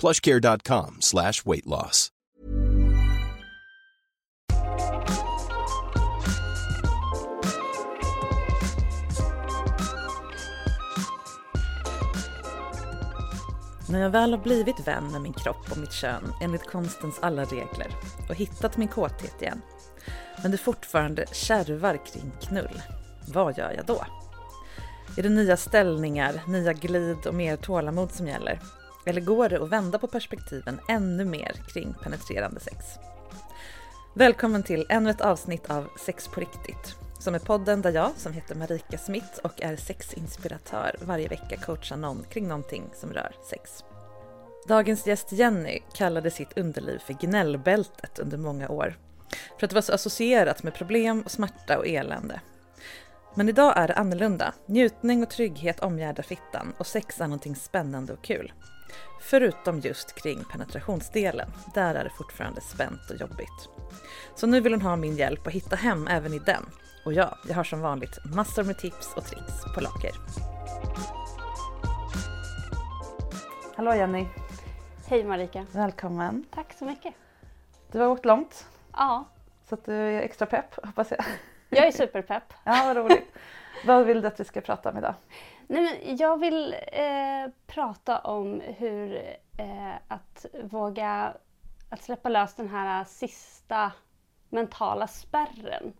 plushcare.com 0.00 0.96
slash 1.00 1.32
weight 1.44 1.66
loss. 1.66 2.12
När 13.90 14.00
jag 14.00 14.10
väl 14.10 14.32
har 14.32 14.38
blivit 14.38 14.86
vän 14.86 15.12
med 15.12 15.20
min 15.20 15.32
kropp 15.32 15.70
och 15.70 15.78
mitt 15.78 15.92
kön 15.92 16.32
enligt 16.40 16.66
konstens 16.66 17.18
alla 17.22 17.44
regler 17.44 17.86
och 18.28 18.34
hittat 18.34 18.76
min 18.76 18.88
kåthet 18.88 19.42
igen, 19.42 19.62
men 20.42 20.50
det 20.50 20.58
fortfarande 20.58 21.24
kärvar 21.32 22.00
kring 22.06 22.32
knull, 22.40 22.82
vad 23.28 23.58
gör 23.58 23.72
jag 23.72 23.86
då? 23.86 24.04
Är 25.16 25.22
det 25.22 25.28
nya 25.28 25.56
ställningar, 25.56 26.42
nya 26.46 26.72
glid 26.72 27.26
och 27.26 27.34
mer 27.34 27.56
tålamod 27.56 28.12
som 28.12 28.26
gäller? 28.26 28.60
Eller 29.08 29.20
går 29.20 29.48
det 29.48 29.62
att 29.62 29.68
vända 29.68 29.98
på 29.98 30.06
perspektiven 30.06 30.80
ännu 30.88 31.24
mer 31.24 31.52
kring 31.72 31.94
penetrerande 32.02 32.60
sex? 32.60 32.76
Välkommen 34.14 34.62
till 34.62 34.86
ännu 34.88 35.10
ett 35.10 35.20
avsnitt 35.20 35.70
av 35.70 35.88
Sex 36.06 36.28
på 36.28 36.40
riktigt, 36.40 36.96
som 37.18 37.34
är 37.34 37.38
podden 37.38 37.82
där 37.82 37.92
jag, 37.92 38.10
som 38.16 38.32
heter 38.32 38.54
Marika 38.54 38.98
Smith 38.98 39.38
och 39.42 39.62
är 39.62 39.76
sexinspiratör, 39.76 40.96
varje 41.00 41.28
vecka 41.28 41.56
coachar 41.56 41.96
någon 41.96 42.24
kring 42.30 42.48
någonting 42.48 42.84
som 42.94 43.12
rör 43.12 43.32
sex. 43.50 43.84
Dagens 44.66 45.06
gäst 45.06 45.32
Jenny 45.32 45.78
kallade 45.94 46.30
sitt 46.30 46.58
underliv 46.58 46.98
för 46.98 47.12
gnällbältet 47.12 48.18
under 48.18 48.38
många 48.38 48.68
år, 48.68 48.98
för 49.58 49.66
att 49.66 49.70
det 49.70 49.74
var 49.74 49.82
så 49.82 49.92
associerat 49.92 50.62
med 50.62 50.74
problem, 50.74 51.22
och 51.22 51.30
smärta 51.30 51.78
och 51.78 51.86
elände. 51.86 52.40
Men 53.34 53.48
idag 53.48 53.72
är 53.76 53.88
det 53.88 53.94
annorlunda. 53.94 54.54
Njutning 54.66 55.22
och 55.22 55.30
trygghet 55.30 55.80
omgärdar 55.80 56.22
fittan 56.22 56.74
och 56.78 56.86
sex 56.86 57.20
är 57.20 57.26
någonting 57.26 57.56
spännande 57.56 58.12
och 58.12 58.24
kul. 58.24 58.52
Förutom 59.20 59.80
just 59.80 60.14
kring 60.14 60.44
penetrationsdelen. 60.44 61.50
Där 61.74 61.94
är 61.94 62.04
det 62.04 62.10
fortfarande 62.10 62.60
spänt 62.60 63.10
och 63.10 63.16
jobbigt. 63.16 63.68
Så 64.34 64.46
nu 64.46 64.60
vill 64.60 64.72
hon 64.72 64.82
ha 64.82 64.96
min 64.96 65.16
hjälp 65.16 65.46
att 65.46 65.52
hitta 65.52 65.76
hem 65.76 66.06
även 66.06 66.32
i 66.32 66.38
den. 66.38 66.62
Och 67.04 67.12
ja, 67.12 67.38
jag 67.48 67.54
har 67.54 67.64
som 67.64 67.80
vanligt 67.80 68.18
massor 68.34 68.64
med 68.64 68.78
tips 68.78 69.14
och 69.16 69.24
tricks 69.24 69.74
på 69.74 69.80
lager. 69.80 70.12
Hallå 73.76 73.94
Jenny! 73.94 74.26
Hej 75.06 75.24
Marika! 75.24 75.66
Välkommen! 75.72 76.44
Tack 76.54 76.72
så 76.78 76.84
mycket! 76.84 77.14
Du 77.92 77.98
har 77.98 78.06
åkt 78.06 78.24
långt. 78.24 78.66
Ja. 78.92 79.24
Så 79.68 79.74
att 79.74 79.84
du 79.84 79.94
är 79.94 80.22
extra 80.22 80.46
pepp 80.46 80.86
hoppas 80.86 81.10
jag. 81.10 81.24
Jag 81.68 81.86
är 81.86 81.92
superpepp. 81.92 82.54
ja, 82.64 82.82
vad 82.86 82.96
roligt. 82.96 83.34
vad 83.86 84.06
vill 84.06 84.20
du 84.20 84.28
att 84.28 84.40
vi 84.40 84.44
ska 84.44 84.60
prata 84.60 84.90
om 84.90 84.98
idag? 84.98 85.14
Nej, 85.70 85.82
men 86.02 86.16
jag 86.16 86.40
vill 86.40 86.76
eh, 86.92 87.52
prata 87.66 88.18
om 88.18 88.60
hur 88.60 89.16
eh, 89.58 89.94
att 90.08 90.46
våga 90.62 91.34
att 91.88 92.02
släppa 92.02 92.28
lös 92.28 92.54
den 92.54 92.68
här 92.68 93.04
sista 93.04 93.92
mentala 94.48 95.06
spärren. 95.06 95.92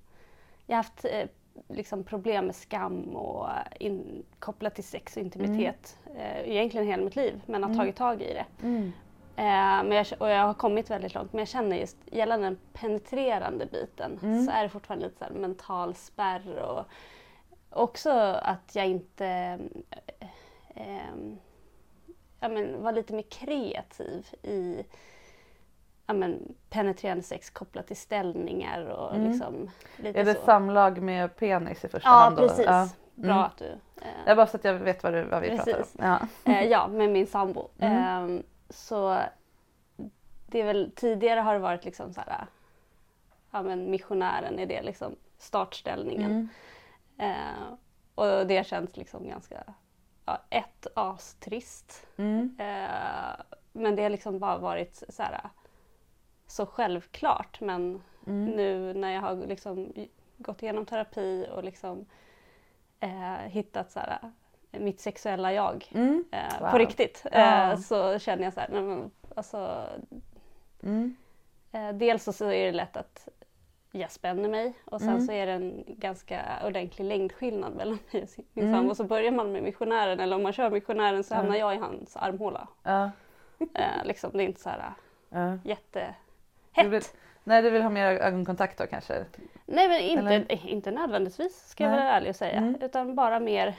Jag 0.66 0.76
har 0.76 0.82
haft 0.82 1.04
eh, 1.04 1.28
liksom 1.68 2.04
problem 2.04 2.46
med 2.46 2.54
skam 2.54 3.16
och 3.16 3.48
in, 3.80 4.24
kopplat 4.38 4.74
till 4.74 4.84
sex 4.84 5.16
och 5.16 5.22
intimitet 5.22 5.98
mm. 6.06 6.50
egentligen 6.50 6.86
hela 6.86 7.04
mitt 7.04 7.16
liv 7.16 7.40
men 7.46 7.62
har 7.62 7.70
mm. 7.70 7.78
tagit 7.78 7.96
tag 7.96 8.22
i 8.22 8.34
det. 8.34 8.46
Mm. 8.62 8.92
men 9.88 9.92
jag, 9.92 10.06
och 10.18 10.28
jag 10.28 10.46
har 10.46 10.54
kommit 10.54 10.90
väldigt 10.90 11.14
långt 11.14 11.32
men 11.32 11.38
jag 11.38 11.48
känner 11.48 11.76
just 11.76 11.96
gällande 12.06 12.46
den 12.46 12.58
penetrerande 12.72 13.66
biten 13.66 14.18
mm. 14.22 14.46
så 14.46 14.50
är 14.50 14.62
det 14.62 14.68
fortfarande 14.68 15.06
lite 15.06 15.26
så 15.28 15.34
mental 15.34 15.94
spärr 15.94 16.58
och 16.58 16.84
också 17.78 18.10
att 18.42 18.74
jag 18.74 18.86
inte 18.86 19.58
eh, 20.74 21.14
ja, 22.40 22.48
men, 22.48 22.82
var 22.82 22.92
lite 22.92 23.12
mer 23.12 23.22
kreativ 23.22 24.26
i 24.42 24.84
ja, 26.06 26.14
men, 26.14 26.54
penetrerande 26.70 27.22
sex 27.22 27.50
kopplat 27.50 27.86
till 27.86 27.96
ställningar 27.96 28.86
och 28.86 29.14
mm. 29.14 29.30
liksom 29.30 29.70
lite 29.96 30.20
Är 30.20 30.24
det 30.24 30.34
så. 30.34 30.44
samlag 30.44 31.02
med 31.02 31.36
penis 31.36 31.84
i 31.84 31.88
första 31.88 32.08
ja, 32.08 32.14
hand? 32.14 32.36
Precis. 32.36 32.66
Ja, 32.66 32.82
precis. 32.82 32.96
Bra 33.14 33.32
mm. 33.32 33.44
att 33.44 33.56
du... 33.56 33.68
Eh, 34.02 34.08
jag 34.26 34.36
bara 34.36 34.46
så 34.46 34.56
att 34.56 34.64
jag 34.64 34.74
vet 34.74 35.02
vad, 35.02 35.12
du, 35.12 35.22
vad 35.22 35.42
vi 35.42 35.48
precis. 35.48 35.64
pratar 35.64 36.18
om. 36.18 36.28
Ja. 36.44 36.52
eh, 36.52 36.64
ja, 36.64 36.88
med 36.88 37.10
min 37.10 37.26
sambo. 37.26 37.68
Mm. 37.78 38.36
Eh, 38.36 38.42
så 38.70 39.18
det 40.46 40.60
är 40.60 40.64
väl, 40.64 40.90
tidigare 40.94 41.40
har 41.40 41.52
det 41.52 41.58
varit 41.58 41.84
liksom 41.84 42.14
så 42.14 42.20
här, 42.20 42.46
ja 43.50 43.62
men 43.62 43.90
missionären 43.90 44.58
är 44.58 44.66
det 44.66 44.82
liksom 44.82 45.16
startställningen. 45.38 46.48
Eh, 47.18 47.74
och 48.14 48.46
det 48.46 48.66
känns 48.66 48.96
liksom 48.96 49.28
ganska, 49.28 49.74
ja, 50.24 50.42
ett, 50.50 50.86
astrist. 50.94 52.06
Mm. 52.16 52.56
Eh, 52.58 53.44
men 53.72 53.96
det 53.96 54.02
har 54.02 54.10
liksom 54.10 54.38
bara 54.38 54.58
varit 54.58 55.02
så, 55.08 55.22
här, 55.22 55.40
så 56.46 56.66
självklart. 56.66 57.60
Men 57.60 58.02
mm. 58.26 58.44
nu 58.44 58.94
när 58.94 59.10
jag 59.10 59.20
har 59.20 59.36
liksom 59.36 59.92
gått 60.36 60.62
igenom 60.62 60.86
terapi 60.86 61.46
och 61.52 61.64
liksom 61.64 62.06
eh, 63.00 63.34
hittat 63.34 63.90
så 63.90 64.00
här, 64.00 64.32
mitt 64.70 65.00
sexuella 65.00 65.52
jag 65.52 65.90
mm. 65.94 66.24
eh, 66.32 66.60
wow. 66.60 66.70
på 66.70 66.78
riktigt 66.78 67.26
ja. 67.32 67.72
Eh, 67.72 67.78
så 67.78 68.18
känner 68.18 68.44
jag 68.44 68.52
så 68.52 68.60
här, 68.60 68.68
nej, 68.72 68.82
men, 68.82 69.10
alltså, 69.36 69.88
mm. 70.82 71.16
Eh, 71.72 71.92
dels 71.92 72.36
så 72.36 72.44
är 72.44 72.66
det 72.66 72.72
lätt 72.72 72.96
att 72.96 73.28
jag 74.00 74.10
spänner 74.10 74.48
mig 74.48 74.72
och 74.84 75.00
sen 75.00 75.08
mm. 75.08 75.20
så 75.20 75.32
är 75.32 75.46
det 75.46 75.52
en 75.52 75.84
ganska 75.86 76.42
ordentlig 76.64 77.04
längdskillnad 77.04 77.74
mellan 77.76 77.98
mig 78.10 78.22
och 78.22 78.28
min 78.52 78.64
mm. 78.64 78.78
sambo. 78.78 78.94
Så 78.94 79.04
börjar 79.04 79.32
man 79.32 79.52
med 79.52 79.62
missionären 79.62 80.20
eller 80.20 80.36
om 80.36 80.42
man 80.42 80.52
kör 80.52 80.70
missionären 80.70 81.24
så 81.24 81.34
hamnar 81.34 81.56
jag 81.56 81.74
i 81.74 81.78
hans 81.78 82.16
armhåla. 82.16 82.68
Ja. 82.82 83.10
eh, 83.74 84.04
liksom, 84.04 84.30
det 84.32 84.42
är 84.42 84.46
inte 84.46 84.60
så 84.60 84.68
här 84.68 84.92
ja. 85.28 85.58
jättehett. 85.64 87.14
Nej, 87.44 87.62
du 87.62 87.70
vill 87.70 87.82
ha 87.82 87.90
mer 87.90 88.06
ögonkontakt 88.06 88.78
då 88.78 88.86
kanske? 88.86 89.24
Nej, 89.66 89.88
men 89.88 90.00
inte, 90.00 90.58
inte 90.68 90.90
nödvändigtvis 90.90 91.68
ska 91.68 91.84
nej. 91.84 91.92
jag 91.92 92.04
vara 92.04 92.12
ärlig 92.12 92.30
och 92.30 92.36
säga. 92.36 92.58
Mm. 92.58 92.82
Utan 92.82 93.14
bara 93.14 93.40
mer, 93.40 93.74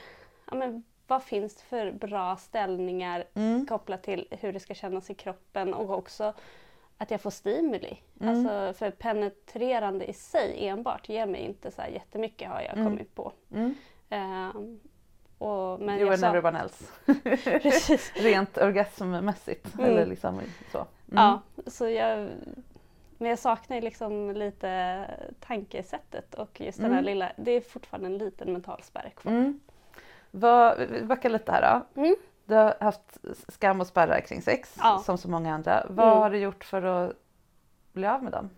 ja, 0.50 0.54
men, 0.54 0.82
vad 1.06 1.22
finns 1.22 1.56
det 1.56 1.62
för 1.62 1.92
bra 1.92 2.36
ställningar 2.36 3.24
mm. 3.34 3.66
kopplat 3.66 4.02
till 4.02 4.26
hur 4.30 4.52
det 4.52 4.60
ska 4.60 4.74
kännas 4.74 5.10
i 5.10 5.14
kroppen 5.14 5.74
och 5.74 5.90
också 5.90 6.34
att 7.00 7.10
jag 7.10 7.20
får 7.20 7.30
stimuli. 7.30 7.98
Mm. 8.20 8.34
Alltså, 8.34 8.78
för 8.78 8.90
penetrerande 8.90 10.04
i 10.04 10.12
sig 10.12 10.66
enbart 10.68 11.08
ger 11.08 11.26
mig 11.26 11.40
inte 11.40 11.70
så 11.70 11.82
här 11.82 11.88
jättemycket 11.88 12.48
har 12.48 12.60
jag 12.60 12.72
mm. 12.72 12.84
kommit 12.84 13.14
på. 13.14 13.32
Mm. 13.52 13.74
Uh, 14.12 14.76
och, 15.38 15.80
men 15.80 15.98
never 15.98 16.46
one 16.46 16.60
else. 16.60 16.84
Rent 18.14 18.58
orgasmmässigt. 18.58 19.74
Mm. 19.74 19.90
Eller 19.90 20.06
liksom 20.06 20.40
så. 20.72 20.78
Mm. 20.78 20.86
Ja, 21.06 21.40
så 21.66 21.88
jag 21.88 22.28
Men 23.18 23.28
jag 23.28 23.38
saknar 23.38 23.80
liksom 23.80 24.30
lite 24.30 25.04
tankesättet 25.40 26.34
och 26.34 26.60
just 26.60 26.78
den 26.78 26.90
här 26.90 26.98
Mm. 26.98 27.04
lilla, 27.04 27.32
det 27.36 27.50
är 27.50 27.60
fortfarande 27.60 28.06
en 28.06 28.18
liten 28.18 28.52
mental 28.52 28.82
spärr 28.82 29.12
kvar. 29.16 29.32
Mm. 29.32 29.60
Vad, 30.30 30.78
vi 30.78 31.02
backar 31.02 31.30
lite 31.30 31.52
här 31.52 31.84
då. 31.94 32.02
Mm. 32.52 32.58
Du 32.58 32.64
har 32.80 32.84
haft 32.84 33.18
skam 33.48 33.80
och 33.80 33.86
spärrar 33.86 34.20
kring 34.20 34.42
sex 34.42 34.76
Ja. 34.78 34.98
som 34.98 35.18
så 35.18 35.30
många 35.30 35.54
andra. 35.54 35.86
Vad 35.88 36.06
Mm. 36.06 36.18
har 36.18 36.30
du 36.30 36.38
gjort 36.38 36.64
för 36.64 36.82
att 36.82 37.12
bli 37.92 38.06
av 38.06 38.22
med 38.22 38.32
dem? 38.32 38.50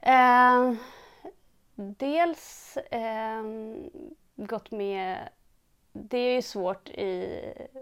Eh, 0.00 0.74
dels 1.76 2.76
eh, 2.76 3.42
gått 4.36 4.70
med, 4.70 5.28
det 5.92 6.18
är 6.18 6.34
ju 6.34 6.42
svårt 6.42 6.88
i 6.88 7.38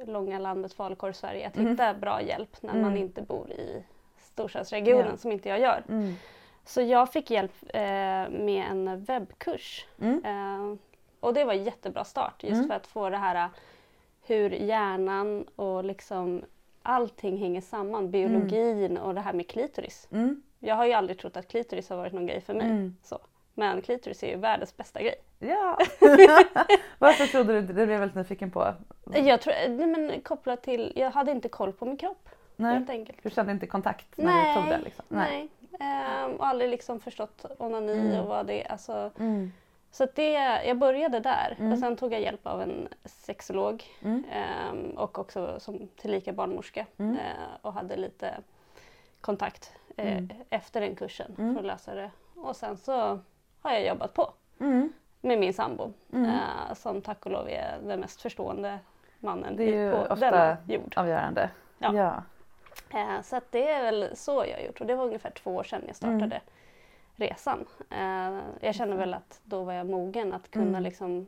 långa 0.06 0.38
landet 0.38 0.78
Valkorg, 0.78 1.14
Sverige 1.14 1.46
att 1.46 1.56
Mhm. 1.56 1.66
hitta 1.70 1.94
bra 1.94 2.22
hjälp 2.22 2.62
när 2.62 2.72
man 2.75 2.84
Mm. 2.84 2.96
inte 2.96 3.22
bor 3.22 3.50
i 3.50 3.82
storstadsregionen 4.19 5.06
Ja. 5.10 5.16
som 5.16 5.32
inte 5.32 5.48
jag 5.48 5.60
gör. 5.60 5.82
Mm. 5.88 6.14
Så 6.64 6.82
jag 6.82 7.12
fick 7.12 7.31
hjälp 7.31 7.52
eh, 7.75 7.81
med 8.31 8.64
en 8.70 9.04
webbkurs. 9.04 9.87
Mm. 10.00 10.25
Eh, 10.25 10.76
och 11.20 11.34
det 11.34 11.44
var 11.44 11.52
en 11.52 11.64
jättebra 11.64 12.04
start 12.04 12.42
just 12.42 12.54
Mm. 12.56 12.69
för 12.69 12.75
att 12.75 12.87
få 12.87 13.10
det 13.10 13.16
här 13.16 13.48
hur 14.26 14.50
hjärnan 14.50 15.44
och 15.56 15.84
liksom 15.84 16.43
allting 16.82 17.37
hänger 17.38 17.61
samman. 17.61 18.11
Biologin 18.11 18.99
och 18.99 19.14
det 19.14 19.20
här 19.20 19.32
med 19.32 19.49
klitoris. 19.49 20.08
Mm. 20.12 20.43
Jag 20.58 20.75
har 20.75 20.87
ju 20.87 20.93
aldrig 20.93 21.19
trott 21.19 21.37
att 21.37 21.49
klitoris 21.49 21.88
har 21.90 21.96
varit 21.96 22.12
någon 22.12 22.26
grej 22.26 22.40
för 22.40 22.55
mig. 22.55 22.67
Mm. 22.67 22.96
Så. 23.02 23.19
Men 23.55 23.82
klitoris 23.82 24.22
är 24.22 24.28
ju 24.28 24.37
världens 24.37 24.76
bästa 24.76 25.02
grej. 25.02 25.14
Ja! 25.38 25.78
Varför 26.99 27.26
trodde 27.26 27.52
du 27.52 27.58
inte 27.58 27.72
det? 27.72 27.75
Blev 27.87 27.90
jag 27.93 27.99
väldigt 27.99 28.17
nyfiken 28.17 28.50
på. 28.50 28.75
Jag 29.14 29.40
tror, 29.40 29.55
nej 29.69 29.87
men 29.87 30.20
kopplat 30.20 30.62
till, 30.62 30.93
jag 30.96 31.11
hade 31.11 31.31
inte 31.32 31.49
koll 31.49 31.73
på 31.73 31.84
min 31.87 31.96
kropp 31.96 32.28
Nej. 32.56 32.75
helt 32.75 32.90
enkelt. 32.90 33.19
Du 33.23 33.31
kände 33.31 33.52
inte 33.52 33.66
kontakt 33.66 34.06
när 34.16 34.49
du 34.55 34.61
tog 34.61 34.70
det? 34.70 34.84
Liksom. 34.84 35.05
nej. 35.08 35.49
Ehm, 35.81 36.32
och 36.32 36.46
aldrig 36.46 36.70
liksom 36.70 37.00
förstått 37.00 37.44
onani 37.58 37.93
Mm. 37.93 38.20
och 38.20 38.26
vad 38.26 38.46
det 38.46 38.64
är. 38.66 38.73
Alltså, 38.73 39.11
Mm. 39.19 39.52
Så 39.92 40.06
det, 40.14 40.32
jag 40.66 40.78
började 40.78 41.20
där 41.20 41.56
Mm. 41.58 41.72
och 41.72 41.78
sen 41.78 41.96
tog 41.96 42.12
jag 42.12 42.20
hjälp 42.20 42.46
av 42.46 42.62
en 42.62 42.88
sexolog 43.04 43.84
Mm. 44.02 44.25
ehm, 44.32 44.90
och 44.90 45.19
också 45.19 45.60
som 45.60 45.88
tillika 45.96 46.32
barnmorska 46.32 46.87
Mm. 46.98 47.16
eh, 47.16 47.22
och 47.62 47.72
hade 47.72 47.96
lite 47.96 48.34
kontakt 49.20 49.72
eh, 49.96 50.12
Mm. 50.16 50.28
efter 50.50 50.81
den 50.81 50.94
kursen 50.96 51.34
Mm. 51.38 51.54
för 51.54 51.60
att 51.60 51.66
lösa 51.66 51.94
det. 51.94 52.10
Och 52.37 52.56
sen 52.56 52.76
så 52.76 52.92
har 53.62 53.72
jag 53.72 53.87
jobbat 53.87 54.14
på 54.14 54.32
Mm. 54.60 54.92
med 55.20 55.38
min 55.38 55.54
sambo 55.54 55.92
eh, 56.12 56.75
som 56.75 57.02
tack 57.02 57.26
och 57.26 57.32
lov 57.32 57.48
är 57.48 57.78
den 57.82 58.00
mest 58.00 58.20
förstående 58.22 58.78
mannen 59.19 59.56
Det 59.56 59.64
är 59.64 59.84
ju 59.84 59.92
på 59.92 59.98
ofta 59.98 60.14
denna 60.31 60.56
jord. 60.69 60.94
avgörande. 60.96 61.50
Ja. 61.78 61.94
ja. 61.94 62.22
Eh, 63.00 63.22
så 63.22 63.40
det 63.50 63.69
är 63.70 63.82
väl 63.82 64.16
så 64.16 64.44
jag 64.48 64.56
har 64.58 64.64
gjort 64.66 64.81
och 64.81 64.87
det 64.87 64.94
var 64.94 65.04
ungefär 65.04 65.31
två 65.31 65.54
år 65.56 65.62
sedan 65.64 65.82
jag 65.87 65.96
startade. 65.96 66.40
Resan. 67.20 67.67
Eh, 67.90 68.38
jag 68.61 68.75
känner 68.75 68.96
väl 68.96 69.14
att 69.14 69.40
då 69.44 69.64
var 69.64 69.72
jag 69.72 69.87
mogen 69.87 70.32
att 70.32 70.50
kunna 70.50 70.67
Mm. 70.69 70.82
liksom 70.82 71.26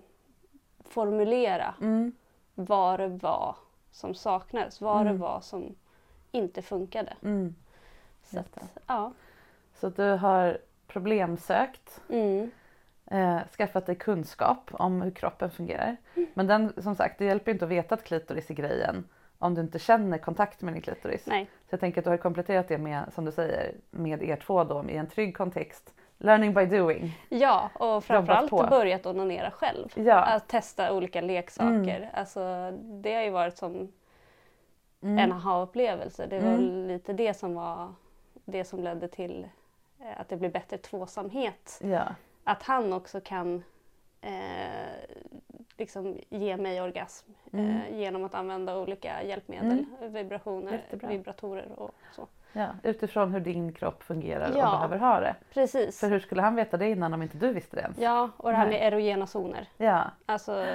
formulera 0.84 1.74
Mm. 1.80 2.12
vad 2.54 3.00
det 3.00 3.08
var 3.08 3.56
som 3.90 4.14
saknades, 4.14 4.80
vad 4.80 5.00
Mm. 5.00 5.12
det 5.12 5.18
var 5.18 5.40
som 5.40 5.74
inte 6.30 6.62
funkade. 6.62 7.12
Mm. 7.22 7.54
Så 8.24 8.38
att, 8.38 8.58
ja. 8.86 9.12
Så 9.74 9.88
du 9.88 10.10
har 10.10 10.58
problemsökt, 10.86 12.00
Mm. 12.08 12.50
eh, 13.06 13.38
skaffat 13.56 13.86
dig 13.86 13.94
kunskap 13.94 14.70
om 14.72 15.02
hur 15.02 15.10
kroppen 15.10 15.50
fungerar. 15.50 15.96
Mm. 16.16 16.28
Men 16.34 16.46
den, 16.46 16.82
som 16.82 16.94
sagt, 16.94 17.18
det 17.18 17.24
hjälper 17.24 17.52
inte 17.52 17.64
att 17.64 17.70
veta 17.70 17.94
att 17.94 18.04
klitoris 18.04 18.50
är 18.50 18.54
grejen 18.54 19.04
om 19.42 19.54
du 19.54 19.60
inte 19.60 19.78
känner 19.78 20.18
kontakt 20.18 20.62
med 20.62 20.74
din 20.74 20.82
klitoris. 20.82 21.26
Nej. 21.26 21.44
Så 21.44 21.74
jag 21.74 21.80
tänker 21.80 22.00
att 22.00 22.04
du 22.04 22.10
har 22.10 22.16
kompletterat 22.16 22.68
det 22.68 22.78
med, 22.78 23.12
som 23.14 23.24
du 23.24 23.32
säger, 23.32 23.74
med 23.90 24.22
er 24.22 24.36
två 24.36 24.64
då 24.64 24.84
i 24.88 24.96
en 24.96 25.06
trygg 25.06 25.36
kontext. 25.36 25.94
Learning 26.18 26.54
by 26.54 26.66
doing. 26.66 27.18
Ja, 27.28 27.70
och 27.74 28.04
framförallt 28.04 28.50
på. 28.50 28.66
börjat 28.70 29.06
onanera 29.06 29.50
själv. 29.50 29.88
Ja. 29.94 30.24
Att 30.24 30.48
testa 30.48 30.92
olika 30.92 31.20
leksaker. 31.20 31.96
Mm. 31.96 32.08
Alltså, 32.14 32.70
det 33.02 33.14
har 33.14 33.22
ju 33.22 33.30
varit 33.30 33.58
som 33.58 33.92
Mm. 35.04 35.18
en 35.18 35.32
aha-upplevelse. 35.32 36.26
Det 36.26 36.40
var 36.40 36.48
Mm. 36.52 36.86
lite 36.88 37.12
det 37.12 37.34
som 37.34 37.54
var 37.54 37.92
det 38.44 38.64
som 38.64 38.80
ledde 38.84 39.08
till 39.08 39.48
eh, 40.00 40.20
att 40.20 40.28
det 40.28 40.36
blev 40.36 40.52
bättre 40.52 40.78
tvåsamhet. 40.78 41.80
Ja. 41.84 42.02
Att 42.44 42.62
han 42.62 42.92
också 42.92 43.20
kan 43.20 43.64
eh, 44.20 44.30
liksom 45.82 46.18
ge 46.28 46.56
mig 46.56 46.80
orgasm 46.82 47.30
Mm. 47.52 47.70
eh, 47.70 47.98
genom 47.98 48.24
att 48.24 48.34
använda 48.34 48.78
olika 48.78 49.22
hjälpmedel, 49.22 49.84
vibrationer, 50.00 50.72
Jättebra. 50.72 51.08
vibratorer 51.08 51.72
och 51.76 51.90
så. 52.12 52.26
ja. 52.52 52.66
Utifrån 52.82 53.32
hur 53.32 53.40
din 53.40 53.72
kropp 53.72 54.02
fungerar 54.02 54.52
Ja. 54.56 54.72
och 54.72 54.88
behöver 54.88 54.98
ha 54.98 55.20
det. 55.20 55.34
Precis. 55.54 56.00
För 56.00 56.08
hur 56.10 56.20
skulle 56.20 56.42
han 56.42 56.54
veta 56.54 56.76
det 56.76 56.88
innan 56.90 57.14
om 57.14 57.22
inte 57.22 57.36
du 57.38 57.52
visste 57.52 57.76
det 57.76 57.82
ens? 57.82 57.98
Ja, 57.98 58.30
och 58.36 58.50
det 58.50 58.56
här 58.56 58.66
Nej. 58.66 58.78
med 58.80 58.92
erogena 58.92 59.26
zoner. 59.26 59.68
Ja. 59.76 60.04
Alltså, 60.26 60.66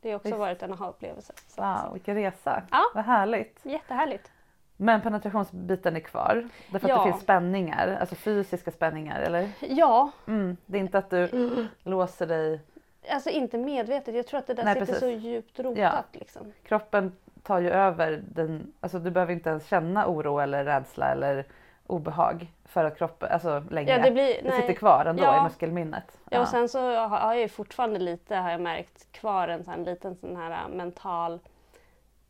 det 0.00 0.08
har 0.10 0.16
också 0.16 0.28
Visst. 0.28 0.38
varit 0.38 0.62
en 0.62 0.72
aha-upplevelse. 0.72 1.32
Att- 1.56 1.58
Wow, 1.84 1.92
vilken 1.92 2.14
resa. 2.14 2.62
Ja. 2.70 2.82
Vad 2.94 3.04
härligt. 3.04 3.60
Jättehärligt. 3.64 4.30
Men 4.76 5.00
penetrationsbiten 5.00 5.96
är 5.96 6.00
kvar. 6.00 6.48
Därför 6.70 6.86
att 6.86 6.96
Ja. 6.96 7.04
det 7.04 7.10
finns 7.12 7.22
spänningar, 7.22 7.96
alltså 8.00 8.14
fysiska 8.14 8.70
spänningar, 8.70 9.20
eller? 9.20 9.48
Ja, 9.60 10.10
Mm. 10.26 10.56
Det 10.66 10.78
är 10.78 10.80
inte 10.80 10.98
att 10.98 11.10
du 11.10 11.66
låser 11.82 12.26
dig. 12.26 12.60
Alltså 13.08 13.30
inte 13.30 13.58
medvetet. 13.58 14.14
Jag 14.14 14.26
tror 14.26 14.38
att 14.40 14.46
det 14.46 14.54
där 14.54 14.64
Nej, 14.64 14.74
sitter 14.74 14.86
precis. 14.86 15.00
så 15.00 15.08
djupt 15.10 15.58
rotat. 15.60 15.78
Ja. 15.78 16.04
Liksom. 16.12 16.52
Kroppen 16.62 17.12
tar 17.42 17.58
ju 17.60 17.70
över 17.70 18.22
den, 18.28 18.72
alltså 18.80 18.98
du 18.98 19.10
behöver 19.10 19.32
inte 19.32 19.50
ens 19.50 19.66
känna 19.66 20.06
oro 20.06 20.38
eller 20.38 20.64
rädsla 20.64 21.12
eller 21.12 21.44
obehag 21.86 22.46
för 22.64 22.84
att 22.84 22.98
kroppen, 22.98 23.28
alltså 23.32 23.64
längre. 23.70 23.90
Ja, 23.90 23.98
det 24.02 24.10
blir, 24.10 24.42
det 24.42 24.52
sitter 24.52 24.72
kvar 24.72 25.04
ändå 25.04 25.22
Ja. 25.22 25.40
i 25.40 25.42
muskelminnet. 25.42 26.20
Ja, 26.30 26.40
och 26.40 26.48
sen 26.48 26.68
så 26.68 26.96
har 26.96 27.34
jag 27.34 27.40
ju 27.40 27.48
fortfarande 27.48 27.98
lite, 27.98 28.36
har 28.36 28.50
jag 28.50 28.60
märkt, 28.60 29.12
kvar 29.12 29.48
en 29.48 29.64
sån 29.64 29.84
liten 29.84 30.16
sån 30.16 30.36
här 30.36 30.50
äh, 30.50 30.68
mental, 30.76 31.38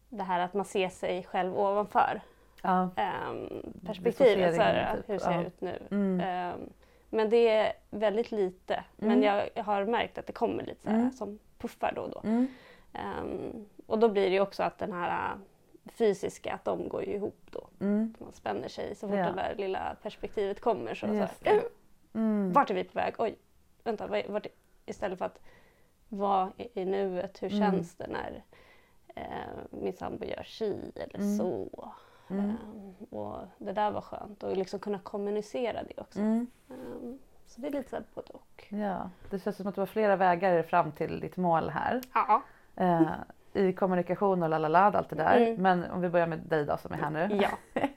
det 0.09 0.23
här 0.23 0.41
att 0.41 0.55
man 0.55 0.65
ser 0.65 0.89
sig 0.89 1.25
själv 1.25 1.59
ovanför 1.59 2.21
ja. 2.63 2.89
ähm, 2.97 3.73
perspektivet. 3.87 4.55
Så 4.57 4.63
här, 4.63 4.97
typ. 4.97 5.09
hur 5.09 5.19
ser 5.19 5.31
jag 5.31 5.43
Ja. 5.43 5.47
ut 5.47 5.61
nu? 5.61 5.79
Mm. 5.91 6.21
Ehm, 6.21 6.71
men 7.11 7.31
det 7.31 7.49
är 7.49 7.73
väldigt 7.91 8.31
lite. 8.33 8.85
Men 8.97 9.11
Mm. 9.11 9.23
jag, 9.23 9.49
jag 9.55 9.65
har 9.65 9.85
märkt 9.85 10.19
att 10.19 10.27
det 10.27 10.33
kommer 10.33 10.63
lite 10.67 10.83
så 10.83 10.89
här, 10.91 10.97
Mm. 10.99 11.13
som 11.13 11.39
puffar 11.59 11.93
då 11.97 12.03
och 12.03 12.11
då. 12.11 12.23
Ehm, 12.93 13.67
och 13.87 13.99
då 13.99 14.09
blir 14.09 14.23
det 14.25 14.33
ju 14.35 14.41
också 14.41 14.63
att 14.63 14.79
den 14.79 14.93
här 14.93 15.33
äh, 15.35 15.39
fysiska, 15.93 16.53
att 16.55 16.65
de 16.65 16.89
går 16.89 17.05
ju 17.05 17.13
ihop 17.15 17.41
då. 17.51 17.69
Mm. 17.81 18.15
Man 18.19 18.33
spänner 18.33 18.69
sig 18.69 18.95
så 18.95 19.09
fort 19.09 19.17
Ja. 19.19 19.27
det 19.27 19.33
där 19.33 19.55
lilla 19.59 19.97
perspektivet 20.03 20.61
kommer. 20.61 20.95
Så, 20.95 21.07
så 21.07 21.13
här. 21.45 21.63
Mm. 22.15 22.53
vart 22.53 22.71
är 22.71 22.75
vi 22.75 22.85
på 22.85 22.99
väg? 22.99 23.15
Oj, 23.19 23.35
vänta, 23.85 24.07
vart, 24.29 24.47
istället 24.87 25.19
för 25.19 25.25
att 25.25 25.41
vara 26.09 26.53
i, 26.75 26.85
nuet, 26.85 27.43
hur 27.43 27.49
känns 27.51 27.95
det 27.95 28.07
när 28.07 28.45
eh, 29.15 29.25
min 29.71 29.93
sambo 29.93 30.25
gör 30.25 30.43
si 30.43 30.93
eller 30.95 31.17
Mm. 31.19 31.39
så? 31.39 31.69
Mm. 32.31 32.51
Ehm, 32.51 32.95
och 33.11 33.39
det 33.59 33.73
där 33.73 33.91
var 33.91 34.01
skönt 34.01 34.43
och 34.43 34.57
liksom 34.57 34.81
kunna 34.81 34.99
kommunicera 34.99 35.83
det 35.83 36.01
också. 36.01 36.19
Mm. 36.21 36.47
Så 37.51 37.61
det 37.61 37.67
är 37.69 37.73
lite 37.73 37.91
så 37.91 37.97
här 37.97 38.05
både 38.15 38.29
och. 38.33 38.65
Ja, 38.69 39.11
det 39.31 39.39
känns 39.39 39.57
som 39.57 39.67
att 39.67 39.75
du 39.75 39.81
har 39.81 39.87
flera 39.87 40.17
vägar 40.17 40.63
fram 40.63 40.93
till 40.93 41.21
ditt 41.21 41.37
mål 41.37 41.71
här. 41.71 42.01
Ja. 42.15 42.43
Eh, 42.77 43.11
I 43.53 43.73
kommunikation 43.73 44.43
och 44.43 44.49
lalala, 44.49 44.79
allt 44.81 45.09
det 45.11 45.17
där. 45.17 45.37
Mm. 45.37 45.63
Men 45.63 45.91
om 45.91 46.01
vi 46.01 46.09
börjar 46.09 46.27
med 46.27 46.39
dig 46.39 46.65
då 46.65 46.77
som 46.77 46.93
är 46.93 46.97
här 46.97 47.11
nu. 47.11 47.41
Ja. 47.43 47.81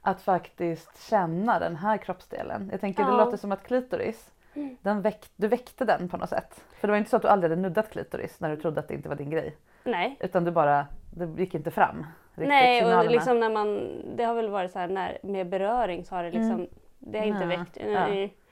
att 0.00 0.22
faktiskt 0.22 1.08
känna 1.10 1.58
den 1.58 1.76
här 1.76 1.96
kroppsdelen. 1.96 2.68
Jag 2.72 2.80
tänker 2.80 3.04
det 3.04 3.10
Ja. 3.10 3.16
låter 3.24 3.36
som 3.36 3.52
att 3.52 3.62
klitoris, 3.66 4.32
Mm. 4.54 4.76
den 4.82 5.02
väck, 5.02 5.26
du 5.36 5.48
väckte 5.48 5.84
den 5.84 6.08
på 6.08 6.16
något 6.16 6.28
sätt. 6.28 6.64
För 6.80 6.88
det 6.88 6.92
var 6.92 6.98
inte 6.98 7.10
så 7.10 7.16
att 7.16 7.22
du 7.22 7.28
aldrig 7.28 7.50
hade 7.50 7.62
nuddat 7.62 7.90
klitoris 7.90 8.40
när 8.40 8.50
du 8.50 8.56
trodde 8.56 8.80
att 8.80 8.88
det 8.88 8.94
inte 8.94 9.08
var 9.08 9.16
din 9.16 9.30
grej. 9.30 9.56
Nej. 9.84 10.16
Utan 10.20 10.44
du 10.44 10.50
bara, 10.50 10.86
det 11.14 11.40
gick 11.40 11.54
inte 11.54 11.70
fram. 11.70 12.06
Riktigt, 12.34 12.48
Nej, 12.48 12.96
och 12.96 13.10
liksom 13.10 13.40
när 13.40 13.50
man, 13.50 13.88
det 14.16 14.24
har 14.24 14.34
väl 14.34 14.48
varit 14.50 14.72
så 14.72 14.78
här 14.78 14.88
när, 14.88 15.18
med 15.22 15.48
beröring 15.48 16.04
så 16.04 16.14
har 16.14 16.22
det 16.22 16.30
liksom, 16.30 16.50
Mm. 16.52 16.66
det 16.98 17.18
har 17.18 17.26
inte 17.26 17.46
Nej. 17.46 17.58
väckt. 17.58 17.76
Ja. 17.86 18.06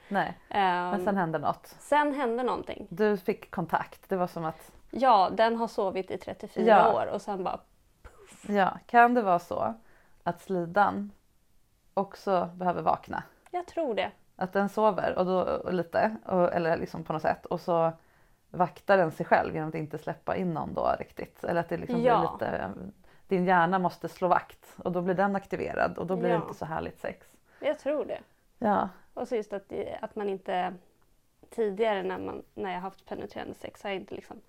Nej. 0.09 0.39
Ehm, 0.49 0.91
men 0.91 1.05
sen 1.05 1.17
hände 1.17 1.39
något. 1.39 1.67
sen 1.67 2.15
hände 2.15 2.43
någonting. 2.43 2.87
Du 2.91 3.17
fick 3.17 3.51
kontakt. 3.51 4.09
Det 4.09 4.17
var 4.17 4.27
som 4.27 4.45
att, 4.45 4.73
Ja, 4.91 5.31
den 5.33 5.57
har 5.57 5.69
sovit 5.69 6.11
i 6.11 6.19
34 6.19 6.65
Ja. 6.67 6.93
år 6.95 7.07
och 7.07 7.23
sen 7.23 7.45
bara 7.45 7.61
ja, 8.49 8.79
kan 8.87 9.15
det 9.15 9.23
vara 9.23 9.39
så 9.39 9.75
att 10.23 10.41
slidan 10.41 11.11
också 11.95 12.51
behöver 12.55 12.83
vakna? 12.83 13.23
Jag 13.51 13.67
tror 13.67 13.95
det. 13.95 14.11
Att 14.37 14.53
den 14.53 14.69
sover 14.69 15.19
och 15.19 15.25
då, 15.27 15.41
och 15.41 15.73
lite, 15.75 16.17
och, 16.27 16.53
eller 16.53 16.77
liksom 16.77 17.05
på 17.05 17.13
något 17.13 17.23
sätt. 17.23 17.47
Och 17.47 17.61
så 17.61 17.93
vaktar 18.51 18.97
den 18.97 19.11
sig 19.11 19.27
själv 19.27 19.55
genom 19.55 19.69
att 19.69 19.75
inte 19.75 19.99
släppa 19.99 20.37
in 20.37 20.55
någon 20.55 20.75
då 20.75 20.95
riktigt. 20.99 21.45
Eller 21.45 21.61
att 21.61 21.69
det 21.69 21.77
liksom 21.77 22.03
Ja. 22.03 22.19
blir 22.19 22.49
lite, 22.49 22.71
din 23.29 23.45
hjärna 23.45 23.79
måste 23.79 24.09
slå 24.09 24.29
vakt 24.29 24.75
och 24.85 24.93
då 24.93 25.03
blir 25.03 25.15
den 25.15 25.37
aktiverad 25.37 25.99
och 25.99 26.07
då 26.07 26.17
blir 26.17 26.29
Ja. 26.31 26.37
det 26.37 26.43
inte 26.43 26.55
så 26.59 26.65
härligt 26.65 27.01
sex. 27.01 27.27
Jag 27.61 27.79
tror 27.79 28.05
det. 28.05 28.19
Ja, 28.59 28.89
Och 29.15 29.29
så 29.29 29.37
just 29.37 29.53
att, 29.53 29.73
att 30.01 30.17
man 30.17 30.29
inte 30.29 30.75
tidigare 31.51 32.03
när, 32.03 32.19
man, 32.19 32.43
när 32.55 32.73
jag 32.73 32.81
haft 32.81 33.07
penetrerande 33.07 33.55
sex 33.55 33.83
har 33.83 33.91
jag 33.91 33.97
inte 33.97 34.15
liksom 34.15 34.41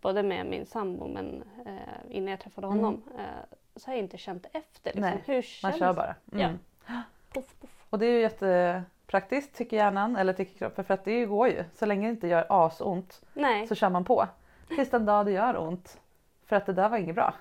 både 0.00 0.22
med 0.22 0.46
min 0.46 0.66
sambo 0.66 1.08
men 1.08 1.44
eh, 1.66 2.16
innan 2.16 2.30
jag 2.30 2.40
träffade 2.40 2.66
honom 2.66 3.02
eh, 3.18 3.56
så 3.76 3.86
har 3.86 3.94
jag 3.94 4.02
inte 4.02 4.18
känt 4.18 4.46
efter. 4.52 4.92
Liksom. 4.92 5.04
Mm. 5.04 5.14
Nej, 5.14 5.22
Hur 5.26 5.34
man 5.34 5.72
känns 5.72 5.78
kör 5.78 5.92
bara. 5.92 6.14
Mm. 6.32 6.58
Ja. 6.86 6.92
Puff, 7.34 7.60
puff. 7.60 7.70
Och 7.90 7.98
det 7.98 8.06
är 8.06 8.10
ju 8.10 8.20
jättepraktiskt 8.20 9.56
tycker 9.56 9.76
hjärnan 9.76 10.16
eller 10.16 10.32
tycker 10.32 10.58
kroppen 10.58 10.84
för 10.84 10.94
att 10.94 11.04
det 11.04 11.24
går 11.24 11.48
ju. 11.48 11.64
Så 11.74 11.86
länge 11.86 12.06
det 12.06 12.10
inte 12.10 12.28
gör 12.28 12.46
asont 12.48 13.22
Nej. 13.34 13.66
så 13.66 13.74
kör 13.74 13.90
man 13.90 14.04
på. 14.04 14.26
Tills 14.68 14.90
den 14.90 15.06
dag 15.06 15.26
det 15.26 15.32
gör 15.32 15.58
ont. 15.58 16.00
För 16.46 16.56
att 16.56 16.66
det 16.66 16.72
där 16.72 16.88
var 16.88 16.98
inget 16.98 17.14
bra. 17.14 17.34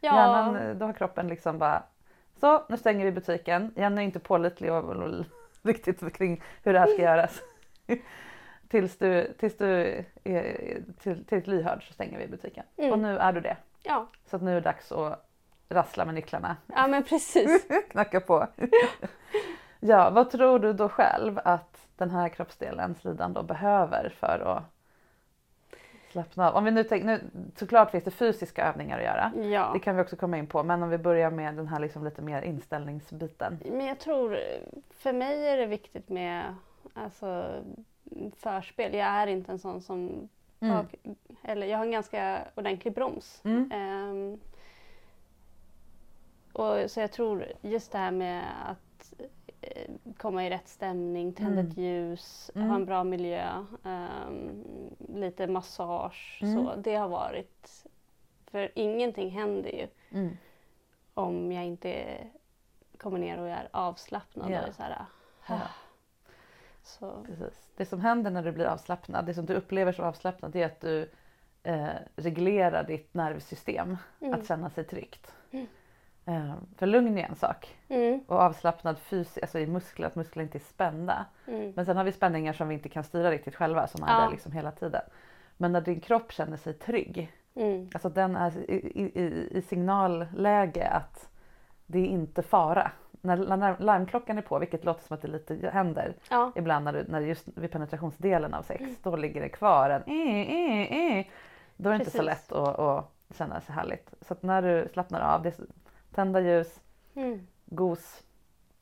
Ja. 0.00 0.16
Hjärnan, 0.16 0.56
eh, 0.56 0.74
då 0.74 0.86
har 0.86 0.92
kroppen 0.92 1.28
liksom 1.28 1.58
bara 1.58 1.82
så 2.40 2.62
nu 2.68 2.76
stänger 2.76 3.04
vi 3.04 3.12
butiken. 3.12 3.72
Jenny 3.76 4.00
är 4.00 4.04
inte 4.04 4.18
pålitlig 4.18 4.72
och 4.72 5.08
riktigt 5.68 6.16
kring 6.16 6.42
hur 6.62 6.72
det 6.72 6.78
här 6.78 6.86
ska 6.86 7.02
göras. 7.02 7.42
tills 8.68 8.98
du, 8.98 9.34
tills 9.38 9.56
du 9.56 10.04
är 10.24 10.82
till, 10.98 11.24
till 11.24 11.42
lyhörd 11.44 11.86
så 11.86 11.92
stänger 11.92 12.18
vi 12.18 12.26
butiken. 12.26 12.64
Mm. 12.76 12.92
Och 12.92 12.98
nu 12.98 13.18
är 13.18 13.32
du 13.32 13.40
det. 13.40 13.56
Ja. 13.82 14.08
Så 14.26 14.36
att 14.36 14.42
nu 14.42 14.50
är 14.50 14.54
det 14.54 14.60
dags 14.60 14.92
att 14.92 15.28
rassla 15.68 16.04
med 16.04 16.14
nycklarna. 16.14 16.56
ja, 16.66 16.86
men 16.86 17.04
precis. 17.04 17.66
Knacka 17.90 18.20
på. 18.20 18.46
ja, 19.80 20.10
vad 20.10 20.30
tror 20.30 20.58
du 20.58 20.72
då 20.72 20.88
själv 20.88 21.40
att 21.44 21.88
den 21.96 22.10
här 22.10 22.28
kroppsdelen, 22.28 22.94
slidan 22.94 23.32
då 23.32 23.42
behöver 23.42 24.08
för 24.08 24.38
att 24.38 24.73
slappna 26.14 26.50
av? 26.50 26.56
Om 26.56 26.64
vi 26.64 26.70
nu 26.70 26.84
tänker, 26.84 27.06
nu, 27.06 27.20
såklart 27.56 27.90
finns 27.90 28.04
det 28.04 28.10
fysiska 28.10 28.68
övningar 28.68 28.98
att 28.98 29.04
göra. 29.04 29.32
Ja. 29.50 29.70
Det 29.72 29.78
kan 29.78 29.96
vi 29.96 30.02
också 30.02 30.16
komma 30.16 30.38
in 30.38 30.46
på. 30.46 30.62
Men 30.62 30.82
om 30.82 30.88
vi 30.88 30.98
börjar 30.98 31.30
med 31.30 31.54
den 31.54 31.68
här 31.68 31.80
liksom 31.80 32.04
lite 32.04 32.22
mer 32.22 32.42
inställningsbiten. 32.42 33.58
Men 33.64 33.86
jag 33.86 33.98
tror, 33.98 34.38
för 34.90 35.12
mig 35.12 35.48
är 35.48 35.56
det 35.56 35.66
viktigt 35.66 36.08
med 36.08 36.54
alltså, 36.94 37.62
förspel. 38.36 38.94
Jag 38.94 39.06
är 39.06 39.26
inte 39.26 39.52
en 39.52 39.58
sån 39.58 39.80
som... 39.80 40.28
Mm. 40.60 40.76
Bak, 40.76 40.94
eller 41.42 41.66
jag 41.66 41.78
har 41.78 41.84
en 41.84 41.92
ganska 41.92 42.38
ordentlig 42.54 42.94
broms. 42.94 43.40
Mm. 43.44 43.70
Ehm, 43.72 44.38
och, 46.52 46.90
så 46.90 47.00
jag 47.00 47.12
tror 47.12 47.46
just 47.62 47.92
det 47.92 47.98
här 47.98 48.10
med 48.10 48.42
att 48.66 48.93
komma 50.16 50.46
i 50.46 50.50
rätt 50.50 50.68
stämning, 50.68 51.32
tända 51.32 51.52
Mm. 51.60 51.66
ett 51.70 51.76
ljus, 51.78 52.50
Mm. 52.54 52.68
ha 52.68 52.76
en 52.76 52.84
bra 52.86 53.04
miljö, 53.04 53.64
ehm, 53.84 54.64
lite 55.08 55.46
massage. 55.46 56.38
Mm. 56.42 56.54
Så, 56.66 56.76
det 56.76 56.94
har 56.94 57.08
varit... 57.08 57.86
För 58.50 58.70
ingenting 58.74 59.30
händer 59.30 59.70
ju 59.70 59.86
Mm. 60.18 60.36
om 61.14 61.52
jag 61.52 61.64
inte 61.64 62.16
kommer 62.98 63.18
ner 63.18 63.40
och 63.40 63.48
är 63.48 63.68
avslappnad. 63.72 64.50
Ja. 64.50 64.66
Och 64.68 64.74
så 64.74 64.82
här, 64.82 65.04
Ja. 65.48 65.60
så, 66.82 67.24
Precis. 67.26 67.68
Det 67.76 67.86
som 67.86 68.00
händer 68.00 68.30
när 68.30 68.42
du 68.42 68.52
blir 68.52 68.64
avslappnad, 68.66 69.26
det 69.26 69.34
som 69.34 69.46
du 69.46 69.54
upplever 69.54 69.92
som 69.92 70.04
avslappnad, 70.04 70.52
det 70.52 70.62
är 70.62 70.66
att 70.66 70.80
du 70.80 71.10
eh, 71.62 71.88
reglerar 72.16 72.84
ditt 72.84 73.14
nervsystem 73.14 73.96
Mm. 74.20 74.34
att 74.34 74.46
känna 74.48 74.70
sig 74.70 74.84
tryggt. 74.84 75.34
Eh, 76.26 76.54
för 76.76 76.86
lugn 76.86 77.18
är 77.18 77.24
en 77.28 77.34
sak 77.36 77.76
mm, 77.88 78.20
och 78.26 78.36
avslappnad 78.40 78.98
fysiskt, 78.98 79.38
alltså 79.42 79.58
i 79.58 79.66
muskler, 79.66 80.06
att 80.06 80.14
muskler 80.14 80.42
inte 80.42 80.58
är 80.58 80.60
spända. 80.60 81.26
mm, 81.46 81.72
Men 81.76 81.86
sen 81.86 81.96
har 81.96 82.04
vi 82.04 82.12
spänningar 82.12 82.52
som 82.52 82.68
vi 82.68 82.74
inte 82.74 82.88
kan 82.88 83.04
styra 83.04 83.30
riktigt 83.30 83.54
själva 83.54 83.86
som 83.86 84.02
är 84.02 84.08
Ja. 84.12 84.20
där 84.20 84.30
liksom 84.30 84.52
hela 84.52 84.70
tiden. 84.70 85.02
Men 85.56 85.72
när 85.72 85.80
din 85.80 86.00
kropp 86.00 86.32
känner 86.32 86.56
sig 86.56 86.72
trygg, 86.74 87.32
mm, 87.54 87.90
alltså 87.94 88.08
den 88.08 88.36
är 88.36 88.70
i, 88.70 88.74
i, 88.94 89.22
i- 89.58 89.62
signalläge 89.62 90.88
att 90.88 91.28
det 91.86 91.98
är 91.98 92.06
inte 92.06 92.42
fara. 92.42 92.90
När 93.20 93.56
när 93.56 93.76
larmklockan 93.78 94.38
är 94.38 94.42
på, 94.42 94.58
vilket 94.58 94.84
låter 94.84 95.02
som 95.04 95.14
att 95.14 95.22
det 95.22 95.28
lite 95.28 95.70
händer, 95.72 96.14
ja, 96.30 96.52
ibland 96.54 96.84
när, 96.84 96.92
du, 96.92 97.04
när 97.08 97.20
just 97.20 97.48
vid 97.54 97.70
penetrationsdelen 97.70 98.54
av 98.54 98.62
sex, 98.62 98.80
Mm. 98.82 98.94
då 99.02 99.16
ligger 99.16 99.40
det 99.40 99.48
kvar 99.48 99.90
en 99.90 100.02
eh, 100.02 100.40
eh, 100.40 101.16
eh. 101.18 101.26
Då 101.76 101.88
är 101.88 101.92
det 101.92 101.98
inte 101.98 102.10
så 102.10 102.18
Precis. 102.18 102.50
lätt 102.50 102.52
att, 102.52 102.78
att 102.78 103.10
känna 103.34 103.60
sig 103.60 103.74
härligt. 103.74 104.14
Så 104.20 104.32
att 104.32 104.42
när 104.42 104.62
du 104.62 104.88
slappnar 104.92 105.20
av, 105.20 105.42
det 105.42 105.60
tända 106.14 106.40
ljus, 106.40 106.80
mm, 107.14 107.46
gos 107.64 108.22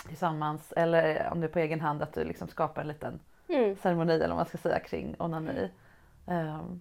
tillsammans 0.09 0.73
eller 0.77 1.29
om 1.33 1.41
du 1.41 1.47
är 1.47 1.51
på 1.51 1.59
egen 1.59 1.81
hand 1.81 2.03
att 2.03 2.13
du 2.15 2.25
liksom 2.25 2.49
skapar 2.49 2.83
en 2.83 2.89
liten 2.89 3.21
mm, 3.49 3.77
ceremoni 3.77 4.15
eller 4.15 4.29
vad 4.29 4.37
man 4.37 4.47
ska 4.47 4.59
säga 4.59 4.79
kring 4.81 5.15
onani. 5.19 5.71
Ehm, 6.27 6.81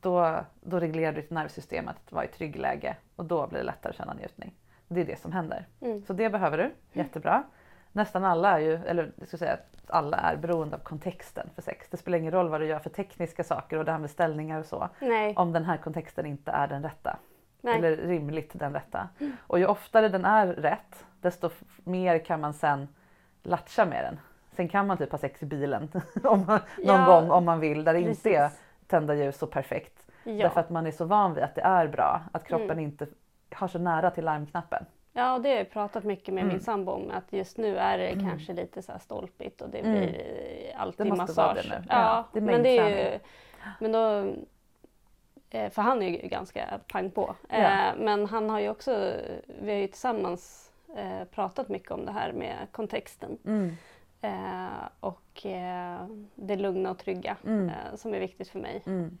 då, 0.00 0.44
då 0.60 0.80
reglerar 0.80 1.12
du 1.12 1.20
ditt 1.20 1.30
nervsystem 1.30 1.88
att 1.88 2.12
vara 2.12 2.24
i 2.24 2.28
trygg 2.28 2.56
läge 2.56 2.96
och 3.16 3.24
då 3.24 3.46
blir 3.46 3.58
det 3.58 3.64
lättare 3.64 3.90
att 3.90 3.96
känna 3.96 4.14
njutning. 4.14 4.54
Det 4.88 5.00
är 5.00 5.04
det 5.04 5.20
som 5.20 5.32
händer. 5.32 5.66
mm. 5.80 6.04
Så 6.06 6.12
det 6.12 6.30
behöver 6.30 6.58
du, 6.58 6.70
jättebra. 6.92 7.42
Nästan 7.92 8.24
alla 8.24 8.50
är 8.50 8.58
ju, 8.58 8.74
eller 8.74 9.12
jag 9.16 9.28
ska 9.28 9.36
säga 9.36 9.52
att 9.52 9.90
alla 9.90 10.16
är 10.16 10.36
beroende 10.36 10.76
av 10.76 10.80
kontexten 10.80 11.50
för 11.54 11.62
sex. 11.62 11.88
Det 11.90 11.96
spelar 11.96 12.18
ingen 12.18 12.32
roll 12.32 12.48
vad 12.48 12.60
du 12.60 12.66
gör 12.66 12.78
för 12.78 12.90
tekniska 12.90 13.44
saker 13.44 13.78
och 13.78 13.84
det 13.84 13.92
här 13.92 13.98
med 13.98 14.10
ställningar 14.10 14.60
och 14.60 14.66
så. 14.66 14.88
Nej, 15.00 15.34
Om 15.36 15.52
den 15.52 15.64
här 15.64 15.76
kontexten 15.76 16.26
inte 16.26 16.50
är 16.50 16.68
den 16.68 16.82
rätta. 16.82 17.18
Nej. 17.60 17.78
Eller 17.78 17.96
rimligt 17.96 18.50
den 18.54 18.72
rätta. 18.74 19.08
Och 19.40 19.58
ju 19.58 19.66
oftare 19.66 20.08
den 20.08 20.24
är 20.24 20.46
rätt 20.46 21.04
desto 21.20 21.50
mer 21.84 22.18
kan 22.18 22.40
man 22.40 22.52
sen 22.54 22.88
latcha 23.42 23.84
med 23.84 24.04
den. 24.04 24.20
Sen 24.52 24.68
kan 24.68 24.86
man 24.86 24.96
typ 24.98 25.10
ha 25.12 25.18
sex 25.18 25.42
i 25.42 25.46
bilen 25.46 25.88
om 26.24 26.44
man, 26.46 26.60
någon 26.78 27.00
Ja, 27.00 27.06
gång 27.06 27.30
om 27.30 27.44
man 27.44 27.60
vill 27.60 27.84
där 27.84 27.92
det 27.92 27.98
inte 27.98 28.10
precis. 28.10 28.26
är 28.26 28.50
tända 28.86 29.14
ljus 29.14 29.36
så 29.38 29.46
perfekt. 29.46 30.06
Ja. 30.24 30.32
Därför 30.32 30.60
att 30.60 30.70
man 30.70 30.86
är 30.86 30.90
så 30.90 31.04
van 31.04 31.34
vid 31.34 31.44
att 31.44 31.54
det 31.54 31.60
är 31.62 31.88
bra. 31.88 32.20
Att 32.32 32.44
kroppen 32.44 32.70
Mm. 32.70 32.84
inte 32.84 33.06
har 33.54 33.68
så 33.68 33.78
nära 33.78 34.10
till 34.10 34.24
larmknappen. 34.24 34.84
ja, 35.12 35.34
och 35.34 35.40
det 35.42 35.48
har 35.48 35.56
jag 35.56 35.70
pratat 35.70 36.04
mycket 36.04 36.34
med 36.34 36.42
Mm. 36.42 36.52
min 36.54 36.62
sambo 36.62 36.92
om. 36.92 37.10
Att 37.10 37.32
just 37.32 37.58
nu 37.58 37.76
är 37.76 37.98
det 37.98 38.12
kanske 38.20 38.52
lite 38.52 38.82
så 38.82 38.92
här 38.92 38.98
stolpigt 38.98 39.60
och 39.60 39.70
det 39.70 39.78
Mm. 39.78 39.92
blir 39.92 40.20
alltid 40.76 41.06
Det 41.06 41.10
måste 41.10 41.32
vara 41.40 41.54
massage. 41.54 41.68
det 41.70 41.78
nu. 41.78 41.84
Ja, 41.88 41.94
Ja, 41.96 42.24
det 42.32 42.38
är 42.38 42.42
men 42.42 42.62
det 42.62 42.78
är 42.78 43.12
ju... 43.12 43.18
Men 43.80 43.92
då... 43.92 44.32
eh, 45.50 45.70
För 45.70 45.82
han 45.82 46.02
är 46.02 46.08
ju 46.22 46.28
ganska 46.28 46.80
pang 46.92 47.10
på. 47.10 47.34
Ja. 47.48 47.56
Eh, 47.56 47.94
Men 47.98 48.26
han 48.26 48.50
har 48.50 48.60
ju 48.60 48.68
också, 48.70 49.14
vi 49.46 49.70
har 49.72 49.78
ju 49.78 49.86
tillsammans 49.86 50.72
eh, 50.96 51.24
pratat 51.24 51.68
mycket 51.68 51.90
om 51.90 52.06
det 52.06 52.12
här 52.12 52.32
med 52.32 52.56
kontexten. 52.72 53.38
Mm. 53.44 53.70
Och 55.00 55.46
det 56.34 56.56
lugna 56.56 56.90
och 56.90 56.98
trygga 56.98 57.36
Mm. 57.46 57.70
som 57.94 58.14
är 58.14 58.20
viktigt 58.20 58.48
för 58.48 58.58
mig. 58.60 58.82
Mm. 58.86 59.18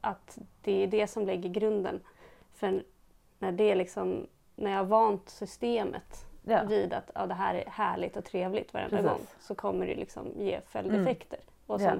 Att 0.00 0.38
det 0.62 0.82
är 0.82 0.86
det 0.86 1.06
som 1.06 1.26
lägger 1.26 1.48
grunden. 1.50 2.00
För 2.54 2.82
när, 3.38 3.52
det 3.52 3.70
är 3.70 3.74
liksom, 3.76 4.26
när 4.56 4.70
jag 4.70 4.78
har 4.78 4.84
vant 4.84 5.28
systemet 5.28 6.26
Ja. 6.46 6.62
vid 6.68 6.92
att 6.92 7.10
ja, 7.14 7.26
det 7.26 7.34
här 7.34 7.54
är 7.54 7.64
härligt 7.70 8.16
och 8.16 8.24
trevligt 8.24 8.74
varenda 8.74 8.96
Precis. 8.96 9.10
gång 9.10 9.20
så 9.40 9.54
kommer 9.54 9.86
det 9.86 9.94
liksom 9.94 10.32
ge 10.38 10.60
följdeffekter. 10.66 11.38
Och 11.66 11.80
Ja. 11.80 11.94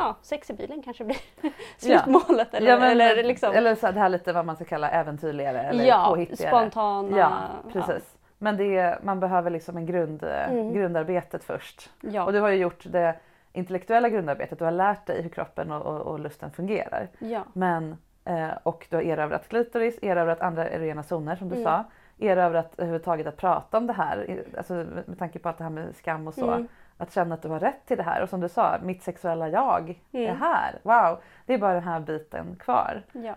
Ja, 0.00 0.16
sex 0.22 0.50
i 0.50 0.52
bilen 0.52 0.82
kanske 0.82 1.04
blir 1.04 1.16
slutmålet. 1.78 2.54
Eller, 2.54 2.70
Ja, 2.70 2.78
men- 2.78 2.90
eller 2.90 3.24
liksom, 3.24 3.52
eller 3.54 3.74
så 3.74 3.86
här, 3.86 3.92
det 3.92 4.00
här 4.00 4.08
lite 4.08 4.32
vad 4.32 4.46
man 4.46 4.56
ska 4.56 4.64
kalla 4.64 4.90
äventyrligare 4.90 5.60
eller 5.62 5.84
ja, 5.84 6.06
påhittigare. 6.08 6.50
spontana. 6.50 7.18
Ja, 7.18 7.40
precis. 7.72 8.16
Men 8.38 8.56
det 8.56 8.98
man 9.02 9.20
behöver 9.20 9.50
liksom 9.50 9.76
en 9.76 9.86
grund, 9.86 10.22
Mm. 10.24 10.72
grundarbetet 10.72 11.44
först. 11.44 11.90
Ja, 12.00 12.24
Och 12.24 12.32
du 12.32 12.40
har 12.40 12.48
ju 12.48 12.56
gjort 12.56 12.84
det 12.84 13.14
intellektuella 13.52 14.08
grundarbetet. 14.08 14.58
Du 14.58 14.64
har 14.64 14.72
lärt 14.72 15.06
dig 15.06 15.22
hur 15.22 15.30
kroppen 15.30 15.72
och, 15.72 15.82
och, 15.86 16.00
och 16.00 16.20
lusten 16.20 16.50
fungerar. 16.50 17.08
ja, 17.18 17.44
Men, 17.52 17.96
eh, 18.24 18.48
och 18.62 18.86
du 18.90 18.96
har 18.96 19.02
erövrat 19.02 19.48
klitoris, 19.48 19.98
erövrat 20.02 20.40
andra 20.40 20.68
erogena 20.68 21.02
zoner 21.02 21.36
som 21.36 21.48
du 21.48 21.54
Mm. 21.54 21.64
sa. 21.64 21.84
Erövrat 22.18 22.72
överhuvudtaget 22.76 23.26
att 23.26 23.36
prata 23.36 23.78
om 23.78 23.86
det 23.86 23.92
här. 23.92 24.44
Alltså, 24.56 24.72
med 24.74 25.08
med 25.08 25.18
tanke 25.18 25.38
på 25.38 25.48
allt 25.48 25.58
det 25.58 25.64
här 25.64 25.70
med 25.70 25.96
skam 25.96 26.26
och 26.28 26.34
så. 26.34 26.50
Mm. 26.50 26.68
Att 27.00 27.12
känna 27.12 27.34
att 27.34 27.42
du 27.42 27.48
har 27.48 27.60
rätt 27.60 27.86
till 27.86 27.96
det 27.96 28.02
här. 28.02 28.22
Och 28.22 28.28
som 28.28 28.40
du 28.40 28.48
sa, 28.48 28.78
mitt 28.82 29.02
sexuella 29.02 29.48
jag 29.48 30.00
är 30.12 30.24
Mm. 30.28 30.40
här. 30.40 30.78
Wow, 30.82 31.18
det 31.46 31.54
är 31.54 31.58
bara 31.58 31.74
den 31.74 31.82
här 31.82 32.00
biten 32.00 32.56
kvar. 32.56 33.02
ja. 33.12 33.34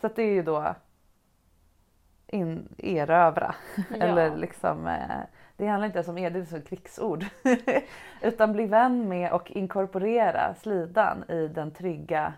Så 0.00 0.08
det 0.08 0.22
är 0.22 0.32
ju 0.32 0.42
då 0.42 0.74
in, 2.26 2.68
erövra. 2.78 3.54
Ja. 3.90 3.96
Eller 3.96 4.36
liksom, 4.36 4.86
eh, 4.86 5.00
det 5.56 5.66
handlar 5.66 5.86
inte 5.86 5.98
ens 5.98 6.08
om 6.08 6.18
er, 6.18 6.30
det 6.30 6.38
är 6.38 6.44
som 6.44 6.62
krigsord. 6.62 7.24
Utan 8.22 8.52
bli 8.52 8.66
vän 8.66 9.08
med 9.08 9.32
och 9.32 9.50
inkorporera 9.50 10.54
slidan 10.54 11.24
i 11.30 11.48
den 11.48 11.70
trygga 11.70 12.32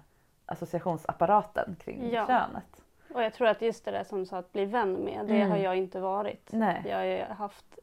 associationsapparaten 0.46 1.76
kring 1.80 2.10
Ja. 2.12 2.26
könet. 2.26 2.82
Och 3.14 3.22
jag 3.22 3.32
tror 3.34 3.48
att 3.48 3.62
just 3.62 3.84
det 3.84 3.90
där 3.90 4.04
som 4.04 4.18
du 4.18 4.26
sa 4.26 4.38
att 4.38 4.52
bli 4.52 4.64
vän 4.64 4.92
med, 4.92 5.26
det 5.26 5.36
Mm. 5.36 5.50
har 5.50 5.56
jag 5.58 5.76
inte 5.76 6.00
varit. 6.00 6.48
Nej. 6.52 6.82
Jag 6.88 7.26
har 7.28 7.34
haft 7.34 7.78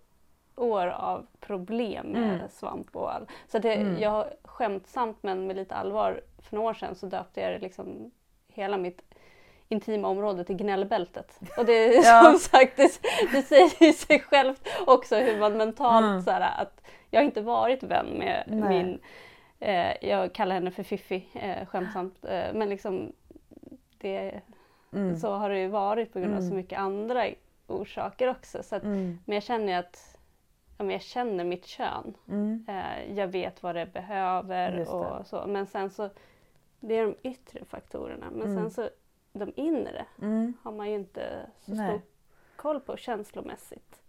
år 0.60 0.88
av 0.88 1.26
problem 1.40 2.08
med 2.08 2.24
Mm. 2.36 2.50
svamp 2.50 2.96
och 2.96 3.14
all. 3.16 3.28
Så 3.48 3.60
det, 3.60 3.74
Mm. 3.76 4.00
jag 4.02 4.26
skämtsamt 4.44 5.18
men 5.24 5.48
med 5.48 5.56
lite 5.56 5.76
allvar 5.76 6.22
för 6.42 6.56
några 6.56 6.70
år 6.70 6.74
sedan 6.74 6.96
så 6.96 7.06
döpte 7.06 7.42
jag 7.42 7.62
liksom 7.62 8.12
hela 8.48 8.78
mitt 8.78 9.02
intima 9.68 10.08
område 10.08 10.44
till 10.44 10.56
gnällbältet. 10.56 11.40
Och 11.58 11.66
det 11.66 11.74
är 11.74 12.04
Ja. 12.06 12.24
som 12.24 12.40
sagt, 12.40 12.78
det, 12.78 13.02
det 13.32 13.42
säger 13.42 13.84
ju 13.86 13.94
sig 13.94 14.20
självt 14.20 14.68
också 14.88 15.16
hur 15.16 15.40
man 15.40 15.58
mentalt 15.58 16.06
Mm. 16.06 16.22
så 16.22 16.32
här, 16.32 16.62
att 16.62 16.82
jag 17.10 17.20
har 17.20 17.26
inte 17.26 17.42
varit 17.42 17.84
vän 17.84 18.06
med 18.08 18.44
Nej. 18.48 18.70
min, 18.70 19.00
eh, 19.60 20.08
jag 20.10 20.34
kallar 20.34 20.56
henne 20.56 20.72
för 20.72 20.84
Fiffi 20.84 21.28
eh, 21.34 21.66
skämtsamt, 21.68 22.26
eh, 22.26 22.54
men 22.54 22.70
liksom 22.70 23.12
det, 23.98 24.42
Mm. 24.94 25.16
så 25.18 25.34
har 25.34 25.50
det 25.50 25.60
ju 25.60 25.68
varit 25.68 26.14
på 26.14 26.20
grund 26.20 26.34
av 26.36 26.40
så 26.40 26.46
Mm. 26.46 26.58
mycket 26.58 26.80
andra 26.80 27.26
orsaker 27.68 28.28
också. 28.30 28.64
Så 28.64 28.76
att, 28.76 28.84
Mm. 28.84 29.20
Men 29.26 29.34
jag 29.34 29.44
känner 29.44 29.68
ju 29.74 29.74
att 29.80 30.18
ja, 30.80 30.84
men 30.86 30.90
jag 30.94 31.02
känner 31.02 31.44
mitt 31.44 31.66
kön. 31.66 32.14
Mm. 32.28 32.66
Eh, 32.68 33.14
jag 33.18 33.28
vet 33.28 33.64
vad 33.64 33.76
det 33.76 33.86
behöver 33.94 34.72
det. 34.72 34.86
och 34.88 35.28
så. 35.28 35.44
Men 35.48 35.68
sen 35.68 35.90
så, 35.90 36.10
det 36.80 36.98
är 36.98 37.04
de 37.06 37.16
yttre 37.30 37.66
faktorerna. 37.66 38.26
Men 38.32 38.42
Mm. 38.42 38.56
sen 38.58 38.72
så, 38.72 38.90
de 39.34 39.52
inre 39.56 40.06
Mm. 40.22 40.54
har 40.64 40.72
man 40.72 40.90
ju 40.90 40.96
inte 40.96 41.46
så 41.60 41.74
Nej. 41.76 41.90
stor 41.90 42.02
koll 42.56 42.80
på 42.80 42.98
känslomässigt. 42.98 44.02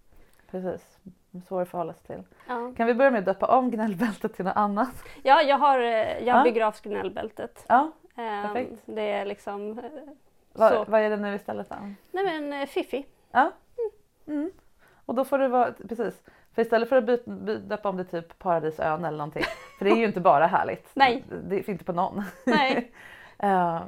precis. 0.50 0.99
Svår 1.47 1.62
att 1.62 1.69
förhålla 1.69 1.95
sig 1.95 2.07
till. 2.07 2.23
Ja, 2.49 2.73
Kan 2.77 2.87
vi 2.87 2.95
börja 2.95 3.11
med 3.11 3.19
att 3.19 3.25
döpa 3.25 3.59
om 3.59 3.71
gnällbältet 3.71 4.35
till 4.35 4.45
något 4.45 4.57
annat? 4.57 5.05
ja 5.23 5.43
jag 5.43 5.59
har, 5.59 5.79
eh, 5.79 5.87
jag 6.19 6.23
Ja. 6.39 6.43
bygger 6.45 6.65
av 6.65 6.75
gnällbältet. 6.83 7.65
Ja, 7.69 7.91
Ehm, 8.17 8.43
Perfekt. 8.43 8.83
Det 8.87 9.03
är 9.12 9.25
liksom 9.25 9.79
eh, 9.79 9.85
vad, 10.53 10.89
vad 10.89 11.00
är 11.00 11.11
det 11.11 11.17
nu 11.17 11.35
istället 11.35 11.69
då? 11.69 11.77
Nej 12.12 12.41
men 12.41 12.67
fiffi. 12.67 13.07
Ja. 13.31 13.50
Mm. 14.27 14.50
Och 15.07 15.15
då 15.15 15.25
får 15.25 15.39
det 15.39 15.49
vara, 15.49 15.73
precis. 15.89 16.23
För 16.61 16.64
istället 16.64 16.88
för 16.88 16.97
att 16.97 17.07
by, 17.07 17.17
by, 17.26 17.57
döpa 17.57 17.88
om 17.88 17.97
det 17.97 18.05
typ 18.05 18.38
Paradisön 18.38 19.05
eller 19.05 19.19
någonting. 19.19 19.43
För 19.79 19.85
det 19.85 19.90
är 19.90 19.97
ju 19.97 20.05
inte 20.07 20.21
bara 20.21 20.47
härligt. 20.47 20.90
Nej. 20.95 21.25
Det 21.49 21.57
är 21.57 21.71
inte 21.71 21.85
på 21.85 21.93
någon. 21.93 22.23
Nej. 22.47 22.93
Eh, 23.43 23.83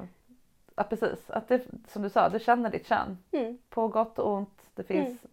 ja 0.76 0.82
precis, 0.88 1.30
att 1.30 1.48
det, 1.48 1.62
som 1.88 2.02
du 2.02 2.10
sa, 2.10 2.28
du 2.28 2.38
känner 2.38 2.70
ditt 2.70 2.86
kön. 2.86 3.18
Mm. 3.32 3.58
På 3.70 3.88
gott 3.88 4.18
och 4.18 4.32
ont. 4.32 4.62
Det 4.74 4.82
finns 4.82 5.26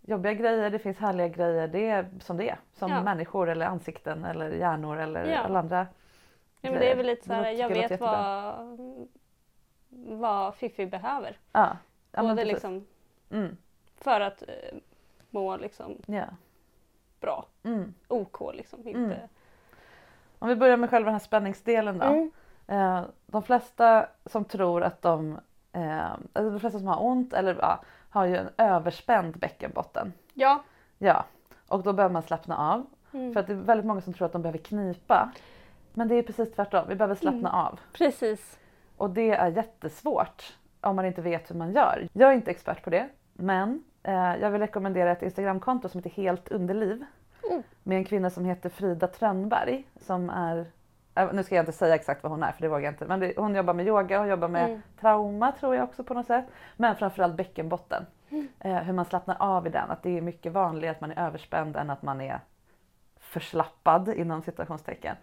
jobbiga 0.00 0.32
grejer, 0.34 0.70
det 0.70 0.78
finns 0.78 0.98
härliga 0.98 1.28
grejer. 1.28 1.68
Det 1.68 1.88
är 1.88 2.06
som 2.20 2.36
det 2.36 2.48
är. 2.50 2.58
Som 2.72 2.90
Ja. 2.90 3.02
människor 3.02 3.48
eller 3.48 3.66
ansikten 3.66 4.24
eller 4.24 4.50
hjärnor 4.50 4.98
eller 4.98 5.24
Ja. 5.24 5.38
alla 5.38 5.58
andra 5.58 5.86
Ja, 6.60 6.70
men 6.70 6.80
det 6.80 6.90
är 6.92 6.96
väl 6.96 7.06
lite 7.06 7.26
så 7.26 7.32
här, 7.32 7.38
låter- 7.40 7.52
jag 7.62 7.70
det 7.74 7.88
vet 7.88 8.00
vad, 8.00 8.54
vad 10.18 10.54
Fiffi 10.54 10.86
behöver. 10.86 11.38
Ja, 11.52 11.76
ja 12.12 12.22
Både 12.22 12.44
liksom 12.44 12.86
Mm. 13.30 13.56
för 13.96 14.20
att 14.20 14.42
eh, 14.42 14.78
må 15.30 15.56
liksom 15.56 15.96
Ja. 16.06 16.24
bra. 17.20 17.46
Mm. 17.62 17.94
OK 18.08 18.54
liksom. 18.54 18.88
Inte... 18.88 18.98
Mm. 19.14 19.28
Om 20.38 20.48
vi 20.48 20.56
börjar 20.56 20.76
med 20.76 20.90
själva 20.90 21.04
den 21.06 21.14
här 21.14 21.18
spänningsdelen 21.26 21.98
då. 21.98 22.04
Mm. 22.06 22.30
Eh, 22.66 23.02
de 23.26 23.42
flesta 23.42 24.06
som 24.26 24.44
tror 24.44 24.82
att 24.82 25.02
de, 25.02 25.38
eh, 25.72 26.10
alltså 26.12 26.50
de 26.50 26.60
flesta 26.60 26.78
som 26.78 26.88
har 26.88 27.02
ont 27.04 27.32
eller 27.32 27.56
ja, 27.60 27.80
har 28.10 28.24
ju 28.24 28.36
en 28.36 28.48
överspänd 28.56 29.38
bäckenbotten. 29.38 30.12
Ja. 30.34 30.62
Ja, 30.98 31.24
och 31.68 31.82
då 31.82 31.92
behöver 31.92 32.12
man 32.12 32.22
slappna 32.22 32.56
av. 32.72 32.86
Mm. 33.12 33.32
För 33.32 33.40
att 33.40 33.46
det 33.46 33.52
är 33.52 33.56
väldigt 33.56 33.86
många 33.86 34.00
som 34.00 34.12
tror 34.12 34.26
att 34.26 34.32
de 34.32 34.42
behöver 34.42 34.58
knipa. 34.58 35.30
Men 35.94 36.08
det 36.08 36.14
är 36.14 36.22
precis 36.22 36.52
tvärtom, 36.52 36.84
vi 36.88 36.94
behöver 36.94 37.14
slappna 37.14 37.48
Mm. 37.48 37.60
av. 37.60 37.80
Precis. 37.92 38.58
Och 38.96 39.10
det 39.10 39.30
är 39.30 39.48
jättesvårt 39.48 40.56
om 40.80 40.96
man 40.96 41.04
inte 41.04 41.22
vet 41.22 41.50
hur 41.50 41.54
man 41.56 41.72
gör. 41.72 42.08
Jag 42.12 42.30
är 42.30 42.34
inte 42.34 42.50
expert 42.50 42.84
på 42.84 42.90
det, 42.90 43.08
men 43.32 43.84
jag 44.02 44.50
vill 44.50 44.60
rekommendera 44.60 45.12
ett 45.12 45.22
Instagramkonto 45.22 45.88
som 45.88 45.98
heter 45.98 46.22
Helt 46.22 46.48
Underliv. 46.48 47.04
Mm. 47.50 47.62
Med 47.82 47.98
en 47.98 48.04
kvinna 48.04 48.30
som 48.30 48.44
heter 48.44 48.68
Frida 48.68 49.06
Trönnberg 49.06 49.86
som 49.96 50.30
är 50.30 50.66
eh, 51.14 51.32
nu 51.32 51.42
ska 51.42 51.54
jag 51.54 51.62
inte 51.62 51.72
säga 51.72 51.94
exakt 51.94 52.22
vad 52.22 52.32
hon 52.32 52.42
är 52.42 52.52
för 52.52 52.62
det 52.62 52.68
vågar 52.68 52.84
jag 52.84 52.92
inte. 52.92 53.06
Men 53.06 53.20
det, 53.20 53.32
hon 53.36 53.54
jobbar 53.54 53.74
med 53.74 53.86
yoga 53.86 54.20
och 54.20 54.28
jobbar 54.28 54.48
med 54.48 54.64
Mm. 54.64 54.82
trauma 55.00 55.52
tror 55.52 55.74
jag 55.74 55.84
också 55.84 56.04
på 56.04 56.14
något 56.14 56.26
sätt. 56.26 56.44
Men 56.76 56.96
framförallt 56.96 57.34
bäckenbotten. 57.34 58.06
Mm. 58.30 58.48
Eh, 58.60 58.76
hur 58.76 58.92
man 58.92 59.04
slappnar 59.04 59.36
av 59.40 59.66
i 59.66 59.70
den. 59.70 59.90
Att 59.90 60.02
det 60.02 60.18
är 60.18 60.20
mycket 60.20 60.52
vanligare 60.52 60.94
att 60.94 61.00
man 61.00 61.10
är 61.12 61.26
överspänd 61.26 61.76
än 61.76 61.90
att 61.90 62.02
man 62.02 62.20
är 62.20 62.40
förslappad 63.18 64.08
inom 64.08 64.42
citationstecken. 64.42 65.16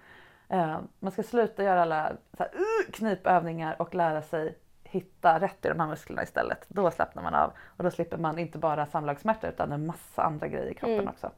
Eh, 0.50 0.78
man 1.00 1.12
ska 1.12 1.24
sluta 1.24 1.64
göra 1.64 1.82
alla 1.82 2.12
så 2.34 2.44
här, 2.44 2.52
uh, 2.56 2.92
knipövningar 2.92 3.82
och 3.82 3.96
lära 3.96 4.22
sig 4.22 4.58
hitta 4.90 5.40
rätt 5.40 5.66
i 5.66 5.70
de 5.70 5.80
här 5.80 5.88
musklerna 5.88 6.24
istället. 6.24 6.66
Då 6.68 6.92
slappnar 6.92 7.24
man 7.24 7.34
av 7.36 7.52
och 7.78 7.84
då 7.84 7.92
slipper 7.92 8.18
man 8.18 8.40
inte 8.40 8.58
bara 8.58 8.86
samlagssmärta 8.86 9.48
utan 9.50 9.72
en 9.72 9.86
massa 9.86 10.24
andra 10.24 10.48
grejer 10.48 10.68
i 10.72 10.74
kroppen 10.74 10.94
Mm. 10.96 11.08
också. 11.08 11.32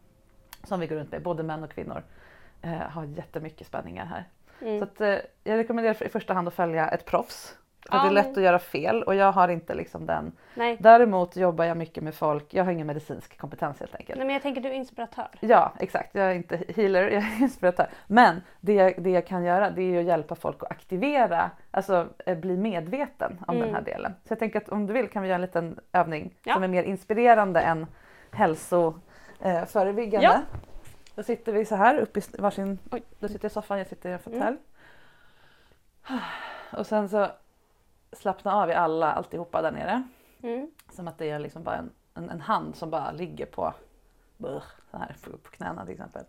Som 0.63 0.79
vi 0.79 0.87
går 0.87 0.95
runt 0.95 1.11
med, 1.11 1.21
både 1.23 1.43
män 1.43 1.63
och 1.63 1.71
kvinnor 1.71 2.03
eh, 2.61 2.71
har 2.71 3.03
jättemycket 3.05 3.67
spänningar 3.67 4.05
här. 4.05 4.25
Mm. 4.61 4.79
Så 4.79 4.83
att, 4.83 5.01
eh, 5.01 5.17
jag 5.43 5.57
rekommenderar 5.57 6.03
i 6.03 6.09
första 6.09 6.33
hand 6.33 6.47
att 6.47 6.53
följa 6.53 6.89
ett 6.89 7.05
proffs. 7.05 7.55
För 7.89 7.95
Ja, 7.97 8.01
det 8.03 8.07
är 8.09 8.11
lätt 8.11 8.37
att 8.37 8.43
göra 8.43 8.59
fel 8.59 9.03
och 9.03 9.15
jag 9.15 9.31
har 9.31 9.47
inte 9.47 9.75
liksom 9.75 10.05
den. 10.05 10.31
Nej. 10.55 10.77
Däremot 10.79 11.35
jobbar 11.35 11.65
jag 11.65 11.77
mycket 11.77 12.03
med 12.03 12.15
folk, 12.15 12.53
jag 12.53 12.63
har 12.63 12.71
ingen 12.71 12.87
medicinsk 12.87 13.37
kompetens 13.37 13.79
helt 13.79 13.95
enkelt. 13.95 14.17
Nej 14.17 14.25
men 14.27 14.33
jag 14.33 14.41
tänker 14.43 14.61
du 14.61 14.69
är 14.69 14.73
inspiratör. 14.73 15.27
Ja 15.39 15.73
exakt, 15.79 16.15
jag 16.15 16.25
är 16.31 16.33
inte 16.35 16.63
healer, 16.75 17.01
jag 17.03 17.23
är 17.23 17.41
inspiratör. 17.41 17.87
Men 18.07 18.41
det 18.61 18.73
jag, 18.73 18.93
det 19.03 19.09
jag 19.09 19.27
kan 19.27 19.43
göra 19.43 19.69
det 19.69 19.81
är 19.81 19.99
att 19.99 20.05
hjälpa 20.05 20.35
folk 20.35 20.63
att 20.63 20.71
aktivera, 20.71 21.51
alltså 21.71 22.07
eh, 22.25 22.37
bli 22.37 22.57
medveten 22.57 23.39
om 23.47 23.55
Mm. 23.55 23.67
den 23.67 23.75
här 23.75 23.81
delen. 23.83 24.11
Så 24.23 24.31
jag 24.31 24.39
tänker 24.39 24.61
att 24.61 24.69
om 24.69 24.85
du 24.87 24.93
vill 24.93 25.09
kan 25.09 25.21
vi 25.23 25.27
göra 25.29 25.35
en 25.35 25.41
liten 25.41 25.79
övning 25.93 26.33
Ja. 26.43 26.53
som 26.53 26.63
är 26.63 26.67
mer 26.67 26.83
inspirerande 26.83 27.59
än 27.61 27.87
hälsoförebyggande. 28.31 30.27
Eh. 30.27 30.33
Ja. 30.33 30.39
Då 31.15 31.23
sitter 31.23 31.51
vi 31.53 31.65
så 31.65 31.75
här 31.75 31.97
upp 31.97 32.17
i 32.17 32.21
varsin, 32.39 32.79
oj, 32.91 33.03
du 33.19 33.27
sitter 33.27 33.47
i 33.47 33.49
soffan, 33.49 33.77
jag 33.77 33.87
sitter 33.87 34.09
i 34.09 34.13
en 34.13 34.19
fåtölj. 34.19 34.57
Och 36.71 36.85
sen 36.87 37.09
så 37.09 37.27
slappna 38.11 38.53
av 38.53 38.69
i 38.69 38.73
alla, 38.73 39.11
alltihopa 39.11 39.61
där 39.61 39.71
nere. 39.71 40.03
Mm. 40.41 40.71
Som 40.91 41.07
att 41.07 41.17
det 41.17 41.29
är 41.29 41.39
liksom 41.39 41.63
bara 41.63 41.75
en, 41.75 41.91
en, 42.13 42.29
en 42.29 42.41
hand 42.41 42.75
som 42.75 42.89
bara 42.89 43.11
ligger 43.11 43.45
på, 43.45 43.73
brr, 44.37 44.63
så 44.91 44.97
här, 44.97 45.15
på, 45.23 45.31
på 45.31 45.49
knäna 45.49 45.85
till 45.85 45.93
exempel. 45.93 46.23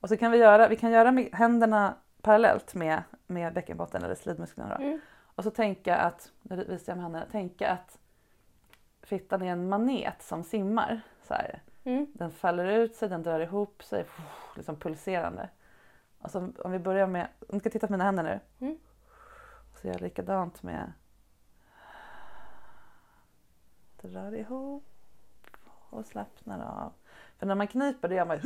Och 0.00 0.08
så 0.08 0.16
kan 0.16 0.32
vi 0.32 0.38
göra, 0.38 0.68
vi 0.68 0.76
kan 0.76 0.90
göra 0.90 1.24
händerna 1.32 1.94
parallellt 2.22 2.74
med, 2.74 3.02
med 3.26 3.54
bäckenbotten 3.54 4.04
eller 4.04 4.14
slidmusklerna. 4.14 4.76
Mm. 4.76 5.00
Och 5.34 5.44
så 5.44 5.50
tänka 5.50 5.96
att, 5.96 6.32
nu 6.42 6.64
visar 6.64 6.92
jag 6.92 6.96
med 6.96 7.02
händerna, 7.02 7.26
tänka 7.26 7.70
att 7.70 7.98
fittan 9.02 9.42
är 9.42 9.52
en 9.52 9.68
manet 9.68 10.22
som 10.22 10.44
simmar. 10.44 11.00
Så. 11.28 11.34
Mm. 11.84 12.06
Den 12.14 12.30
faller 12.30 12.66
ut 12.66 12.94
sig, 12.94 13.08
den 13.08 13.22
drar 13.22 13.40
ihop 13.40 13.82
sig, 13.82 14.04
liksom 14.56 14.76
pulserande. 14.76 15.48
Och 16.18 16.30
så, 16.30 16.52
om 16.58 16.72
vi 16.72 16.78
börjar 16.78 17.06
med, 17.06 17.28
om 17.40 17.58
du 17.58 17.60
ska 17.60 17.70
titta 17.70 17.86
på 17.86 17.92
mina 17.92 18.04
händer 18.04 18.22
nu. 18.22 18.66
Mm. 18.66 18.78
Så 19.80 19.88
gör 19.88 19.98
likadant 19.98 20.62
med 20.62 20.92
drar 24.06 24.34
ihop 24.34 24.84
och 25.90 26.06
slappnar 26.06 26.82
av. 26.84 26.92
För 27.38 27.46
när 27.46 27.54
man 27.54 27.66
kniper 27.66 28.08
det 28.08 28.14
gör 28.14 28.24
man 28.24 28.38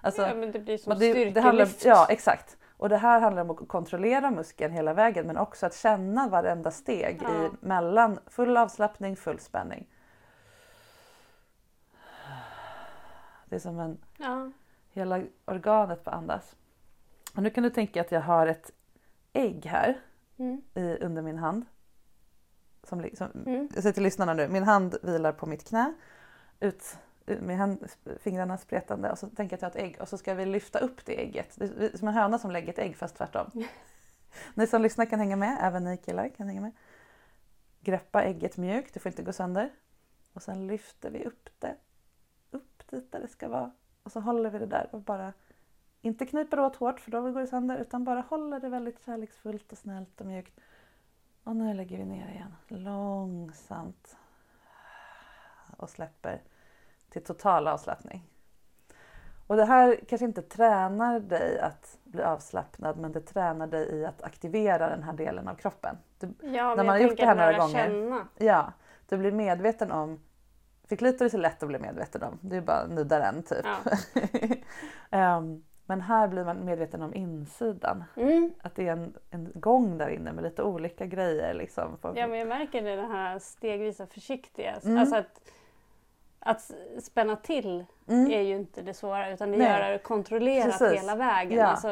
alltså, 0.00 0.22
ja 0.22 0.34
men 0.34 0.52
det 0.52 0.58
blir 0.58 0.78
som 0.78 0.98
det, 0.98 1.30
det 1.30 1.40
handlar, 1.40 1.68
Ja 1.84 2.06
exakt. 2.10 2.56
Och 2.76 2.88
det 2.88 2.96
här 2.96 3.20
handlar 3.20 3.42
om 3.42 3.50
att 3.50 3.68
kontrollera 3.68 4.30
muskeln 4.30 4.72
hela 4.72 4.94
vägen 4.94 5.26
men 5.26 5.36
också 5.36 5.66
att 5.66 5.74
känna 5.74 6.28
varenda 6.28 6.70
steg 6.70 7.20
Ja. 7.22 7.44
i 7.44 7.50
mellan 7.60 8.18
full 8.26 8.56
avslappning, 8.56 9.16
full 9.16 9.38
spänning. 9.38 9.88
Det 13.44 13.56
är 13.56 13.60
som 13.60 13.80
en 13.80 13.98
Ja. 14.18 14.50
Hela 14.92 15.22
organet 15.44 16.04
på 16.04 16.10
andas. 16.10 16.56
Och 17.36 17.42
nu 17.42 17.50
kan 17.50 17.62
du 17.64 17.70
tänka 17.70 18.00
att 18.00 18.12
jag 18.12 18.20
har 18.20 18.46
ett 18.46 18.70
ägg 19.32 19.66
här 19.66 20.00
Mm. 20.40 20.62
i, 20.74 20.96
under 21.00 21.22
min 21.22 21.38
hand. 21.38 21.66
Som, 22.82 23.10
som, 23.14 23.30
Mm. 23.46 23.68
Jag 23.74 23.82
säger 23.82 23.92
till 23.92 24.02
lyssnarna 24.02 24.34
nu, 24.34 24.48
min 24.48 24.62
hand 24.62 24.96
vilar 25.02 25.32
på 25.32 25.46
mitt 25.46 25.64
knä. 25.68 25.94
Ut, 26.60 26.98
ut 27.26 27.40
med 27.40 27.58
hand, 27.58 27.86
fingrarna 28.20 28.58
spretande 28.58 29.10
och 29.10 29.18
så 29.18 29.26
tänker 29.26 29.58
jag 29.60 29.66
att 29.68 29.74
jag 29.74 29.82
har 29.82 29.86
ett 29.88 29.94
ägg 29.94 30.00
och 30.00 30.08
så 30.08 30.18
ska 30.18 30.34
vi 30.34 30.46
lyfta 30.46 30.78
upp 30.78 31.04
det 31.04 31.22
ägget. 31.22 31.54
Det 31.56 31.64
är 31.64 31.98
som 31.98 32.08
en 32.08 32.14
höna 32.14 32.38
som 32.38 32.50
lägger 32.50 32.72
ett 32.72 32.78
ägg 32.78 32.96
fast 32.96 33.16
tvärtom. 33.16 33.50
ni 34.54 34.66
som 34.66 34.82
lyssnar 34.82 35.06
kan 35.06 35.18
hänga 35.18 35.36
med, 35.36 35.58
även 35.60 35.84
ni 35.84 35.96
killar 35.96 36.28
kan 36.28 36.46
hänga 36.46 36.60
med. 36.60 36.72
Greppa 37.80 38.22
ägget 38.22 38.56
mjukt, 38.56 38.94
det 38.94 39.00
får 39.00 39.10
inte 39.10 39.22
gå 39.22 39.32
sönder. 39.32 39.70
Och 40.32 40.42
sen 40.42 40.66
lyfter 40.66 41.10
vi 41.10 41.24
upp 41.24 41.48
det. 41.58 41.76
Upp 42.50 42.88
dit 42.90 43.12
där 43.12 43.20
det 43.20 43.28
ska 43.28 43.48
vara. 43.48 43.72
Och 44.02 44.12
så 44.12 44.20
håller 44.20 44.50
vi 44.50 44.58
det 44.58 44.66
där 44.66 44.88
och 44.92 45.00
bara 45.00 45.32
inte 46.02 46.26
kniper 46.26 46.60
åt 46.60 46.76
hårt 46.76 47.00
för 47.00 47.10
då 47.10 47.20
går 47.20 47.40
det 47.40 47.46
sönder 47.46 47.78
utan 47.78 48.04
bara 48.04 48.20
håller 48.20 48.60
det 48.60 48.68
väldigt 48.68 49.04
kärleksfullt 49.04 49.72
och 49.72 49.78
snällt 49.78 50.20
och 50.20 50.26
mjukt. 50.26 50.60
Och 51.44 51.56
nu 51.56 51.74
lägger 51.74 51.98
vi 51.98 52.04
ner 52.04 52.28
igen 52.28 52.54
långsamt 52.68 54.16
och 55.76 55.90
släpper 55.90 56.42
till 57.10 57.24
total 57.24 57.68
avslappning. 57.68 58.26
Och 59.46 59.56
det 59.56 59.64
här 59.64 60.00
kanske 60.08 60.24
inte 60.24 60.42
tränar 60.42 61.20
dig 61.20 61.60
att 61.60 61.98
bli 62.04 62.22
avslappnad 62.22 62.98
men 62.98 63.12
det 63.12 63.20
tränar 63.20 63.66
dig 63.66 63.88
i 63.88 64.06
att 64.06 64.22
aktivera 64.22 64.88
den 64.88 65.02
här 65.02 65.12
delen 65.12 65.48
av 65.48 65.54
kroppen. 65.54 65.96
Du, 66.18 66.34
Ja, 66.42 66.74
När 66.74 66.76
man 66.76 66.88
har 66.88 66.98
gjort 66.98 67.16
det 67.16 67.26
här 67.26 67.34
några 67.34 67.58
gånger. 67.58 67.86
Känna. 67.86 68.26
ja, 68.38 68.72
du 69.08 69.18
blir 69.18 69.32
medveten 69.32 69.92
om 69.92 70.20
för 70.84 70.96
klitoris 70.96 71.34
är 71.34 71.38
lätt 71.38 71.62
att 71.62 71.68
bli 71.68 71.78
medveten 71.78 72.22
om. 72.22 72.38
Det 72.40 72.56
är 72.56 72.60
bara 72.60 72.76
att 72.76 72.90
nudda 72.90 73.18
den 73.18 73.42
typ. 73.42 73.64
Ja. 73.64 73.90
Ehm, 75.10 75.64
men 75.90 76.00
här 76.00 76.28
blir 76.28 76.44
man 76.44 76.64
medveten 76.64 77.02
om 77.02 77.14
insidan. 77.14 78.04
Mm. 78.16 78.50
Att 78.62 78.74
det 78.74 78.88
är 78.88 78.92
en, 78.92 79.14
en 79.30 79.52
gång 79.54 79.98
där 79.98 80.08
inne 80.08 80.32
med 80.32 80.44
lite 80.44 80.62
olika 80.62 81.06
grejer. 81.06 81.54
Liksom. 81.54 81.98
Ja 82.02 82.26
men 82.26 82.38
jag 82.38 82.48
märker 82.48 82.82
det, 82.82 82.96
den 82.96 83.10
här 83.10 83.38
stegvisa 83.38 84.06
försiktiga. 84.06 84.74
Mm. 84.84 84.98
Alltså 84.98 85.16
att, 85.16 85.40
att 86.38 86.70
spänna 87.02 87.36
till 87.36 87.84
Mm. 88.08 88.30
är 88.30 88.40
ju 88.40 88.56
inte 88.56 88.82
det 88.82 88.94
svåra 88.94 89.30
utan 89.30 89.50
det 89.50 89.58
Nej. 89.58 89.66
är 89.66 89.78
göra 89.78 89.92
det 89.92 89.98
kontrollerat 89.98 90.78
Precis. 90.78 91.02
hela 91.02 91.16
vägen. 91.16 91.58
Ja. 91.58 91.66
Alltså, 91.66 91.88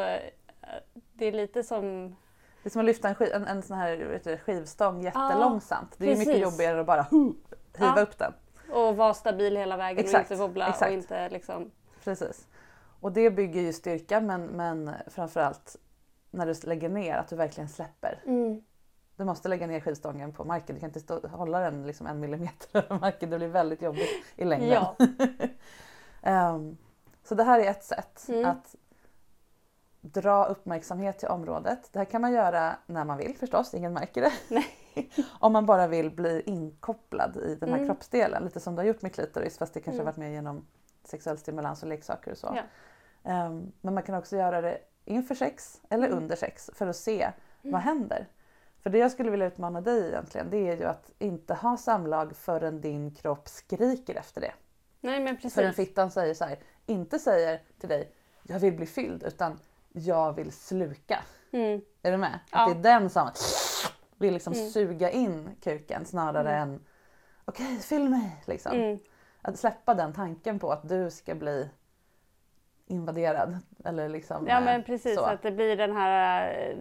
det 1.13 1.27
är 1.27 1.33
lite 1.33 1.63
som... 1.63 2.17
Det 2.63 2.69
är 2.69 2.71
som 2.71 2.81
att 2.81 2.87
lyfta 2.87 3.09
en, 3.09 3.15
skiv, 3.15 3.29
en, 3.35 3.45
en 3.45 3.63
sån 3.63 3.77
här 3.77 3.97
vet 3.97 4.25
du, 4.25 4.37
skivstång 4.37 5.03
jättelångsamt. 5.03 5.95
det 5.99 6.07
är 6.07 6.11
ju 6.13 6.19
mycket 6.19 6.39
jobbigare 6.39 6.81
att 6.81 6.87
bara 6.87 7.03
hiva 7.03 7.95
Ja. 7.97 8.03
upp 8.03 8.19
den. 8.19 8.33
Och 8.73 8.97
vara 8.97 9.15
stabil 9.15 9.57
hela 9.57 9.77
vägen 9.77 10.05
Exakt, 10.05 10.31
och 10.31 10.35
inte 10.35 10.43
wobbla 10.43 10.69
exakt. 10.69 10.89
och 10.89 10.93
inte 10.97 11.29
liksom... 11.29 11.71
Precis. 12.05 12.47
Och 13.01 13.13
det 13.13 13.31
bygger 13.31 13.61
ju 13.61 13.73
styrka 13.73 14.21
men, 14.21 14.47
men 14.47 14.91
framförallt 15.07 15.77
när 16.31 16.47
du 16.47 16.55
lägger 16.69 16.89
ner 16.89 17.17
att 17.17 17.29
du 17.29 17.37
verkligen 17.37 17.69
släpper. 17.69 18.23
Du 19.17 19.25
måste 19.25 19.49
lägga 19.49 19.67
ner 19.67 19.81
skivstången 19.81 20.33
på 20.33 20.45
marken. 20.45 20.75
Du 20.77 20.81
kan 20.81 20.89
inte 20.89 21.01
stå, 21.01 21.29
hålla 21.29 21.61
den 21.61 21.87
liksom 21.87 22.07
en 22.07 22.21
millimeter 22.21 22.69
över 22.79 22.99
marken. 22.99 23.31
Det 23.31 23.37
blir 23.39 23.49
väldigt 23.49 23.83
jobbigt 23.83 24.09
i 24.37 24.45
längden. 24.45 24.69
Ja. 24.69 24.97
Ehm, 26.23 26.77
så 27.25 27.35
det 27.35 27.45
här 27.45 27.61
är 27.61 27.71
ett 27.71 27.85
sätt 27.85 28.25
Mm. 28.29 28.45
att 28.47 28.75
dra 30.01 30.45
uppmärksamhet 30.45 31.19
till 31.19 31.29
området. 31.29 31.89
Det 31.93 31.99
här 31.99 32.07
kan 32.07 32.21
man 32.21 32.33
göra 32.33 32.77
när 32.87 33.05
man 33.05 33.19
vill 33.19 33.37
förstås, 33.39 33.75
ingen 33.75 33.93
märker 33.93 34.21
det. 34.23 34.33
Om 35.41 35.53
man 35.53 35.67
bara 35.67 35.87
vill 35.87 36.11
bli 36.11 36.43
inkopplad 36.47 37.37
i 37.37 37.55
den 37.55 37.69
här 37.69 37.77
Mm. 37.77 37.89
kroppsdelen, 37.89 38.45
lite 38.45 38.61
som 38.61 38.75
du 38.75 38.81
har 38.83 38.87
gjort 38.87 39.03
med 39.03 39.15
klitoris 39.15 39.59
fast 39.59 39.75
det 39.75 39.81
kanske 39.81 39.97
Mm. 39.97 40.07
har 40.07 40.13
varit 40.13 40.17
mer 40.19 40.29
genom 40.31 40.67
sexuell 41.05 41.39
stimulans 41.39 41.83
och 41.83 41.89
leksaker 41.89 42.31
och 42.31 42.39
så. 42.39 42.53
Ja. 42.57 42.63
Ehm, 43.29 43.73
men 43.81 43.95
man 43.95 44.03
kan 44.03 44.15
också 44.15 44.37
göra 44.37 44.61
det 44.61 44.79
inför 45.05 45.35
sex 45.35 45.81
eller 45.91 46.07
Mm. 46.07 46.19
under 46.19 46.37
sex 46.37 46.71
för 46.75 46.87
att 46.87 46.97
se 46.97 47.31
vad 47.63 47.81
händer. 47.81 48.27
För 48.83 48.91
det 48.91 48.99
jag 48.99 49.11
skulle 49.13 49.31
vilja 49.31 49.47
utmana 49.47 49.81
dig 49.81 50.09
egentligen 50.09 50.51
det 50.51 50.57
är 50.69 50.77
ju 50.77 50.85
att 50.85 51.11
inte 51.19 51.55
ha 51.55 51.77
samlag 51.77 52.37
förrän 52.37 52.81
din 52.81 53.15
kropp 53.15 53.49
skriker 53.49 54.15
efter 54.15 54.41
det. 54.41 54.53
Nej 55.01 55.21
men 55.21 55.37
precis. 55.37 55.55
Förrän 55.55 55.73
fittan 55.75 56.11
säger 56.11 56.35
så 56.35 56.45
här, 56.45 56.59
inte 56.87 57.19
säger 57.19 57.63
till 57.81 57.89
dig 57.89 58.13
jag 58.43 58.59
vill 58.59 58.77
bli 58.77 58.87
fylld 58.87 59.23
utan 59.23 59.59
jag 59.93 60.33
vill 60.33 60.53
sluka. 60.53 61.19
Mm. 61.51 61.81
Är 62.03 62.11
du 62.13 62.17
med? 62.17 62.39
Ja. 62.53 62.59
Att 62.71 62.83
det 62.83 62.89
är 62.89 63.01
den 63.01 63.11
som 63.11 63.31
vill 64.17 64.33
liksom 64.35 64.53
Mm. 64.53 64.71
suga 64.71 65.11
in 65.11 65.51
kuken 65.63 66.05
snarare 66.05 66.57
än 66.57 66.81
okej 67.45 67.77
fyll 67.79 68.09
mig. 68.09 68.43
Liksom. 68.47 68.73
Mm. 68.73 68.99
Att 69.43 69.59
släppa 69.59 69.95
den 69.95 70.13
tanken 70.13 70.59
på 70.59 70.73
att 70.73 70.89
du 70.89 71.11
ska 71.11 71.35
bli 71.35 71.69
invaderad. 72.89 73.59
Eller 73.85 74.09
liksom, 74.09 74.47
Ja 74.47 74.59
eh, 74.59 74.65
men 74.65 74.83
precis, 74.83 75.15
så. 75.15 75.25
att 75.25 75.43
det 75.43 75.51
blir 75.51 75.77
den 75.77 75.97
här 75.97 76.51
eh, 76.53 76.77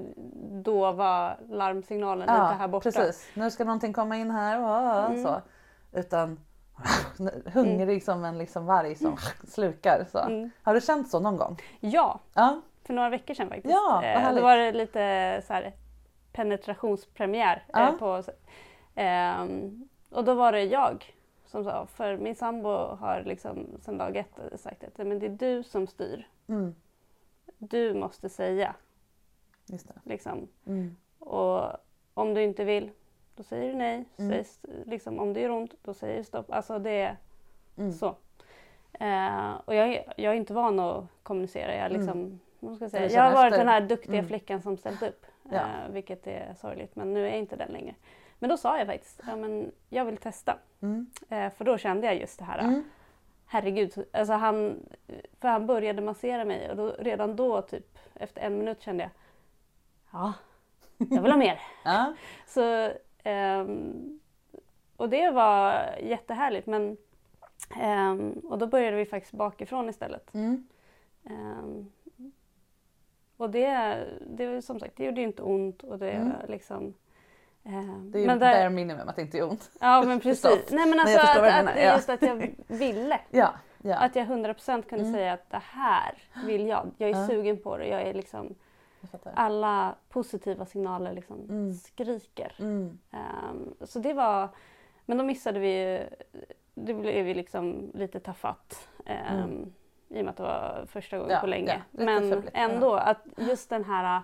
dova 0.63 1.37
larmsignalen 1.49 2.19
lite 2.27 2.31
här 2.33 2.67
borta. 2.67 2.83
precis. 2.83 3.29
Nu 3.33 3.51
ska 3.51 3.63
någonting 3.63 3.93
komma 3.93 4.15
in 4.17 4.31
här. 4.31 4.59
ah, 4.59 5.05
Mm. 5.07 5.23
så. 5.23 5.41
Utan 5.93 6.39
hungrig 7.53 8.03
som 8.03 8.25
en 8.25 8.37
liksom 8.37 8.65
varg 8.65 8.95
som 8.95 9.17
slukar. 9.47 10.05
Så. 10.11 10.19
Mm. 10.19 10.49
Har 10.63 10.73
du 10.73 10.81
känt 10.81 11.09
så 11.09 11.19
någon 11.19 11.37
gång? 11.37 11.57
Ja, 11.79 12.19
Ja. 12.33 12.61
för 12.85 12.93
några 12.93 13.09
veckor 13.09 13.33
sedan 13.33 13.49
faktiskt. 13.49 13.73
Ja, 13.73 14.03
Eh. 14.03 14.35
Då 14.35 14.41
var 14.41 14.57
det 14.57 14.71
lite 14.71 15.41
så 15.47 15.53
här 15.53 15.73
penetrationspremiär. 16.33 17.63
Ja. 17.73 17.87
Eh, 17.87 17.93
på, 17.95 18.23
ehm, 18.95 19.87
och 20.11 20.23
då 20.23 20.33
var 20.33 20.51
det 20.51 20.63
jag 20.63 21.13
som 21.47 21.63
sa, 21.63 21.85
för 21.85 22.17
min 22.17 22.35
sambo 22.35 22.69
har 22.95 23.23
liksom 23.25 23.67
sedan 23.81 23.97
dag 23.97 24.15
ett 24.17 24.59
sagt 24.59 24.83
att 24.83 24.97
men 24.97 25.19
det 25.19 25.25
är 25.25 25.29
du 25.29 25.63
som 25.63 25.87
styr. 25.87 26.27
Mm. 26.47 26.75
Du 27.57 27.93
måste 27.93 28.29
säga. 28.29 28.75
Just 29.65 29.87
det. 29.87 29.93
Liksom. 30.03 30.47
Mm. 30.65 30.95
Och 31.19 31.63
om 32.13 32.33
du 32.33 32.43
inte 32.43 32.63
vill, 32.63 32.91
då 33.35 33.43
säger 33.43 33.71
du 33.71 33.77
nej. 33.77 34.05
Mm. 34.17 34.31
Säg, 34.31 34.39
s- 34.39 34.65
liksom, 34.85 35.19
om 35.19 35.33
det 35.33 35.39
gör 35.41 35.49
ont, 35.49 35.73
då 35.83 35.93
säger 35.93 36.17
du 36.17 36.23
stopp. 36.23 36.51
Alltså 36.51 36.79
det 36.79 36.91
är 37.01 37.17
Mm. 37.77 37.91
så. 37.91 38.15
Eh, 38.93 39.53
och 39.65 39.75
jag, 39.75 39.89
är- 39.93 40.13
jag 40.17 40.33
är 40.33 40.37
inte 40.37 40.53
van 40.53 40.79
att 40.79 41.05
kommunicera. 41.23 41.75
Jag, 41.75 41.91
liksom, 41.91 42.39
vad 42.59 42.75
ska 42.75 42.89
säga? 42.89 43.09
Jag 43.11 43.23
har 43.23 43.33
varit 43.33 43.53
den 43.53 43.67
här 43.67 43.81
duktiga 43.81 44.13
Mm. 44.17 44.27
flickan 44.27 44.61
som 44.61 44.77
ställt 44.77 45.01
upp. 45.03 45.25
Ja. 45.43 45.55
Eh, 45.57 45.91
vilket 45.91 46.27
är 46.27 46.53
sorgligt, 46.53 46.95
men 46.95 47.13
nu 47.13 47.25
är 47.25 47.29
jag 47.29 47.39
inte 47.39 47.55
den 47.55 47.71
längre. 47.71 47.95
Men 48.39 48.49
då 48.49 48.57
sa 48.57 48.77
jag 48.77 48.87
faktiskt, 48.87 49.21
ja, 49.27 49.35
men 49.35 49.71
jag 49.89 50.05
vill 50.05 50.17
testa. 50.17 50.57
Mm. 50.81 51.07
Eh, 51.29 51.49
för 51.53 51.65
då 51.65 51.77
kände 51.77 52.07
jag 52.07 52.15
just 52.19 52.39
det 52.39 52.45
här, 52.45 52.59
Mm. 52.59 52.83
herregud. 53.45 54.05
Alltså 54.13 54.33
han, 54.33 54.79
för 55.39 55.47
han 55.47 55.65
började 55.67 56.01
massera 56.01 56.45
mig 56.45 56.69
och 56.69 56.77
då, 56.77 56.95
redan 56.99 57.35
då, 57.35 57.61
typ 57.61 57.97
efter 58.15 58.41
en 58.41 58.57
minut 58.57 58.81
kände 58.81 59.03
jag, 59.03 59.11
ja, 60.11 60.33
jag 60.97 61.21
vill 61.21 61.31
ha 61.31 61.37
mer. 61.37 61.61
Ja. 61.85 62.13
Så, 62.47 62.91
ehm, 63.23 64.19
och 64.97 65.09
det 65.09 65.29
var 65.31 65.85
jättehärligt. 66.01 66.67
Men, 66.67 66.97
ehm, 67.79 68.31
och 68.31 68.57
då 68.57 68.67
började 68.67 68.97
vi 68.97 69.05
faktiskt 69.05 69.33
bakifrån 69.33 69.89
istället. 69.89 70.33
Mm. 70.33 70.67
Ehm, 71.25 71.91
och 73.37 73.49
det, 73.49 73.97
det 74.27 74.61
som 74.61 74.79
sagt, 74.79 74.97
det 74.97 75.05
gjorde 75.05 75.21
ju 75.21 75.27
inte 75.27 75.41
ont. 75.43 75.83
Och 75.83 75.99
det 75.99 76.11
Mm. 76.11 76.33
liksom, 76.47 76.93
Det 78.11 78.17
är 78.17 78.21
ju 78.21 78.27
men 78.27 78.39
bare 78.39 78.53
där, 78.53 78.69
minimum 78.69 79.09
att 79.09 79.15
det 79.15 79.21
inte 79.21 79.37
är 79.37 79.43
ont. 79.49 79.71
Ja 79.79 80.03
men 80.05 80.19
precis. 80.19 80.71
Nej 80.71 80.85
men 80.89 80.99
alltså 80.99 81.19
förstår 81.19 81.43
att, 81.43 81.59
att 81.67 81.75
det 81.75 81.81
är 81.81 81.95
just 81.95 82.09
att 82.09 82.21
jag 82.21 82.55
ville. 82.67 83.19
Ja. 83.29 83.53
ja. 83.83 83.95
Att 83.97 84.15
jag 84.15 84.27
100% 84.27 84.81
kunde 84.81 85.03
Mm. 85.05 85.13
säga 85.13 85.33
att 85.33 85.49
det 85.49 85.61
här 85.71 86.13
vill 86.45 86.67
jag. 86.67 86.91
Jag 86.97 87.09
är 87.09 87.15
Ja. 87.15 87.27
sugen 87.27 87.57
på 87.57 87.77
det. 87.77 87.87
Jag 87.87 88.01
är 88.01 88.13
liksom, 88.13 88.55
Jag 89.11 89.19
alla 89.35 89.95
positiva 90.09 90.65
signaler 90.65 91.13
liksom 91.13 91.37
Mm. 91.49 91.73
skriker. 91.73 92.55
Mm. 92.59 92.97
Ehm, 93.11 93.73
så 93.81 93.99
det 93.99 94.13
var, 94.13 94.49
men 95.05 95.17
då 95.17 95.23
missade 95.23 95.59
vi 95.59 95.81
ju, 95.81 96.09
det 96.73 96.93
blev 96.93 97.27
ju 97.27 97.33
liksom 97.33 97.91
lite 97.93 98.19
tafatt. 98.19 98.87
Um, 99.33 99.73
I 100.09 100.19
och 100.21 100.25
med 100.25 100.29
att 100.29 100.37
det 100.37 100.43
var 100.43 100.85
första 100.87 101.17
gången 101.17 101.41
på 101.41 101.47
länge. 101.47 101.81
men 101.91 102.43
ändå 102.53 102.93
att 102.95 103.25
just 103.37 103.69
den 103.69 103.83
här 103.85 104.21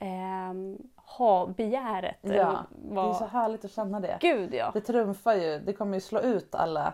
um, 0.00 0.78
ha 1.18 1.46
begäret. 1.46 2.16
Ja, 2.20 2.28
eller 2.30 2.38
Det 2.70 2.90
är 2.90 2.94
vad- 2.94 3.16
så 3.16 3.24
härligt 3.26 3.64
att 3.64 3.70
känna 3.72 4.00
det. 4.00 4.18
Gud 4.20 4.54
ja. 4.54 4.70
Det 4.74 4.80
trumfar 4.80 5.34
ju, 5.34 5.58
det 5.58 5.72
kommer 5.72 5.94
ju 5.94 6.00
slå 6.00 6.20
ut 6.20 6.54
alla 6.54 6.92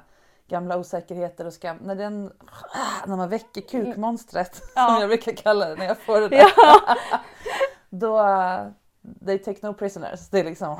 gamla 0.48 0.76
osäkerheter 0.78 1.46
och 1.46 1.52
skam. 1.52 1.76
När, 1.82 1.94
den, 1.94 2.32
när 3.06 3.16
man 3.16 3.28
väcker 3.28 3.60
kukmonstret, 3.60 4.62
Ja. 4.76 4.86
som 4.88 5.00
jag 5.00 5.08
brukar 5.08 5.32
kalla 5.32 5.68
det 5.68 5.74
när 5.76 5.86
jag 5.86 5.98
får 5.98 6.20
det 6.20 6.28
där. 6.28 6.44
Ja. 6.56 6.96
Då, 7.90 8.20
they 9.26 9.38
take 9.38 9.66
no 9.66 9.74
prisoners. 9.74 10.28
Det 10.30 10.40
är 10.40 10.44
liksom... 10.44 10.76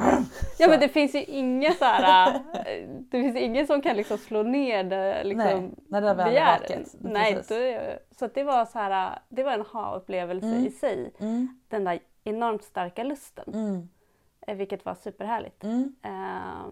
ja 0.59 0.69
men 0.69 0.81
det 0.81 0.89
finns 0.89 1.15
ju 1.15 1.23
ingen 1.25 1.73
så 1.75 1.85
här, 1.85 2.29
eh, 2.55 2.89
det 2.89 3.21
finns 3.23 3.37
ingen 3.37 3.67
som 3.67 3.83
kan 3.83 3.97
liksom 3.97 4.19
slå 4.19 4.43
ner 4.43 4.85
det 4.85 5.25
liksom 5.25 5.47
Nej, 5.47 5.71
när 5.89 6.01
det 6.01 6.15
väl 6.15 6.37
är 6.37 6.45
vaket. 6.61 6.95
Nej, 7.01 7.35
då, 7.35 7.55
så 8.19 8.27
det 8.35 8.43
var 8.45 8.65
så 8.65 8.79
här, 8.79 9.19
det 9.29 9.43
var 9.43 9.53
en 9.53 9.61
ha-upplevelse 9.73 10.47
Mm. 10.47 10.67
i 10.67 10.71
sig. 10.71 11.13
Mm, 11.21 11.61
Den 11.69 11.85
där 11.85 11.99
enormt 12.27 12.65
starka 12.65 13.05
lusten. 13.05 13.55
mm, 13.55 13.89
eh, 14.41 14.57
Vilket 14.57 14.85
var 14.85 14.95
superhärligt. 14.95 15.65
mm. 15.65 15.97
Eh, 16.03 16.67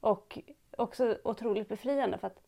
och 0.00 0.38
också 0.76 1.18
otroligt 1.24 1.68
befriande 1.68 2.18
för 2.18 2.26
att 2.26 2.40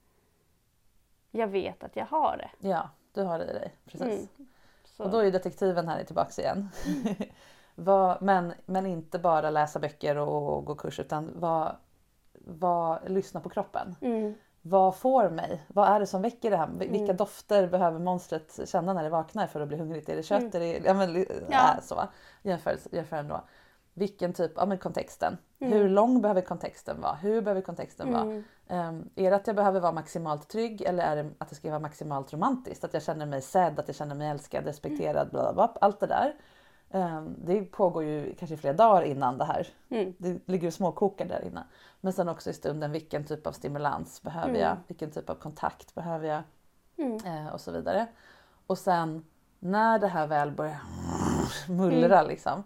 jag 1.30 1.48
vet 1.48 1.84
att 1.84 1.96
jag 1.96 2.06
har 2.06 2.36
det. 2.36 2.68
Ja, 2.68 2.88
du 3.12 3.22
har 3.22 3.38
det 3.38 3.44
i 3.44 3.52
dig. 3.52 3.74
Precis. 3.84 4.28
Mm. 4.38 4.48
Och 4.96 5.10
då 5.10 5.18
är 5.18 5.30
detektiven 5.32 5.88
här 5.88 6.04
tillbaks 6.04 6.38
igen. 6.38 6.68
Vad- 7.74 8.22
men, 8.22 8.52
men 8.66 8.86
inte 8.86 9.18
bara 9.18 9.50
läsa 9.50 9.78
böcker 9.78 10.16
och, 10.16 10.56
och 10.56 10.64
gå 10.64 10.74
kurs 10.74 11.00
utan 11.00 11.30
vad, 11.34 11.76
vad, 12.32 13.10
lyssna 13.10 13.40
på 13.40 13.48
kroppen. 13.48 13.96
mm, 14.00 14.34
Vad 14.62 14.96
får 14.96 15.30
mig? 15.30 15.64
Vad 15.68 15.88
är 15.88 16.00
det 16.00 16.06
som 16.06 16.22
väcker 16.22 16.50
det 16.50 16.56
här? 16.56 16.68
Vilka 16.78 17.04
Mm. 17.04 17.16
dofter 17.16 17.66
behöver 17.66 17.98
monstret 17.98 18.60
känna 18.68 18.92
när 18.92 19.02
det 19.02 19.10
vaknar 19.10 19.46
för 19.46 19.60
att 19.60 19.68
bli 19.68 19.76
hungrigt? 19.76 20.08
Är 20.08 20.16
det 20.16 20.22
kött? 20.22 20.40
Mm. 20.54 20.54
Är 20.54 20.60
det, 20.60 20.78
ja, 20.84 20.94
men, 20.94 21.26
Ja. 21.50 21.74
äh, 21.74 21.80
så. 21.82 22.02
Jämför, 22.42 22.76
jämför 22.92 23.16
ändå. 23.16 23.40
Vilken 23.94 24.32
typ, 24.32 24.52
ja 24.56 24.66
men 24.66 24.78
kontexten. 24.78 25.38
Mm. 25.60 25.72
Hur 25.72 25.88
lång 25.88 26.20
behöver 26.22 26.40
kontexten 26.40 27.00
vara? 27.00 27.14
Hur 27.14 27.42
behöver 27.42 27.60
kontexten 27.60 28.12
vara? 28.12 28.42
Um, 28.88 29.10
är 29.14 29.30
det 29.30 29.36
att 29.36 29.46
jag 29.46 29.56
behöver 29.56 29.80
vara 29.80 29.92
maximalt 29.92 30.48
trygg 30.48 30.82
eller 30.82 31.04
är 31.04 31.16
det 31.16 31.30
att 31.38 31.48
det 31.48 31.54
ska 31.54 31.68
vara 31.68 31.78
maximalt 31.80 32.32
romantiskt? 32.32 32.84
Att 32.84 32.94
jag 32.94 33.02
känner 33.02 33.26
mig 33.26 33.42
sedd, 33.42 33.78
att 33.78 33.88
jag 33.88 33.96
känner 33.96 34.14
mig 34.14 34.28
älskad, 34.28 34.64
respekterad, 34.64 35.30
bla 35.30 35.42
bla 35.42 35.52
bla. 35.52 35.78
Allt 35.80 36.00
det 36.00 36.06
där. 36.06 36.34
Ehm, 36.92 37.34
det 37.44 37.64
pågår 37.64 38.04
ju 38.04 38.34
kanske 38.38 38.56
flera 38.56 38.74
dagar 38.74 39.02
innan 39.02 39.38
det 39.38 39.44
här. 39.44 39.66
mm, 39.88 40.14
Det 40.18 40.48
ligger 40.48 40.66
och 40.66 40.74
småkokar 40.74 41.24
där 41.26 41.44
inne. 41.44 41.64
Men 42.00 42.12
sen 42.12 42.28
också 42.28 42.50
i 42.50 42.52
stunden, 42.52 42.92
vilken 42.92 43.24
typ 43.24 43.46
av 43.46 43.52
stimulans 43.52 44.22
behöver 44.22 44.54
jag? 44.58 44.70
Mm. 44.70 44.82
Vilken 44.86 45.10
typ 45.10 45.30
av 45.30 45.34
kontakt 45.34 45.94
behöver 45.94 46.28
jag? 46.28 46.42
mm, 46.96 47.18
Eh, 47.26 47.52
och 47.52 47.60
så 47.60 47.72
vidare. 47.72 48.06
Och 48.66 48.78
sen 48.78 49.24
när 49.58 49.98
det 49.98 50.06
här 50.06 50.26
väl 50.26 50.50
börjar 50.50 50.80
mullra 51.68 52.18
Mm. 52.18 52.28
liksom. 52.28 52.62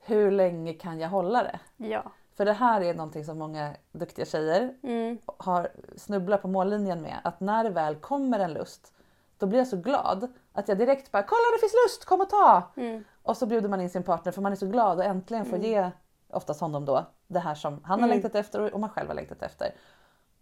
Hur 0.00 0.30
länge 0.30 0.72
kan 0.74 1.00
jag 1.00 1.08
hålla 1.08 1.42
det? 1.42 1.60
ja. 1.76 2.02
För 2.36 2.44
det 2.44 2.52
här 2.52 2.80
är 2.80 2.94
någonting 2.94 3.24
som 3.24 3.38
många 3.38 3.74
duktiga 3.92 4.24
tjejer 4.26 4.74
Mm, 4.82 5.18
har 5.38 5.68
snubblat 5.96 6.42
på 6.42 6.48
mållinjen 6.48 7.02
med. 7.02 7.18
Att 7.24 7.40
när 7.40 7.64
det 7.64 7.70
väl 7.70 7.96
kommer 7.96 8.38
en 8.38 8.52
lust 8.52 8.92
då 9.38 9.46
blir 9.46 9.58
jag 9.58 9.68
så 9.68 9.76
glad 9.76 10.32
att 10.58 10.68
jag 10.68 10.78
direkt 10.78 11.12
bara 11.12 11.22
“kolla 11.22 11.40
det 11.56 11.60
finns 11.60 11.74
lust, 11.86 12.04
kom 12.04 12.20
och 12.20 12.30
ta!” 12.30 12.62
mm, 12.76 13.04
Och 13.22 13.36
så 13.36 13.46
bjuder 13.46 13.68
man 13.68 13.80
in 13.80 13.90
sin 13.90 14.02
partner 14.02 14.32
för 14.32 14.42
man 14.42 14.52
är 14.52 14.56
så 14.56 14.66
glad 14.66 14.98
och 14.98 15.04
äntligen 15.04 15.44
får 15.44 15.58
ge, 15.58 15.90
oftast 16.30 16.60
honom 16.60 16.84
då, 16.84 17.06
det 17.26 17.38
här 17.38 17.54
som 17.54 17.72
han 17.74 17.90
har 17.90 17.98
Mm. 17.98 18.10
längtat 18.10 18.34
efter 18.34 18.74
och 18.74 18.80
man 18.80 18.90
själv 18.90 19.08
har 19.08 19.14
längtat 19.14 19.42
efter. 19.42 19.74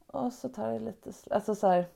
Och 0.06 0.32
så 0.32 0.48
tar 0.48 0.72
det 0.72 0.78
lite... 0.78 1.12
Alltså 1.30 1.54
så 1.54 1.68
här, 1.68 1.86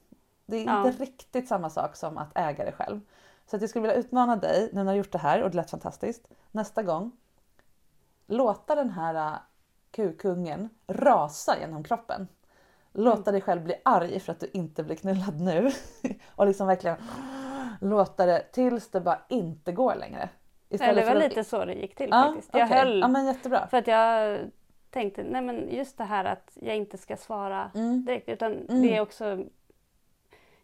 det 0.47 0.57
är 0.57 0.65
Ja. 0.67 0.87
inte 0.89 1.03
riktigt 1.03 1.49
samma 1.49 1.71
sak 1.71 1.97
som 1.97 2.19
att 2.19 2.29
äga 2.35 2.65
det 2.65 2.73
själv. 2.73 3.01
Så 3.47 3.57
att 3.57 3.63
jag 3.63 3.69
skulle 3.71 3.83
vilja 3.83 3.97
utmana 3.97 4.37
dig, 4.37 4.71
nu 4.73 4.77
när 4.77 4.85
du 4.85 4.89
har 4.89 4.97
gjort 4.97 5.13
det 5.13 5.19
här 5.19 5.43
och 5.43 5.51
det 5.51 5.57
lät 5.57 5.71
fantastiskt, 5.71 6.29
nästa 6.51 6.83
gång 6.83 7.13
låta 8.27 8.75
den 8.75 8.91
här 8.91 9.15
äh, 9.15 9.39
kukungen 9.91 10.69
rasa 10.87 11.59
genom 11.59 11.85
kroppen. 11.85 12.29
Låta 12.93 13.33
dig 13.33 13.41
själv 13.41 13.63
bli 13.65 13.75
arg 13.85 14.21
för 14.21 14.33
att 14.33 14.41
du 14.41 14.51
inte 14.53 14.83
blir 14.83 14.97
knullad 14.97 15.41
nu. 15.41 15.71
och 16.37 16.47
liksom 16.47 16.67
verkligen 16.67 16.97
låta 17.81 18.27
det 18.27 18.43
tills 18.53 18.91
det 18.91 19.01
bara 19.01 19.19
inte 19.29 19.73
går 19.73 19.95
längre. 19.95 20.29
Eller 20.71 20.95
det 20.95 21.05
var 21.07 21.17
att- 21.17 21.23
lite 21.23 21.45
så 21.45 21.65
det 21.65 21.75
gick 21.75 21.95
till 21.95 22.09
Ja, 22.11 22.23
faktiskt. 22.23 22.51
Jag 22.55 22.67
okej. 22.67 22.79
höll 22.79 23.01
Ja 23.01 23.09
men 23.09 23.27
jättebra. 23.27 23.67
för 23.67 23.77
att 23.77 23.87
jag 23.87 24.39
tänkte, 24.91 25.23
nej 25.23 25.43
men 25.43 25.69
just 25.75 25.99
det 25.99 26.05
här 26.05 26.25
att 26.25 26.51
jag 26.55 26.77
inte 26.77 26.99
ska 26.99 27.17
svara 27.17 27.71
Mm. 27.75 28.05
direkt 28.05 28.29
utan 28.29 28.67
det 28.83 28.97
är 28.97 29.01
också 29.01 29.45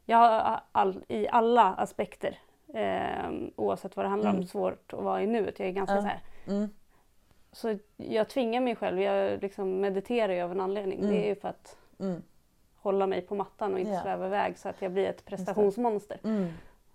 jag 0.05 0.16
har 0.18 0.61
all, 0.72 1.05
i 1.09 1.29
alla 1.29 1.74
aspekter 1.74 2.38
eh, 2.74 3.31
oavsett 3.57 3.96
vad 3.96 4.05
det 4.05 4.09
handlar 4.11 4.31
om 4.35 4.44
svårt 4.46 4.92
att 4.92 5.02
vara 5.02 5.22
i 5.22 5.26
nuet. 5.26 5.59
Jag 5.59 5.68
är 5.68 5.72
ganska 5.72 5.96
så 6.00 6.07
här. 6.07 6.20
Mm. 6.48 6.68
Så 7.52 7.79
jag 7.96 8.29
tvingar 8.29 8.61
mig 8.61 8.76
själv, 8.76 9.00
jag 9.00 9.42
liksom 9.42 9.81
mediterar 9.81 10.33
ju 10.33 10.40
av 10.42 10.52
en 10.52 10.61
anledning. 10.61 11.00
Det 11.09 11.24
är 11.24 11.29
ju 11.29 11.35
för 11.35 11.48
att 11.48 11.76
Mm. 12.00 12.22
hålla 12.76 13.07
mig 13.07 13.22
på 13.22 13.35
mattan 13.35 13.72
och 13.74 13.81
inte 13.81 13.92
Ja. 13.92 14.02
sväva 14.02 14.26
iväg 14.26 14.59
så 14.59 14.68
att 14.68 14.83
jag 14.83 14.92
blir 14.92 15.07
ett 15.07 15.24
prestationsmonster. 15.24 16.20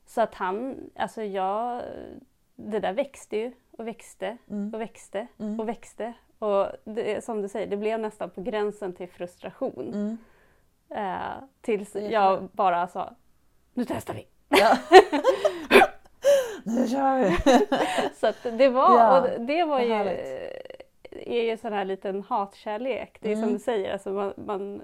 Mm. 0.01 0.05
Så 0.05 0.21
att 0.21 0.35
han, 0.35 0.75
alltså 0.95 1.23
jag, 1.23 1.81
det 2.55 2.79
där 2.79 2.93
växte 2.93 3.37
ju 3.37 3.51
och 3.71 3.87
växte 3.87 4.37
Mm. 4.49 4.73
och 4.73 4.81
växte 4.81 5.27
och 5.59 5.69
växte. 5.69 6.13
Och 6.39 6.67
det, 6.83 7.23
som 7.25 7.41
du 7.41 7.47
säger, 7.47 7.67
det 7.67 7.77
blev 7.77 7.99
nästan 7.99 8.29
på 8.29 8.41
gränsen 8.41 8.93
till 8.93 9.09
frustration. 9.09 9.93
Mm. 9.93 10.17
Eh, 10.89 11.43
tills 11.61 11.95
jag 11.95 12.43
bara 12.51 12.87
sa, 12.87 13.13
nu 13.73 13.85
testar 13.85 14.13
vi. 14.13 14.27
Ja. 14.49 14.77
nu 16.63 16.87
kör 16.87 17.17
vi! 17.19 17.37
Så 18.15 18.27
att 18.27 18.43
det 18.43 18.69
var, 18.69 18.97
Ja, 18.99 19.21
och 19.21 19.41
det 19.41 19.63
var 19.63 19.79
ju, 19.79 19.93
är 21.11 21.41
ju 21.43 21.57
sån 21.57 21.73
här 21.73 21.85
liten 21.85 22.21
hatkärlek. 22.23 23.17
Det 23.21 23.29
är 23.31 23.33
Mm. 23.35 23.45
som 23.45 23.53
du 23.53 23.59
säger, 23.59 23.93
alltså 23.93 24.09
man, 24.09 24.33
man 24.37 24.81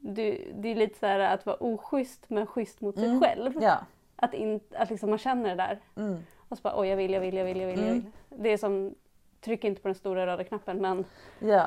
du, 0.00 0.52
det 0.54 0.68
är 0.68 0.74
lite 0.74 0.98
så 0.98 1.06
här 1.06 1.18
att 1.20 1.46
vara 1.46 1.56
oschysst 1.56 2.24
men 2.28 2.46
schysst 2.46 2.80
mot 2.80 2.98
sig 2.98 3.20
själv. 3.20 3.50
Mm. 3.52 3.62
Ja. 3.62 3.78
Att, 4.16 4.34
in, 4.34 4.60
att 4.74 4.90
liksom 4.90 5.10
man 5.10 5.18
känner 5.18 5.48
det 5.48 5.54
där. 5.54 5.78
Mm. 5.96 6.18
Och 6.48 6.56
så 6.58 6.62
bara, 6.62 6.80
oj 6.80 6.88
jag 6.88 6.96
vill, 6.96 7.12
jag 7.12 7.20
vill, 7.20 7.36
jag 7.36 7.44
vill, 7.44 7.60
jag 7.60 7.66
vill. 7.68 7.80
Jag 7.86 7.92
vill. 7.92 8.02
Det 8.28 8.48
är 8.48 8.56
som, 8.56 8.94
tryck 9.40 9.64
inte 9.64 9.82
på 9.82 9.88
den 9.88 9.94
stora 9.94 10.26
röda 10.26 10.44
knappen 10.44 10.78
men 10.78 11.04
Ja. 11.38 11.66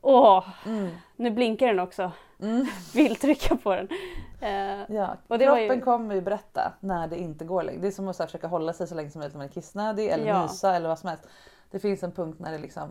åh, 0.00 0.48
Mm. 0.66 0.88
nu 1.16 1.30
blinkar 1.30 1.66
den 1.66 1.80
också. 1.80 2.12
Vill 2.94 3.16
trycka 3.16 3.56
på 3.56 3.74
den. 3.74 3.88
Eh, 4.40 4.84
Ja, 4.96 5.16
Och 5.28 5.38
det 5.38 5.46
var 5.46 5.58
ju- 5.58 5.66
kroppen 5.68 5.80
kommer 5.84 6.14
ju 6.14 6.20
berätta 6.20 6.72
när 6.80 7.08
det 7.08 7.18
inte 7.18 7.44
går 7.44 7.62
längre. 7.62 7.80
Det 7.80 7.86
är 7.86 7.90
som 7.90 8.08
att 8.08 8.16
så 8.16 8.22
här, 8.22 8.28
försöka 8.28 8.46
hålla 8.46 8.72
sig 8.72 8.86
så 8.86 8.94
länge 8.94 9.10
som 9.10 9.18
möjligt 9.18 9.34
när 9.34 9.38
man 9.38 9.48
är 9.48 9.52
kissnödig 9.52 10.08
eller 10.08 10.26
Ja. 10.26 10.42
nysa 10.42 10.76
eller 10.76 10.88
vad 10.88 10.98
som 10.98 11.08
helst. 11.08 11.24
Det 11.70 11.78
finns 11.78 12.02
en 12.02 12.12
punkt 12.12 12.38
när 12.40 12.52
det 12.52 12.58
liksom 12.58 12.90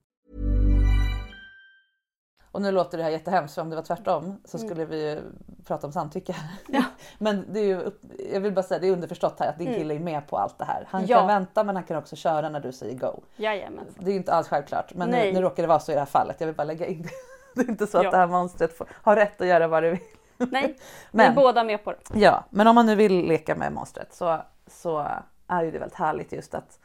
Och 2.51 2.61
nu 2.61 2.71
låter 2.71 2.97
det 2.97 3.03
här 3.03 3.11
jättehemskt 3.11 3.55
för 3.55 3.61
om 3.61 3.69
det 3.69 3.75
var 3.75 3.83
tvärtom 3.83 4.37
så 4.45 4.57
skulle 4.57 4.85
vi 4.85 5.09
ju 5.09 5.21
prata 5.65 5.87
om 5.87 5.93
samtycke. 5.93 6.35
men 7.17 7.45
det 7.53 7.59
är 7.59 7.63
ju, 7.65 7.91
jag 8.33 8.39
vill 8.41 8.53
bara 8.53 8.63
säga 8.63 8.79
det 8.79 8.87
är 8.87 8.91
underförstått 8.91 9.39
här 9.39 9.49
att 9.49 9.57
din 9.57 9.73
kille 9.73 9.95
är 9.95 9.99
med 9.99 10.27
på 10.27 10.37
allt 10.37 10.57
det 10.57 10.65
här. 10.65 10.85
Han 10.89 11.05
Ja. 11.05 11.17
kan 11.17 11.27
vänta 11.27 11.63
men 11.63 11.75
han 11.75 11.83
kan 11.85 11.97
också 11.97 12.15
köra 12.15 12.49
när 12.49 12.59
du 12.59 12.71
säger 12.71 12.97
go. 12.97 13.21
Jajamensan. 13.35 13.95
Det 13.99 14.05
är 14.09 14.11
ju 14.11 14.17
inte 14.17 14.33
alls 14.33 14.47
självklart 14.47 14.93
men 14.93 15.09
nu, 15.09 15.15
Nej. 15.17 15.33
nu 15.33 15.41
råkar 15.41 15.63
det 15.63 15.67
vara 15.67 15.79
så 15.79 15.91
i 15.91 15.95
det 15.95 16.01
här 16.01 16.05
fallet. 16.05 16.35
Jag 16.39 16.47
vill 16.47 16.55
bara 16.55 16.63
lägga 16.63 16.85
in 16.85 17.01
det. 17.01 17.09
Det 17.55 17.61
är 17.61 17.69
inte 17.69 17.87
så 17.87 17.97
att 17.97 18.03
Ja. 18.03 18.11
det 18.11 18.17
här 18.17 18.27
monstret 18.27 18.77
får, 18.77 18.87
har 18.91 19.15
rätt 19.15 19.41
att 19.41 19.47
göra 19.47 19.67
vad 19.67 19.83
det 19.83 19.89
vill. 19.91 19.99
Nej, 20.51 20.75
vi 21.11 21.23
är 21.23 21.27
Men- 21.27 21.35
båda 21.35 21.63
med 21.63 21.83
på 21.83 21.91
det. 21.91 22.19
Ja, 22.19 22.43
men 22.49 22.67
om 22.67 22.75
man 22.75 22.85
nu 22.85 22.95
vill 22.95 23.27
leka 23.27 23.55
med 23.55 23.73
monstret 23.73 24.13
så, 24.13 24.41
så 24.67 25.07
är 25.47 25.63
ju 25.63 25.71
det 25.71 25.79
väldigt 25.79 25.97
härligt 25.97 26.31
just 26.31 26.53
att 26.55 26.79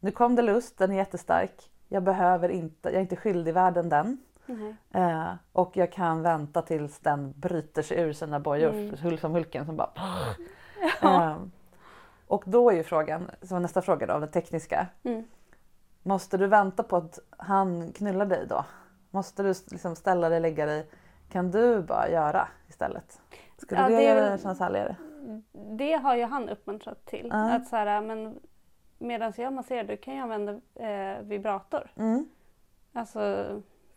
nu 0.00 0.10
kom 0.10 0.34
det 0.36 0.42
lust, 0.42 0.78
den 0.78 0.90
är 0.90 0.96
jättestark. 0.96 1.70
jag 1.88 2.02
behöver 2.02 2.48
inte, 2.48 2.88
jag 2.88 2.96
är 2.96 3.00
inte 3.00 3.16
skyldig 3.16 3.54
världen 3.54 3.88
den. 3.88 4.18
Eh, 4.92 5.32
och 5.52 5.76
jag 5.76 5.92
kan 5.92 6.22
vänta 6.22 6.62
tills 6.62 6.98
den 6.98 7.32
bryter 7.36 7.82
sig 7.82 8.00
ur 8.00 8.12
sina 8.12 8.40
bojor, 8.40 8.70
Mm. 8.72 9.18
som 9.18 9.32
Hulken 9.32 9.66
som 9.66 9.76
bara... 9.76 9.90
Eh, 11.02 11.36
och 12.26 12.42
då 12.46 12.70
är 12.70 12.74
ju 12.74 12.82
frågan, 12.82 13.30
som 13.42 13.54
var 13.54 13.60
nästa 13.60 13.82
fråga 13.82 14.06
då, 14.06 14.12
av 14.12 14.20
den 14.20 14.30
tekniska. 14.30 14.86
Mm. 15.02 15.24
Måste 16.02 16.36
du 16.38 16.46
vänta 16.46 16.82
på 16.82 16.96
att 16.96 17.18
han 17.36 17.92
knullar 17.92 18.26
dig 18.26 18.46
då? 18.48 18.64
Måste 19.10 19.42
du 19.42 19.48
liksom 19.48 19.96
ställa 19.96 20.28
dig, 20.28 20.40
lägga 20.40 20.66
dig? 20.66 20.86
Kan 21.32 21.50
du 21.50 21.82
bara 21.82 22.08
göra 22.08 22.48
istället? 22.68 23.20
Skulle 23.56 23.80
Ja, 23.80 23.88
det, 23.88 24.30
det 24.30 24.38
kännas 24.42 24.60
härligare? 24.60 24.96
Det 25.52 25.92
har 25.92 26.16
ju 26.16 26.24
han 26.24 26.48
uppmuntrat 26.48 27.04
till. 27.06 27.28
Ja. 27.30 27.54
Att 27.54 27.68
så 27.68 27.76
här, 27.76 28.00
men 28.00 28.40
medan 28.98 29.32
jag 29.36 29.52
masserar 29.52 29.84
du 29.84 29.96
kan 29.96 30.16
jag 30.16 30.22
använda 30.22 30.52
eh, 30.74 31.22
vibrator. 31.22 31.90
Mm, 31.96 32.28
Alltså 32.92 33.46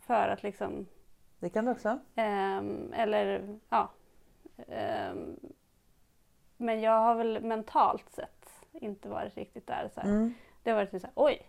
för 0.05 0.27
att 0.27 0.43
liksom 0.43 0.85
det 1.39 1.49
kan 1.49 1.65
du 1.65 1.71
också. 1.71 1.99
Ehm, 2.15 2.93
eller 2.93 3.59
ja. 3.69 3.89
Ehm, 4.67 5.35
men 6.57 6.81
jag 6.81 6.99
har 7.01 7.15
väl 7.15 7.43
mentalt 7.43 8.09
sett 8.09 8.49
inte 8.71 9.09
varit 9.09 9.37
riktigt 9.37 9.67
där. 9.67 9.89
Så. 9.95 10.01
Mm, 10.01 10.33
Det 10.63 10.69
har 10.71 10.77
varit 10.77 10.89
så 11.01 11.07
här, 11.07 11.11
oj, 11.15 11.41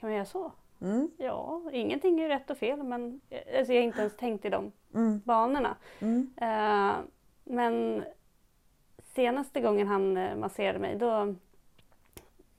kan 0.00 0.08
man 0.08 0.14
göra 0.16 0.24
så? 0.26 0.52
mm, 0.80 1.10
Ja, 1.18 1.62
ingenting 1.72 2.20
är 2.20 2.28
rätt 2.28 2.50
och 2.50 2.58
fel 2.58 2.82
men 2.82 3.20
alltså, 3.58 3.72
jag 3.72 3.80
har 3.80 3.86
inte 3.86 4.00
ens 4.00 4.16
tänkt 4.16 4.44
i 4.44 4.48
de 4.48 4.72
mm, 4.94 5.20
banorna. 5.24 5.76
mm, 6.00 6.30
Eh, 6.36 6.92
men 7.44 8.04
senaste 9.14 9.60
gången 9.60 9.86
han 9.88 10.16
eh, 10.16 10.36
masserade 10.36 10.78
mig 10.78 10.96
då, 10.96 11.34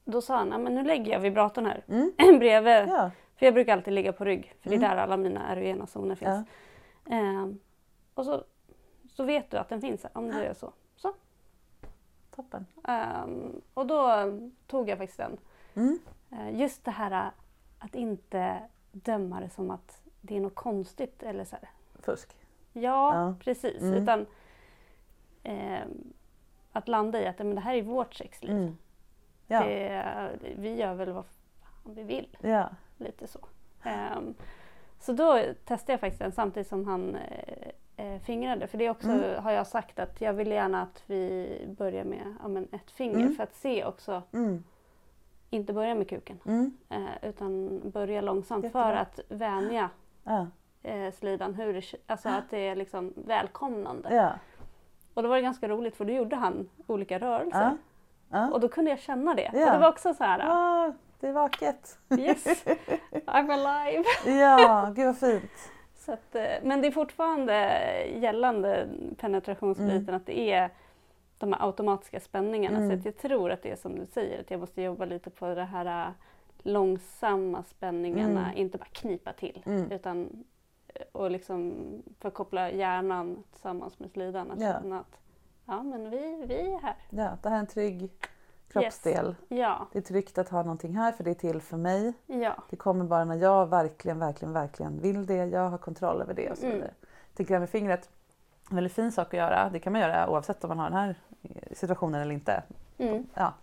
då 0.06 0.22
sa 0.22 0.38
han, 0.38 0.50
"Ja, 0.52 0.58
men 0.58 0.76
nu 0.76 0.84
lägger 0.84 1.12
jag 1.12 1.20
vibratorn 1.20 1.66
här 1.66 1.84
mm. 1.88 2.12
bredvid. 2.40 2.88
Ja, 2.94 3.12
För 3.36 3.46
jag 3.46 3.54
brukar 3.54 3.74
alltid 3.74 3.94
ligga 3.94 4.14
på 4.14 4.24
rygg 4.26 4.56
för 4.62 4.70
det 4.70 4.76
är 4.76 4.78
Mm. 4.78 4.90
där 4.90 4.98
alla 4.98 5.18
mina 5.18 5.52
erogena 5.54 5.88
zoner 5.88 6.16
finns. 6.16 6.48
Ehm, 7.10 7.60
och 8.14 8.26
så, 8.26 8.44
så 9.10 9.24
vet 9.24 9.52
du 9.52 9.58
att 9.58 9.70
den 9.70 9.82
finns 9.82 10.04
här 10.04 10.12
om 10.18 10.28
du 10.32 10.44
gör 10.44 10.54
så. 10.54 10.74
så. 10.96 11.14
toppen. 12.36 12.66
Ehm, 12.88 13.62
och 13.74 13.88
då 13.88 14.10
tog 14.68 14.90
jag 14.90 14.98
faktiskt 14.98 15.18
den. 15.18 15.38
Mm, 15.76 16.00
Eh, 16.32 16.60
just 16.60 16.86
det 16.86 16.92
här 16.92 17.12
eh, 17.12 17.32
att 17.80 17.96
inte 17.96 18.60
döma 18.92 19.40
det 19.40 19.50
som 19.50 19.72
att 19.72 20.02
det 20.22 20.38
är 20.38 20.42
något 20.42 20.56
konstigt 20.56 21.24
eller 21.24 21.46
så 21.46 21.56
här. 21.56 21.70
fusk. 22.00 22.38
Ja, 22.74 22.82
Ja. 23.16 23.36
precis. 23.40 23.82
Mm. 23.82 24.04
Utan 24.04 24.26
ehm, 25.44 26.14
att 26.72 26.88
landa 26.88 27.22
i 27.22 27.28
att 27.28 27.38
men 27.40 27.56
det 27.56 27.62
här 27.62 27.76
är 27.76 27.82
vårt 27.82 28.14
sexliv. 28.14 28.52
Mm. 28.52 28.78
Ja, 29.48 29.60
Det, 29.64 30.40
vi 30.58 30.76
gör 30.76 30.94
väl 30.94 31.12
vad 31.12 31.26
fan 31.26 31.96
vi 31.96 32.04
vill. 32.04 32.38
ja. 32.42 32.70
Lite 33.04 33.28
så. 33.28 33.40
Ehm, 33.84 34.34
så 35.00 35.14
då 35.14 35.40
testade 35.66 35.94
jag 35.94 36.00
faktiskt 36.00 36.20
den 36.22 36.32
samtidigt 36.32 36.68
som 36.68 36.88
han 36.88 37.16
eh, 37.16 37.68
eh, 38.14 38.22
fingrade. 38.22 38.68
För 38.68 38.78
det 38.78 38.90
också 38.90 39.10
Mm. 39.10 39.44
har 39.44 39.52
jag 39.52 39.68
sagt 39.68 40.00
att 40.00 40.22
jag 40.22 40.34
vill 40.34 40.52
gärna 40.52 40.82
att 40.82 41.04
vi 41.06 41.50
börjar 41.78 42.04
med 42.04 42.36
ja, 42.42 42.48
men 42.48 42.68
ett 42.72 42.92
finger 42.92 43.20
Mm. 43.20 43.36
för 43.36 43.44
att 43.44 43.56
se 43.56 43.86
också. 43.86 44.22
Mm, 44.34 44.64
Inte 45.50 45.74
börja 45.74 45.96
med 45.96 46.10
kuken 46.10 46.40
mm, 46.46 46.78
eh, 46.90 47.30
utan 47.30 47.82
börja 47.90 48.22
långsamt 48.22 48.64
Jättebra. 48.64 48.84
för 48.84 48.94
att 48.96 49.20
vänja 49.30 49.90
ja, 50.24 50.48
eh, 50.84 51.14
slidan. 51.14 51.54
Hur 51.54 51.74
det, 51.74 51.84
alltså 52.08 52.30
att 52.30 52.50
det 52.50 52.68
är 52.68 52.76
liksom 52.76 53.14
välkomnande. 53.16 54.16
ja. 54.16 54.32
Och 55.14 55.24
då 55.24 55.30
var 55.30 55.36
det 55.36 55.42
ganska 55.42 55.68
roligt 55.68 55.96
för 55.96 56.06
då 56.06 56.14
gjorde 56.14 56.36
han 56.36 56.70
olika 56.88 57.20
rörelser. 57.20 57.78
Och 58.52 58.60
då 58.60 58.68
kunde 58.70 58.92
jag 58.92 59.00
känna 59.00 59.34
det. 59.34 59.52
Ja. 59.54 59.66
Och 59.66 59.72
det 59.74 59.78
var 59.80 59.90
också 59.90 60.14
så 60.14 60.24
här, 60.24 60.40
det 61.24 61.30
är 61.30 61.34
vaket. 61.34 61.98
yes, 62.18 62.66
I'm 63.14 63.52
alive. 63.54 64.04
ja, 64.40 64.94
gud 64.96 65.06
vad 65.06 65.18
fint. 65.18 65.52
Så 65.96 66.12
att, 66.14 66.36
eh, 66.36 66.44
men 66.64 66.82
det 66.82 66.88
är 66.88 66.92
fortfarande 66.92 67.56
gällande 68.08 68.90
penetrationsbiten 69.18 70.16
att 70.16 70.26
det 70.26 70.52
är 70.52 70.70
de 71.38 71.54
här 71.54 71.66
automatiska 71.68 72.20
spänningarna. 72.20 72.78
Mm. 72.78 73.02
Så 73.02 73.08
jag 73.08 73.18
tror 73.18 73.52
att 73.52 73.62
det 73.64 73.72
är 73.72 73.76
som 73.76 74.00
du 74.00 74.06
säger, 74.06 74.40
att 74.40 74.52
jag 74.52 74.60
måste 74.60 74.82
jobba 74.82 75.06
lite 75.06 75.30
på 75.30 75.56
det 75.56 75.64
här 75.64 76.08
eh, 76.08 76.12
långsamma 76.64 77.64
spänningarna, 77.64 78.46
Mm. 78.46 78.58
inte 78.58 78.78
bara 78.78 78.86
knipa 78.92 79.34
till. 79.34 79.64
Mm. 79.66 79.92
Utan 79.92 80.44
eh, 80.88 81.02
och 81.12 81.32
liksom 81.32 81.74
förkoppla 82.20 82.72
hjärnan 82.72 83.44
tillsammans 83.52 84.00
med 84.00 84.12
slidan. 84.12 84.52
Att 84.52 84.62
Ja. 84.62 84.70
att 85.00 85.20
ja, 85.66 85.84
men 85.84 86.10
vi, 86.10 86.44
vi 86.48 86.56
är 86.74 86.80
här. 86.82 86.96
Ja, 87.10 87.38
det 87.44 87.50
här 87.50 87.56
är 87.56 87.60
en 87.60 87.68
trygg 87.68 88.10
kroppsdel. 88.74 89.36
Ja, 89.48 89.88
Det 89.92 90.00
är 90.00 90.04
tryggt 90.04 90.38
att 90.38 90.50
ha 90.50 90.64
någonting 90.64 90.96
här 90.98 91.12
för 91.12 91.24
det 91.24 91.30
är 91.32 91.36
till 91.36 91.62
för 91.62 91.78
mig. 91.78 92.14
ja, 92.26 92.56
Det 92.70 92.76
kommer 92.76 93.06
bara 93.06 93.26
när 93.26 93.36
jag 93.36 93.66
verkligen, 93.70 94.20
verkligen, 94.20 94.54
verkligen 94.54 95.00
vill 95.02 95.26
det. 95.26 95.36
Jag 95.46 95.70
har 95.70 95.78
kontroll 95.78 96.22
över 96.22 96.34
det 96.34 96.52
och 96.52 96.58
så 96.58 96.66
Mm. 96.66 96.76
vidare. 96.78 96.92
Det 97.36 97.50
här 97.50 97.60
med 97.60 97.70
fingret, 97.70 98.10
en 98.70 98.76
väldigt 98.76 98.94
fin 98.94 99.12
sak 99.12 99.28
att 99.28 99.34
göra. 99.34 99.70
Det 99.70 99.80
kan 99.80 99.94
man 99.94 100.02
göra 100.02 100.30
oavsett 100.30 100.64
om 100.64 100.68
man 100.68 100.78
har 100.80 100.90
den 100.90 101.00
här 101.00 101.16
situationen 101.72 102.22
eller 102.22 102.34
inte. 102.34 102.64
mm. 102.98 103.28
Ja. 103.34 103.54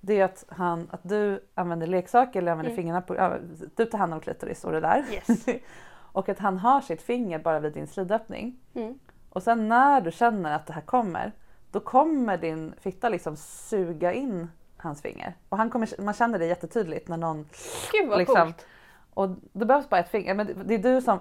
Det 0.00 0.20
är 0.20 0.24
att, 0.24 0.44
han, 0.48 0.88
att 0.90 1.00
du 1.02 1.44
använder 1.54 1.86
leksak 1.86 2.36
eller 2.36 2.52
använder 2.52 2.70
Mm. 2.72 2.76
fingrarna 2.82 3.00
på... 3.00 3.38
Du 3.76 3.84
tar 3.84 3.98
hand 3.98 4.14
om 4.14 4.20
klitoris 4.20 4.64
och 4.64 4.72
det 4.72 4.80
där. 4.80 5.04
Yes. 5.12 5.46
och 6.12 6.28
att 6.28 6.38
han 6.38 6.58
har 6.58 6.80
sitt 6.80 7.02
finger 7.02 7.38
bara 7.38 7.60
vid 7.60 7.72
din 7.72 7.86
slidöppning. 7.86 8.56
Mm. 8.74 8.98
Och 9.30 9.42
sen 9.42 9.68
när 9.68 10.00
du 10.00 10.12
känner 10.12 10.52
att 10.56 10.66
det 10.66 10.72
här 10.72 10.80
kommer, 10.82 11.32
då 11.78 11.84
kommer 11.84 12.36
din 12.36 12.74
fitta 12.80 13.08
liksom 13.08 13.36
suga 13.36 14.12
in 14.12 14.50
hans 14.76 15.02
finger. 15.02 15.34
Och 15.48 15.58
han 15.58 15.70
kommer, 15.70 16.00
man 16.00 16.14
känner 16.14 16.38
det 16.38 16.46
jättetydligt 16.46 17.08
när 17.08 17.16
någon... 17.16 17.48
Gud 17.92 18.08
vad 18.08 18.18
liksom, 18.18 18.36
coolt! 18.46 18.66
Och 19.14 19.28
det 19.52 19.64
behövs 19.64 19.88
bara 19.88 20.00
ett 20.00 20.08
finger. 20.10 20.34
Men 20.34 20.46
det, 20.46 20.54
det 20.54 20.74
är 20.74 20.78
du 20.78 21.00
som 21.02 21.20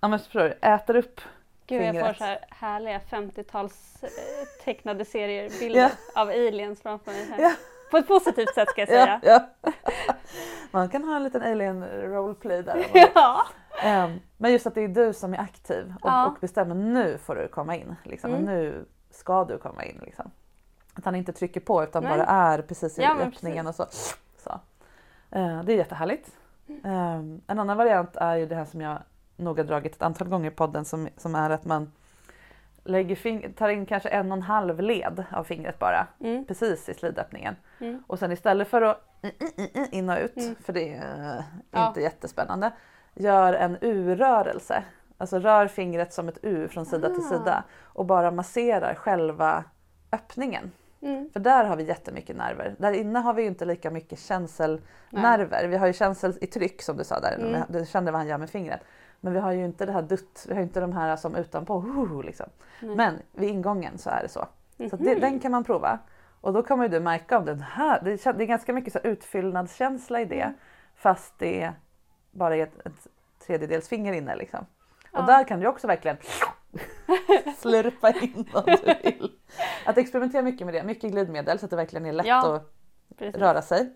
ja, 0.00 0.08
men 0.08 0.18
förstår 0.18 0.40
du, 0.40 0.50
äter 0.62 0.96
upp 0.96 1.20
Gud, 1.66 1.82
jag 1.82 1.94
får 1.94 2.00
fingret. 2.00 2.16
så 2.18 2.24
här 2.24 2.38
härliga 2.50 3.00
50-tals 3.10 4.02
eh, 4.02 4.08
tecknade 4.64 5.04
seriebilder 5.04 5.80
Ja. 5.80 5.90
av 6.22 6.28
aliens 6.28 6.82
framför 6.82 7.10
mig. 7.12 7.24
Här. 7.30 7.42
Ja. 7.42 7.52
På 7.90 7.96
ett 7.96 8.08
positivt 8.08 8.54
sätt 8.54 8.68
ska 8.68 8.80
jag 8.80 8.88
Ja, 8.98 9.20
säga. 9.22 9.46
ja. 9.62 9.72
Man 10.70 10.88
kan 10.88 11.04
ha 11.04 11.16
en 11.16 11.24
liten 11.24 11.42
alien 11.42 11.84
roleplay 11.84 12.62
där. 12.62 12.86
Ja. 13.14 13.42
Ehm, 13.82 14.20
men 14.36 14.52
just 14.52 14.66
att 14.66 14.74
det 14.74 14.80
är 14.84 14.88
du 14.88 15.12
som 15.12 15.34
är 15.34 15.38
aktiv 15.38 15.92
och, 16.02 16.08
Ja. 16.10 16.26
och 16.26 16.36
bestämmer 16.40 16.74
nu 16.74 17.18
får 17.18 17.34
du 17.34 17.48
komma 17.48 17.76
in. 17.76 17.94
Liksom. 18.04 18.30
Mm. 18.34 18.44
Nu 18.44 18.84
ska 19.22 19.44
du 19.44 19.58
komma 19.58 19.84
in. 19.84 20.00
Liksom. 20.02 20.30
Att 20.94 21.04
han 21.04 21.14
inte 21.14 21.32
trycker 21.32 21.60
på 21.60 21.82
utan 21.82 22.02
Nej. 22.04 22.18
bara 22.18 22.26
är 22.26 22.62
precis 22.62 22.98
i 22.98 23.02
Ja, 23.02 23.16
öppningen 23.20 23.66
och 23.66 23.74
så. 23.74 23.86
så. 24.38 24.50
Eh, 25.30 25.62
det 25.62 25.72
är 25.72 25.76
jättehärligt. 25.76 26.30
Ehm, 26.84 27.40
en 27.46 27.58
annan 27.58 27.76
variant 27.76 28.16
är 28.16 28.36
ju 28.36 28.46
det 28.46 28.54
här 28.54 28.64
som 28.64 28.80
jag 28.80 28.98
nog 29.36 29.56
har 29.58 29.64
dragit 29.64 29.94
ett 29.94 30.02
antal 30.02 30.28
gånger 30.28 30.50
i 30.50 30.54
podden 30.54 30.84
som, 30.84 31.08
som 31.16 31.34
är 31.34 31.50
att 31.50 31.64
man 31.64 31.92
lägger 32.84 33.52
tar 33.52 33.68
in 33.68 33.86
kanske 33.86 34.08
en 34.08 34.32
och 34.32 34.36
en 34.36 34.42
halv 34.42 34.80
led 34.80 35.24
av 35.32 35.44
fingret 35.44 35.78
bara 35.78 36.06
Mm. 36.20 36.44
precis 36.44 36.88
i 36.88 36.94
slidöppningen. 36.94 37.56
Mm. 37.80 38.02
Och 38.06 38.18
sen 38.18 38.32
istället 38.32 38.68
för 38.68 38.82
att 38.82 39.00
in 39.90 40.10
och 40.10 40.18
ut, 40.18 40.36
Mm. 40.36 40.54
för 40.64 40.72
det 40.72 40.94
är 40.94 41.36
eh, 41.38 41.44
Ja. 41.70 41.88
inte 41.88 42.00
jättespännande, 42.00 42.72
gör 43.14 43.52
en 43.54 43.78
U-rörelse. 43.80 44.84
Alltså 45.18 45.38
rör 45.38 45.66
fingret 45.66 46.12
som 46.12 46.28
ett 46.28 46.38
U 46.42 46.68
från 46.68 46.86
sida 46.86 47.08
till 47.08 47.24
Ah. 47.24 47.28
sida 47.28 47.64
och 47.82 48.06
bara 48.06 48.30
masserar 48.30 48.94
själva 48.94 49.64
öppningen. 50.12 50.72
Mm. 51.00 51.30
För 51.32 51.40
där 51.40 51.64
har 51.64 51.76
vi 51.76 51.82
jättemycket 51.84 52.36
nerver. 52.36 52.74
Där 52.78 52.92
inne 52.92 53.18
har 53.18 53.34
vi 53.34 53.42
inte 53.42 53.64
lika 53.64 53.90
mycket 53.90 54.18
känselnerver. 54.18 55.66
Vi 55.68 55.76
har 55.76 55.86
ju 55.86 55.92
känsel 55.92 56.38
i 56.40 56.46
tryck 56.46 56.82
som 56.82 56.96
du 56.96 57.04
sa 57.04 57.20
där, 57.20 57.36
Mm. 57.38 57.62
du 57.68 57.86
kände 57.86 58.10
vad 58.12 58.20
han 58.20 58.28
gör 58.28 58.38
med 58.38 58.50
fingret. 58.50 58.80
Men 59.20 59.32
vi 59.32 59.38
har 59.38 59.52
ju 59.52 59.64
inte 59.64 59.86
det 59.86 59.92
här 59.92 60.02
dutt, 60.02 60.44
vi 60.48 60.52
har 60.54 60.60
ju 60.60 60.66
inte 60.66 60.80
de 60.80 60.92
här 60.92 61.16
som 61.16 61.34
utanpå. 61.34 61.78
Uh, 61.78 62.22
liksom. 62.24 62.46
Nej. 62.80 62.96
Men 62.96 63.14
vid 63.32 63.50
ingången 63.50 63.98
så 63.98 64.10
är 64.10 64.22
det 64.22 64.28
så. 64.28 64.46
Så 64.90 64.96
Mhm. 64.96 65.04
det, 65.04 65.14
den 65.14 65.40
kan 65.40 65.50
man 65.52 65.64
prova. 65.64 65.98
Och 66.40 66.52
då 66.52 66.62
kommer 66.62 66.88
du 66.88 67.00
märka 67.00 67.38
om 67.38 67.44
den 67.44 67.60
här, 67.60 68.00
det, 68.04 68.16
kän- 68.16 68.36
det 68.38 68.44
är 68.44 68.46
ganska 68.46 68.72
mycket 68.72 68.92
så 68.92 68.98
utfyllnadskänsla 68.98 70.20
i 70.20 70.24
det. 70.24 70.40
Mm. 70.42 70.54
Fast 70.96 71.38
det 71.38 71.72
bara 72.30 72.56
är 72.56 72.62
ett, 72.62 72.86
ett 72.86 73.06
tredjedels 73.46 73.88
finger 73.88 74.12
inne 74.12 74.36
liksom. 74.36 74.66
Ja. 75.12 75.20
Och 75.20 75.26
där 75.26 75.44
kan 75.44 75.60
du 75.60 75.66
också 75.66 75.86
verkligen 75.86 76.16
slurpa 77.56 78.10
in 78.10 78.48
om 78.54 78.62
du 78.66 78.94
vill. 79.02 79.32
Att 79.86 79.98
experimentera 79.98 80.42
mycket 80.42 80.66
med 80.66 80.74
det, 80.74 80.82
mycket 80.82 81.10
glidmedel 81.12 81.58
så 81.58 81.64
att 81.66 81.70
det 81.70 81.76
verkligen 81.76 82.06
är 82.06 82.12
lätt 82.12 82.26
Ja, 82.26 82.54
att 82.56 82.72
Precis. 83.18 83.40
röra 83.40 83.62
sig. 83.62 83.92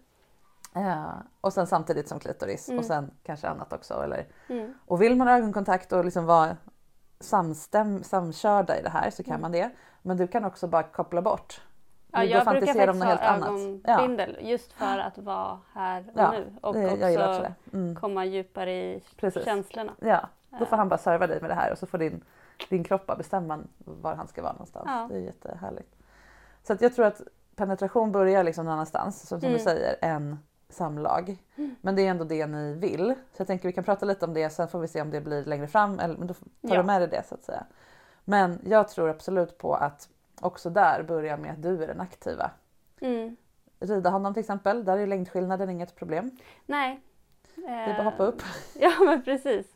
Ja, 0.75 1.23
och 1.41 1.53
sen 1.53 1.67
samtidigt 1.67 2.09
som 2.09 2.19
klitoris 2.21 2.69
Mm. 2.69 2.79
och 2.79 2.85
sen 2.85 3.11
kanske 3.23 3.49
annat 3.49 3.73
också. 3.73 3.95
Eller, 4.05 4.27
Mm. 4.49 4.75
och 4.87 5.03
vill 5.03 5.17
man 5.17 5.27
ha 5.29 5.37
ögonkontakt 5.37 5.93
och 5.93 6.05
liksom 6.05 6.27
vara 6.27 6.57
samstäm, 7.21 8.03
samkörda 8.03 8.79
i 8.79 8.83
det 8.83 8.91
här 8.91 9.11
så 9.11 9.23
kan 9.23 9.31
Mm. 9.33 9.43
man 9.43 9.53
det. 9.53 9.71
Men 10.03 10.17
du 10.17 10.27
kan 10.27 10.45
också 10.45 10.67
bara 10.67 10.83
koppla 10.83 11.23
bort. 11.23 11.61
Ja, 12.12 12.25
jag 12.25 12.29
brukar 12.29 12.45
faktiskt 12.45 12.79
ha 13.03 13.05
helt 13.07 13.21
annat. 13.23 13.51
Ja. 13.85 13.93
ögonbindel 13.95 14.39
just 14.41 14.73
för 14.73 14.99
att 14.99 15.19
vara 15.19 15.59
här 15.75 16.01
och 16.14 16.21
Ja, 16.21 16.31
nu. 16.31 16.57
Och 16.62 16.75
det- 16.75 16.87
också 16.93 17.29
också. 17.29 17.53
Mm. 17.73 17.97
komma 17.97 18.25
djupare 18.25 18.73
i 18.73 19.03
Precis. 19.17 19.45
känslorna. 19.45 19.93
Ja, 20.01 20.29
då 20.59 20.66
får 20.66 20.76
han 20.76 20.88
bara 20.88 20.99
serva 20.99 21.26
dig 21.26 21.40
med 21.40 21.51
det 21.51 21.55
här 21.55 21.72
och 21.72 21.78
så 21.78 21.86
får 21.86 21.99
din, 21.99 22.24
din 22.68 22.84
kropp 22.84 23.07
bara 23.07 23.16
bestämma 23.16 23.59
var 23.78 24.14
han 24.14 24.28
ska 24.28 24.42
vara 24.42 24.53
någonstans. 24.53 24.86
Ja. 24.88 25.07
Det 25.11 25.16
är 25.16 25.20
jättehärligt. 25.20 25.97
Så 26.62 26.72
att 26.72 26.80
jag 26.80 26.94
tror 26.94 27.07
att 27.07 27.20
penetration 27.57 28.12
börjar 28.12 28.44
liksom 28.44 28.64
någon 28.64 28.72
annanstans, 28.74 29.28
som, 29.28 29.40
som 29.40 29.47
Mm. 29.49 29.59
du 29.59 29.64
säger, 29.64 29.97
än 30.03 30.38
samlag. 30.68 31.38
Men 31.80 31.97
det 31.97 32.03
är 32.07 32.11
ändå 32.11 32.24
det 32.24 32.47
ni 32.47 32.74
vill. 32.74 33.14
Så 33.32 33.40
jag 33.40 33.47
tänker 33.47 33.68
vi 33.68 33.72
kan 33.72 33.84
prata 33.84 34.07
lite 34.07 34.24
om 34.24 34.34
det 34.34 34.51
sen 34.51 34.68
får 34.68 34.78
vi 34.78 34.88
se 34.88 35.03
om 35.03 35.11
det 35.11 35.20
blir 35.20 35.44
längre 35.44 35.66
fram. 35.68 35.99
Eller, 36.01 36.16
men 36.16 36.26
då 36.26 36.34
tar 36.34 36.42
Ja. 36.61 36.76
du 36.76 36.82
med 36.82 37.01
dig 37.01 37.09
det 37.09 37.22
så 37.28 37.34
att 37.34 37.44
säga. 37.44 37.64
Men 38.24 38.59
jag 38.64 38.88
tror 38.88 39.09
absolut 39.11 39.59
på 39.59 39.74
att 39.74 40.09
också 40.40 40.70
där 40.70 41.03
börja 41.03 41.36
med 41.36 41.51
att 41.53 41.62
du 41.62 41.82
är 41.82 41.86
den 41.86 42.01
aktiva. 42.01 42.51
Mm. 43.01 43.36
Rida 43.80 44.11
honom 44.11 44.34
till 44.34 44.40
exempel, 44.40 44.84
där 44.84 44.99
är 44.99 45.07
längdskillnaden 45.07 45.70
inget 45.70 45.97
problem. 45.97 46.30
Nej. 46.66 47.01
Det 47.55 47.66
är 47.66 47.86
bara 47.99 47.99
att 48.09 48.12
hoppa 48.12 48.24
upp. 48.24 48.42
Ja 48.80 48.90
men 49.05 49.22
precis. 49.22 49.66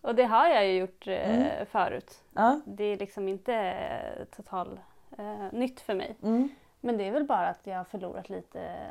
Och 0.00 0.14
det 0.14 0.24
har 0.24 0.48
jag 0.48 0.66
ju 0.66 0.72
gjort 0.78 1.06
eh, 1.06 1.30
Mm. 1.40 1.66
förut. 1.66 2.22
Ja. 2.34 2.60
Det 2.64 2.84
är 2.84 2.96
liksom 2.96 3.28
inte 3.28 3.54
eh, 3.54 4.24
total 4.24 4.80
eh, 5.18 5.52
nytt 5.52 5.80
för 5.80 5.94
mig. 5.94 6.16
Mm. 6.22 6.48
Men 6.80 6.96
det 6.98 7.04
är 7.04 7.10
väl 7.12 7.24
bara 7.24 7.48
att 7.48 7.66
jag 7.66 7.76
har 7.76 7.84
förlorat 7.84 8.28
lite, 8.28 8.84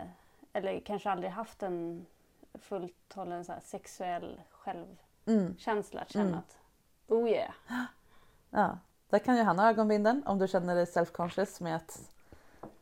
eller 0.53 0.79
kanske 0.79 1.09
aldrig 1.11 1.31
haft 1.31 1.63
en 1.63 2.05
fullt 2.53 3.13
hållen 3.15 3.45
så 3.45 3.51
här 3.51 3.59
sexuell 3.59 4.41
självkänsla. 4.51 5.99
Mm. 5.99 6.03
Att 6.03 6.11
känna 6.11 6.25
Mm. 6.27 6.37
att, 6.39 6.57
oh 7.07 7.29
yeah. 7.29 7.51
Ja. 8.49 8.77
Där 9.09 9.19
kan 9.19 9.37
ju 9.37 9.43
han 9.43 9.59
ha 9.59 9.69
ögonbinden 9.69 10.23
om 10.25 10.39
du 10.39 10.47
känner 10.47 10.75
dig 10.75 10.85
self-conscious 10.85 11.63
med 11.63 11.75
att 11.75 11.99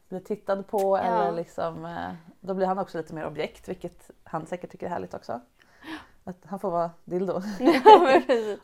bli 0.10 0.20
tittad 0.20 0.68
på 0.68 0.98
eller 0.98 1.32
liksom, 1.32 1.86
eh, 1.86 2.14
då 2.40 2.54
blir 2.54 2.68
han 2.68 2.80
också 2.80 2.98
lite 2.98 3.14
mer 3.14 3.26
objekt 3.26 3.70
vilket 3.70 4.12
han 4.24 4.46
säkert 4.46 4.72
tycker 4.72 4.86
är 4.86 4.90
härligt 4.90 5.14
också. 5.14 5.42
Att 6.28 6.38
han 6.46 6.60
får 6.60 6.72
vara 6.72 6.92
dildo. 7.06 7.34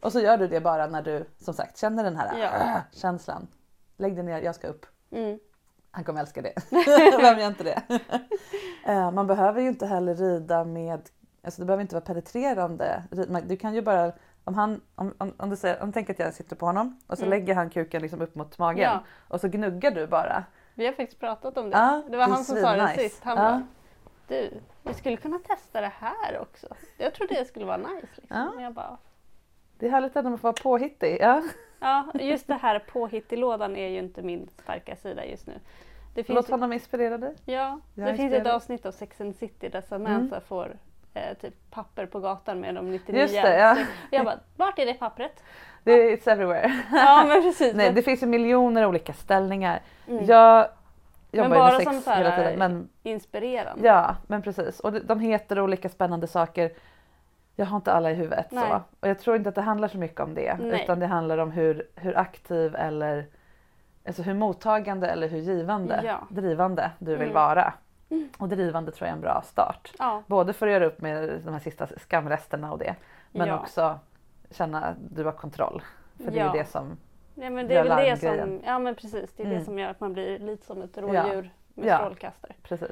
Och 0.01 0.12
så 0.12 0.20
gör 0.20 0.38
du 0.38 0.47
det 0.47 0.62
bara 0.62 0.88
när 0.88 1.01
du 1.01 1.26
som 1.38 1.53
sagt 1.53 1.78
känner 1.78 2.03
den 2.03 2.16
här 2.16 2.38
Ja. 2.39 2.49
"Ah", 2.53 2.80
känslan. 2.91 3.47
Lägg 3.97 4.16
dig 4.16 4.24
ner, 4.24 4.41
jag 4.41 4.55
ska 4.55 4.68
upp. 4.68 4.86
Mm. 5.12 5.39
Han 5.91 6.03
kommer 6.03 6.20
älska 6.22 6.41
det. 6.41 6.53
Vem 7.22 7.39
gör 7.39 7.47
inte 7.47 7.64
det? 7.64 7.82
Eh, 8.86 9.12
Man 9.12 9.28
behöver 9.28 9.62
ju 9.62 9.68
inte 9.68 9.86
heller 9.86 10.16
rida 10.16 10.64
med, 10.64 11.01
alltså 11.43 11.62
det 11.62 11.66
behöver 11.66 11.82
inte 11.82 11.95
vara 11.95 12.05
penetrerande. 12.05 13.03
Du 13.47 13.57
kan 13.57 13.74
ju 13.74 13.82
bara, 13.82 14.12
om 14.43 14.53
han, 14.55 14.82
om, 14.95 15.14
om, 15.18 15.34
om 15.38 15.49
du 15.49 15.55
säger, 15.55 15.82
om 15.82 15.88
du 15.89 15.93
tänker 15.93 16.14
att 16.14 16.20
jag 16.20 16.34
sitter 16.34 16.55
på 16.55 16.66
honom 16.66 16.99
och 17.07 17.18
så 17.18 17.24
Mm. 17.26 17.30
lägger 17.39 17.55
han 17.55 17.70
kuken 17.70 18.01
liksom 18.01 18.22
upp 18.22 18.36
mot 18.36 18.57
magen 18.57 18.84
Ja. 18.84 19.03
och 19.28 19.41
så 19.41 19.47
gnuggar 19.47 19.91
du 19.91 20.07
bara. 20.07 20.43
Vi 20.74 20.86
har 20.86 20.93
faktiskt 20.93 21.20
pratat 21.20 21.57
om 21.57 21.70
det. 21.70 21.78
Ja, 21.78 22.01
det 22.09 22.18
var 22.18 22.26
det 22.28 22.34
han 22.34 22.43
som 22.45 22.57
sa 22.57 22.72
det 22.76 22.88
svinnice. 22.88 23.09
sist. 23.09 23.24
Han 23.24 23.38
Ja. 23.38 23.43
bara, 23.43 23.64
du, 24.28 24.59
vi 24.84 24.93
skulle 24.93 25.17
kunna 25.17 25.39
testa 25.39 25.82
det 25.82 25.91
här 25.99 26.39
också. 26.39 26.67
Jag 26.97 27.13
trodde 27.13 27.34
det 27.34 27.45
skulle 27.45 27.65
vara 27.65 27.77
nice. 27.77 28.01
Liksom. 28.01 28.23
Ja. 28.38 28.51
Men 28.55 28.63
jag 28.63 28.73
bara, 28.73 28.97
Det 29.79 29.86
är 29.88 29.89
härligt 29.91 30.15
att 30.17 30.23
man 30.25 30.38
får 30.38 30.43
vara 30.43 30.53
påhittig. 30.63 31.17
Ja. 31.21 31.41
ja, 31.79 32.05
just 32.13 32.47
det 32.47 32.53
här 32.53 32.79
påhitt 32.79 33.34
i 33.34 33.36
lådan 33.38 33.75
är 33.75 33.88
ju 33.88 33.97
inte 33.99 34.21
min 34.21 34.49
starka 34.63 34.95
sida 34.95 35.25
just 35.25 35.47
nu. 35.47 35.53
Det 36.13 36.23
finns 36.23 36.36
Låt 36.36 36.49
ju- 36.49 36.53
honom 36.53 36.73
inspirera 36.73 37.17
dig. 37.17 37.36
Ja, 37.45 37.79
Jag 37.95 38.07
det 38.07 38.15
finns 38.15 38.34
ett 38.34 38.47
avsnitt 38.47 38.86
av 38.86 38.91
Sex 38.91 39.21
and 39.21 39.36
City 39.36 39.69
där 39.69 39.84
Mm. 39.91 40.05
Samantha 40.05 40.39
får 40.41 40.75
eh, 41.13 41.38
typ 41.38 41.53
papper 41.71 42.05
på 42.05 42.19
gatan 42.19 42.59
med 42.59 42.75
de 42.75 42.91
99. 42.91 43.21
Just 43.21 43.34
det, 43.34 43.57
ja. 43.57 43.75
Så 43.75 43.82
Jag 44.11 44.25
bara, 44.25 44.39
vart 44.57 44.79
är 44.79 44.86
det 44.86 44.93
pappret? 44.93 45.43
Det 45.84 46.15
it's 46.15 46.32
everywhere. 46.32 46.71
Ja 46.91 47.25
men 47.27 47.41
precis. 47.41 47.75
Nej, 47.75 47.93
det 47.93 48.01
finns 48.01 48.23
ju 48.23 48.27
miljoner 48.27 48.86
olika 48.86 49.13
ställningar. 49.13 49.82
Mm. 50.07 50.25
Jag 50.25 50.67
jobbar 51.32 51.49
men 51.49 51.57
ju 51.57 51.61
bara 51.63 51.73
med 51.77 51.84
som 51.84 51.93
sex 51.93 52.03
så 52.05 52.11
här, 52.11 52.17
hela 52.17 52.36
tiden. 52.36 52.59
Men 52.59 52.89
inspirerande. 53.03 53.88
Ja, 53.88 54.15
men 54.27 54.41
precis. 54.41 54.79
Och 54.79 54.93
de- 55.05 55.19
heter 55.19 55.59
olika 55.59 55.89
spännande 55.89 56.27
saker. 56.27 56.71
Jag 57.55 57.65
har 57.65 57.75
inte 57.77 57.93
alla 57.93 58.11
i 58.11 58.13
huvudet. 58.13 58.47
Nej. 58.51 58.69
Så. 58.69 58.82
Och 58.99 59.07
jag 59.07 59.19
tror 59.19 59.36
inte 59.36 59.49
att 59.49 59.55
det 59.55 59.61
handlar 59.61 59.88
så 59.88 59.97
mycket 59.97 60.19
om 60.19 60.34
det. 60.34 60.57
Nej. 60.61 60.84
Utan 60.84 60.99
det 60.99 61.07
handlar 61.07 61.38
om 61.38 61.51
hur, 61.51 61.88
hur 61.95 62.17
aktiv 62.17 62.75
eller 62.75 63.25
alltså 64.07 64.21
hur 64.21 64.34
mottagande 64.34 65.07
eller 65.07 65.27
hur 65.27 65.39
givande, 65.39 66.01
Ja. 66.03 66.19
drivande 66.29 66.91
du 66.99 67.11
vill 67.11 67.21
Mm. 67.21 67.34
vara. 67.34 67.73
Och 68.38 68.49
drivande 68.49 68.91
tror 68.91 69.05
jag 69.07 69.11
är 69.11 69.15
en 69.15 69.21
bra 69.21 69.41
start. 69.45 69.91
Ja. 69.99 70.23
Både 70.27 70.53
för 70.53 70.67
att 70.67 70.73
göra 70.73 70.86
upp 70.86 71.01
med 71.01 71.41
de 71.45 71.51
här 71.53 71.59
sista 71.59 71.88
skamresterna 71.88 72.71
och 72.71 72.77
det. 72.79 72.95
Men 73.32 73.47
Ja. 73.47 73.59
också 73.59 73.99
känna 74.51 74.84
att 74.84 74.95
du 75.09 75.23
har 75.23 75.32
kontroll. 75.32 75.82
För 76.23 76.32
det 76.32 76.39
är 76.39 76.45
ju 76.53 76.59
det 76.59 76.65
som 76.65 76.97
Ja, 77.36 77.49
men 77.49 77.67
det 77.67 77.75
är 77.75 77.84
väl 77.84 78.05
det 78.05 78.17
som, 78.17 78.61
ja 78.65 78.79
men 78.79 78.95
precis, 78.95 79.34
det 79.34 79.43
är 79.43 79.47
Mm. 79.47 79.59
det 79.59 79.65
som 79.65 79.79
gör 79.79 79.89
att 79.89 79.99
man 79.99 80.13
blir 80.13 80.39
lite 80.39 80.65
som 80.65 80.82
ett 80.82 80.89
Ja. 80.95 81.01
rådjur 81.01 81.49
med 81.73 81.86
Ja. 81.88 81.97
strålkastare. 81.97 82.53
Precis. 82.63 82.91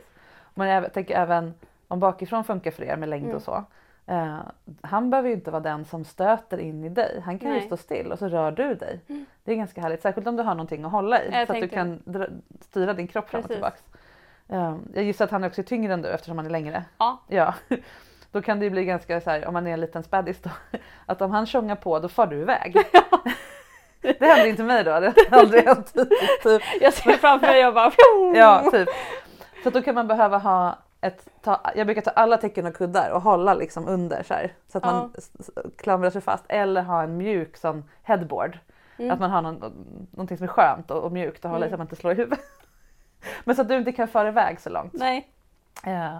Men 0.53 0.67
jag 0.67 0.93
tänker 0.93 1.15
även 1.15 1.53
om 1.87 1.99
bakifrån 1.99 2.43
funkar 2.43 2.71
för 2.71 2.83
er 2.83 2.97
med 2.97 3.09
längd 3.09 3.23
Mm. 3.25 3.35
och 3.35 3.41
så. 3.41 3.63
Eh, 4.05 4.37
han 4.81 5.09
behöver 5.09 5.29
ju 5.29 5.35
inte 5.35 5.51
vara 5.51 5.63
den 5.63 5.85
som 5.85 6.05
stöter 6.05 6.57
in 6.57 6.83
i 6.83 6.89
dig. 6.89 7.21
Han 7.25 7.39
kan 7.39 7.49
ju 7.49 7.55
Nej. 7.57 7.65
stå 7.65 7.77
still 7.77 8.11
och 8.11 8.19
så 8.19 8.27
rör 8.27 8.51
du 8.51 8.73
dig. 8.75 8.99
Det 9.43 9.51
är 9.51 9.55
ganska 9.55 9.81
härligt. 9.81 10.01
Särskilt 10.01 10.27
om 10.27 10.35
du 10.35 10.43
har 10.43 10.55
någonting 10.55 10.83
att 10.85 10.91
hålla 10.91 11.23
i. 11.23 11.29
Jag 11.31 11.47
så 11.47 11.53
att 11.53 11.61
du 11.61 11.67
kan 11.67 12.03
styra 12.61 12.93
din 12.93 13.07
kropp 13.07 13.29
fram 13.29 13.41
och 13.43 13.49
tillbaks. 13.49 13.83
Eh, 14.49 14.75
jag 14.93 15.03
gissar 15.03 15.25
att 15.25 15.31
han 15.31 15.43
också 15.43 15.61
är 15.61 15.65
tyngre 15.65 15.93
än 15.93 16.01
du 16.01 16.09
eftersom 16.09 16.37
han 16.37 16.45
är 16.45 16.49
längre. 16.49 16.83
Ja. 16.97 17.19
Ja. 17.27 17.53
Då 18.31 18.41
kan 18.41 18.59
det 18.59 18.65
ju 18.65 18.71
bli 18.71 18.85
ganska 18.85 19.21
så 19.21 19.29
här, 19.29 19.45
om 19.47 19.53
man 19.53 19.67
är 19.67 19.73
en 19.73 19.81
liten 19.81 20.03
spädis 20.03 20.41
då, 20.41 20.49
att 21.05 21.21
om 21.21 21.31
han 21.31 21.45
tjongar 21.45 21.75
på 21.75 21.99
då 21.99 22.07
far 22.09 22.27
du 22.27 22.35
iväg. 22.41 22.75
det 24.01 24.25
händer 24.25 24.45
inte 24.45 24.63
mig 24.63 24.83
då, 24.83 24.99
det 24.99 25.13
har 25.31 25.39
aldrig 25.39 25.63
hänt 25.65 25.91
hittills, 25.95 26.39
typ. 26.43 26.61
Jag 26.81 26.93
ser 26.93 27.11
framför 27.11 27.47
mig 27.47 27.67
och 27.67 27.73
bara 27.73 27.91
Ja, 28.35 28.69
typ. 28.71 28.89
Så 29.63 29.69
då 29.69 29.81
kan 29.81 29.95
man 29.95 30.07
behöva 30.07 30.37
ha 30.37 30.77
ett, 31.01 31.27
ta, 31.41 31.61
jag 31.75 31.87
brukar 31.87 32.01
ta 32.01 32.11
alla 32.11 32.37
tecken 32.37 32.65
och 32.65 32.73
kuddar 32.75 33.09
och 33.11 33.21
hålla 33.21 33.53
liksom 33.53 33.87
under 33.87 34.23
så 34.23 34.33
här, 34.33 34.53
så 34.71 34.77
att 34.77 34.83
man 34.83 35.13
s- 35.17 35.31
s- 35.39 35.49
klamrar 35.77 36.09
sig 36.09 36.21
fast 36.21 36.45
eller 36.49 36.81
ha 36.81 37.03
en 37.03 37.17
mjuk 37.17 37.57
sån 37.57 37.89
headboard. 38.03 38.59
Mm. 38.97 39.11
Att 39.11 39.19
man 39.19 39.31
har 39.31 39.41
någon, 39.41 39.55
någonting 40.11 40.37
som 40.37 40.43
är 40.43 40.47
skönt 40.47 40.91
och, 40.91 41.03
och 41.03 41.11
mjukt 41.11 41.45
att 41.45 41.51
hålla 41.51 41.65
i 41.65 41.67
Mm. 41.67 41.69
så 41.69 41.73
att 41.75 41.79
man 41.79 41.85
inte 41.85 41.95
slår 41.95 42.13
i 42.13 42.15
huvudet. 42.15 42.39
Men 43.43 43.55
så 43.55 43.61
att 43.61 43.67
du 43.67 43.77
inte 43.77 43.91
kan 43.91 44.07
föra 44.07 44.27
iväg 44.27 44.59
så 44.61 44.69
långt. 44.69 44.93
Nej. 44.93 45.27
Eh, 45.85 46.17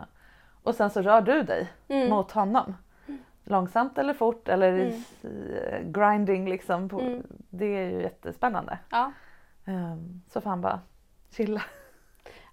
och 0.63 0.75
sen 0.75 0.89
så 0.89 1.01
rör 1.01 1.21
du 1.21 1.43
dig 1.43 1.67
Mm. 1.87 2.09
mot 2.09 2.31
honom. 2.31 2.75
Långsamt 3.49 3.97
eller 3.97 4.13
fort 4.13 4.47
eller 4.49 4.73
Mm. 4.73 5.53
eh, 5.53 5.79
grinding 5.81 6.49
liksom. 6.49 6.89
På, 6.89 6.99
Mm. 6.99 7.23
Det 7.49 7.65
är 7.65 7.89
ju 7.91 8.01
jättespännande. 8.01 8.77
Ja. 8.89 9.11
Eh, 9.65 9.95
så 10.27 10.41
får 10.41 10.49
han 10.49 10.61
bara 10.61 10.79
chilla. 11.31 11.61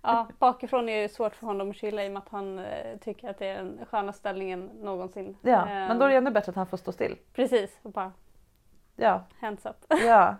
Ja, 0.02 0.28
bakifrån 0.38 0.88
är 0.88 1.02
det 1.02 1.08
svårt 1.08 1.34
för 1.34 1.46
honom 1.46 1.70
att 1.70 1.76
chilla 1.76 2.04
i 2.04 2.08
och 2.08 2.12
med 2.12 2.22
att 2.22 2.28
han 2.28 2.58
eh, 2.58 2.96
tycker 3.00 3.30
att 3.30 3.38
det 3.38 3.46
är 3.46 3.56
den 3.56 3.78
skönaste 3.90 4.18
ställningen 4.18 4.66
någonsin. 4.66 5.36
Ja, 5.42 5.58
Eh, 5.60 5.66
men 5.66 5.98
då 5.98 6.04
är 6.04 6.08
det 6.10 6.16
ännu 6.16 6.30
bättre 6.30 6.50
att 6.50 6.56
han 6.56 6.66
får 6.66 6.76
stå 6.76 6.92
still. 6.92 7.16
Precis, 7.32 7.78
och 7.82 7.90
bara 7.92 8.12
Ja, 8.96 9.24
hands 9.40 9.66
up. 9.66 9.76
ja. 10.06 10.36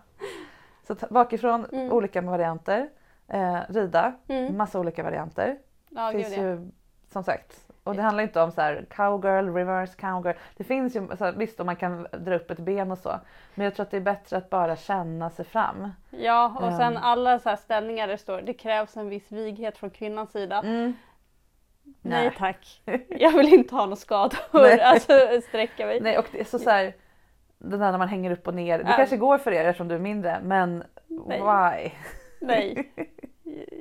Så 0.87 0.95
bakifrån 1.09 1.65
Mm. 1.65 1.91
olika 1.91 2.21
varianter. 2.21 2.89
Eh, 3.27 3.59
rida, 3.69 4.13
Mm. 4.27 4.57
massa 4.57 4.79
olika 4.79 5.03
varianter. 5.03 5.57
Ja, 5.89 6.11
finns 6.11 6.29
gud 6.29 6.37
ja. 6.37 6.41
ju 6.43 6.71
som 7.07 7.23
sagt. 7.23 7.66
Och 7.87 7.95
det 7.95 8.01
handlar 8.01 8.23
inte 8.23 8.41
om 8.41 8.51
så 8.51 8.61
här 8.61 8.85
cowgirl, 8.95 9.53
reverse 9.53 9.93
cowgirl. 10.01 10.35
Det 10.57 10.63
finns 10.63 10.95
ju, 10.95 11.07
så 11.17 11.25
här, 11.25 11.31
visst 11.31 11.59
om 11.59 11.65
man 11.65 11.75
kan 11.75 12.07
dra 12.11 12.35
upp 12.35 12.51
ett 12.51 12.59
ben 12.59 12.91
och 12.91 12.97
så. 12.97 13.19
Men 13.55 13.63
jag 13.65 13.75
tror 13.75 13.83
att 13.83 13.91
det 13.91 13.97
är 13.97 14.01
bättre 14.01 14.37
att 14.37 14.49
bara 14.49 14.75
känna 14.75 15.29
sig 15.29 15.45
fram. 15.45 15.91
Ja, 16.09 16.55
och 16.61 16.73
sen 16.73 16.97
Ehm. 16.97 17.03
alla 17.03 17.39
så 17.39 17.49
här 17.49 17.55
ställningar 17.55 18.07
där 18.07 18.13
det 18.13 18.17
står 18.17 18.41
det 18.41 18.53
krävs 18.53 18.97
en 18.97 19.09
viss 19.09 19.31
vighet 19.31 19.77
från 19.77 19.89
kvinnans 19.89 20.31
sida. 20.31 20.59
Mm. 20.59 20.93
Nej 22.01 22.21
Nej. 22.23 22.31
tack. 22.37 22.81
Jag 23.09 23.31
vill 23.31 23.53
inte 23.53 23.75
ha 23.75 23.81
några 23.85 23.95
skador, 23.95 24.79
alltså 24.83 25.13
sträcka 25.47 25.85
mig. 25.85 25.99
Nej, 26.01 26.17
och 26.17 26.25
det 26.31 26.39
är 26.39 26.43
så, 26.43 26.59
så 26.59 26.69
här, 26.69 26.93
det 27.57 27.77
där 27.77 27.91
när 27.91 27.97
man 27.97 28.07
hänger 28.07 28.31
upp 28.31 28.47
och 28.47 28.53
ner. 28.53 28.77
Det 28.77 28.89
Ja. 28.89 28.95
kanske 28.97 29.17
går 29.17 29.37
för 29.37 29.51
er 29.51 29.65
eftersom 29.65 29.87
du 29.87 29.95
är 29.95 29.99
mindre, 29.99 30.39
men 30.43 30.83
Nej. 31.07 31.39
why? 31.41 31.91
Nej. 32.41 32.91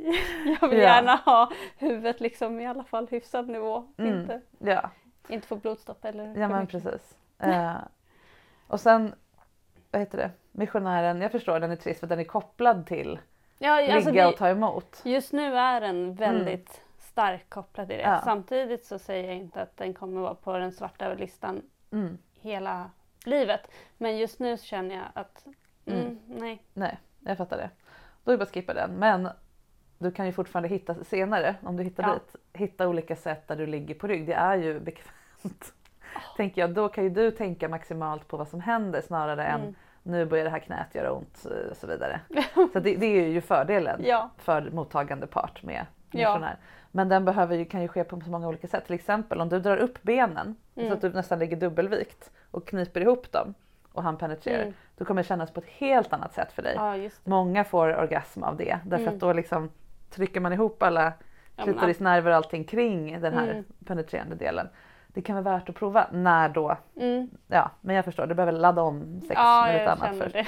Jag 0.61 0.69
vill 0.69 0.79
Ja. 0.79 0.85
gärna 0.85 1.15
ha 1.17 1.51
huvudet 1.79 2.21
liksom 2.21 2.61
i 2.61 2.67
alla 2.67 2.85
fall 2.85 3.07
hyfsad 3.11 3.49
nivå. 3.49 3.85
Mm. 3.99 4.21
Inte, 4.21 4.41
Ja. 4.59 4.91
inte 5.29 5.47
få 5.49 5.57
blodstopp 5.57 6.05
eller 6.05 6.35
Ja 6.41 6.49
men 6.49 6.67
precis. 6.67 7.17
Eh, 7.39 7.75
och 8.67 8.81
sen, 8.81 9.15
vad 9.91 10.01
heter 10.01 10.19
det, 10.19 10.31
missionären, 10.53 11.21
jag 11.21 11.33
förstår 11.33 11.61
den 11.61 11.71
är 11.71 11.77
trist 11.77 12.01
för 12.01 12.07
den 12.07 12.21
är 12.21 12.25
kopplad 12.25 12.87
till 12.87 13.19
Ja, 13.59 13.95
alltså 13.95 14.11
ligga 14.11 14.29
och 14.29 14.37
ta 14.37 14.49
emot. 14.49 15.01
Just 15.05 15.33
nu 15.33 15.57
är 15.57 15.81
den 15.81 16.15
väldigt 16.15 16.81
starkt 16.99 17.51
kopplad 17.51 17.89
till 17.89 17.97
det. 17.97 18.03
Ja. 18.03 18.21
Samtidigt 18.25 18.85
så 18.87 18.99
säger 18.99 19.27
jag 19.29 19.37
inte 19.37 19.63
att 19.63 19.77
den 19.77 19.95
kommer 19.95 20.21
vara 20.21 20.35
på 20.35 20.59
den 20.59 20.73
svarta 20.73 21.15
listan 21.15 21.63
Mm. 21.93 22.19
hela 22.41 22.91
livet. 23.25 23.71
Men 23.99 24.19
just 24.19 24.39
nu 24.39 24.57
känner 24.57 24.95
jag 24.95 25.05
att 25.15 25.47
mm, 25.87 26.01
Mm. 26.01 26.19
nej. 26.27 26.63
Nej, 26.73 26.99
jag 27.21 27.37
fattar 27.37 27.57
det. 27.57 27.71
Då 28.25 28.31
är 28.31 28.33
det 28.33 28.39
bara 28.39 28.43
att 28.43 28.55
skippa 28.55 28.75
den. 28.75 28.91
Men 28.91 29.29
du 29.99 30.11
kan 30.11 30.26
ju 30.26 30.32
fortfarande 30.32 30.68
hitta 30.68 30.94
senare, 31.05 31.55
om 31.62 31.76
du 31.76 31.82
hittar 31.82 32.03
Ja. 32.03 32.12
dit, 32.14 32.36
hitta 32.53 32.88
olika 32.88 33.16
sätt 33.16 33.49
där 33.49 33.57
du 33.57 33.66
ligger 33.66 33.94
på 33.94 34.07
rygg. 34.07 34.26
Det 34.26 34.32
är 34.34 34.57
ju 34.57 34.80
bekvämt. 34.80 35.72
Tänker 36.36 36.61
jag, 36.61 36.70
då 36.70 36.88
kan 36.88 37.05
ju 37.05 37.11
du 37.11 37.30
tänka 37.30 37.68
maximalt 37.68 38.28
på 38.28 38.36
vad 38.36 38.49
som 38.49 38.61
händer 38.61 39.01
snarare 39.01 39.44
än 39.47 39.61
Mm. 39.61 39.74
nu 40.03 40.24
börjar 40.26 40.44
det 40.44 40.51
här 40.51 40.59
knät 40.59 40.94
göra 40.94 41.12
ont 41.12 41.47
eh, 41.51 41.70
och 41.70 41.76
så 41.76 41.86
vidare. 41.86 42.20
Så 42.72 42.80
det, 42.80 42.97
det 42.97 43.07
är 43.07 43.28
ju 43.28 43.40
fördelen 43.40 44.01
Ja. 44.05 44.30
för 44.38 44.70
mottagande 44.70 45.26
part 45.26 45.62
med 45.62 45.86
Ja. 46.11 46.30
missionär. 46.30 46.57
Men 46.90 47.09
den 47.09 47.24
behöver 47.24 47.57
ju, 47.57 47.64
kan 47.64 47.82
ju 47.82 47.88
ske 47.88 48.05
på 48.05 48.20
så 48.20 48.30
många 48.30 48.49
olika 48.49 48.66
sätt. 48.68 48.86
Till 48.86 48.94
exempel 48.94 49.40
om 49.40 49.49
du 49.49 49.61
drar 49.61 49.76
upp 49.76 50.03
benen 50.03 50.57
så 50.74 50.80
Mm. 50.80 50.92
att 50.92 51.01
du 51.01 51.09
nästan 51.12 51.38
ligger 51.38 51.57
dubbelvikt 51.57 52.30
och 52.51 52.66
kniper 52.68 53.01
ihop 53.01 53.32
dem 53.32 53.55
och 53.92 54.03
han 54.03 54.16
penetrerar. 54.16 54.62
Mm. 54.62 54.74
Då 54.97 55.05
kommer 55.05 55.22
det 55.22 55.28
kännas 55.28 55.51
på 55.51 55.61
ett 55.61 55.66
helt 55.66 56.12
annat 56.12 56.34
sätt 56.34 56.53
för 56.53 56.62
dig. 56.62 56.74
Ja. 56.76 57.11
Många 57.24 57.64
får 57.64 57.97
orgasm 57.97 58.42
av 58.42 58.57
det 58.57 58.78
därför 58.84 59.03
Mm. 59.03 59.14
att 59.14 59.20
då 59.20 59.32
liksom 59.32 59.70
trycker 60.17 60.41
man 60.41 60.53
ihop 60.53 60.83
alla 60.83 61.12
klitorisnerver 61.57 62.31
och 62.31 62.37
allting 62.37 62.64
kring 62.64 63.21
den 63.21 63.35
här 63.35 63.51
Mm. 63.51 63.64
penetrerande 63.87 64.35
delen. 64.37 64.69
Det 65.07 65.23
kan 65.23 65.45
vara 65.45 65.57
värt 65.59 65.69
att 65.69 65.75
prova 65.75 66.07
när 66.12 66.49
då. 66.49 66.77
Mm. 66.97 67.31
Ja, 67.47 67.71
men 67.81 67.97
jag 67.97 68.05
förstår, 68.05 68.27
du 68.27 68.35
behöver 68.35 68.53
ladda 68.59 68.83
om 68.83 69.21
sex 69.21 69.33
Ja, 69.35 69.64
med 69.67 69.75
lite 69.81 69.93
annat 69.93 70.19
först. 70.19 70.33
det. 70.33 70.47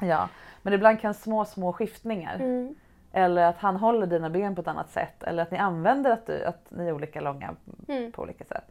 Ja, 0.06 0.28
men 0.62 0.72
ibland 0.72 1.00
kan 1.00 1.14
små, 1.14 1.44
små 1.44 1.72
skiftningar 1.72 2.34
Mm. 2.34 2.74
eller 3.12 3.42
att 3.46 3.56
han 3.58 3.76
håller 3.76 4.06
dina 4.06 4.30
ben 4.30 4.54
på 4.54 4.60
ett 4.60 4.68
annat 4.68 4.90
sätt 4.90 5.22
eller 5.22 5.42
att 5.42 5.50
ni 5.50 5.58
använder 5.58 6.10
att, 6.10 6.26
du, 6.26 6.44
att 6.44 6.66
ni 6.70 6.88
är 6.88 6.92
olika 6.92 7.20
långa 7.20 7.54
Mm. 7.88 8.12
på 8.12 8.22
olika 8.22 8.44
sätt. 8.44 8.64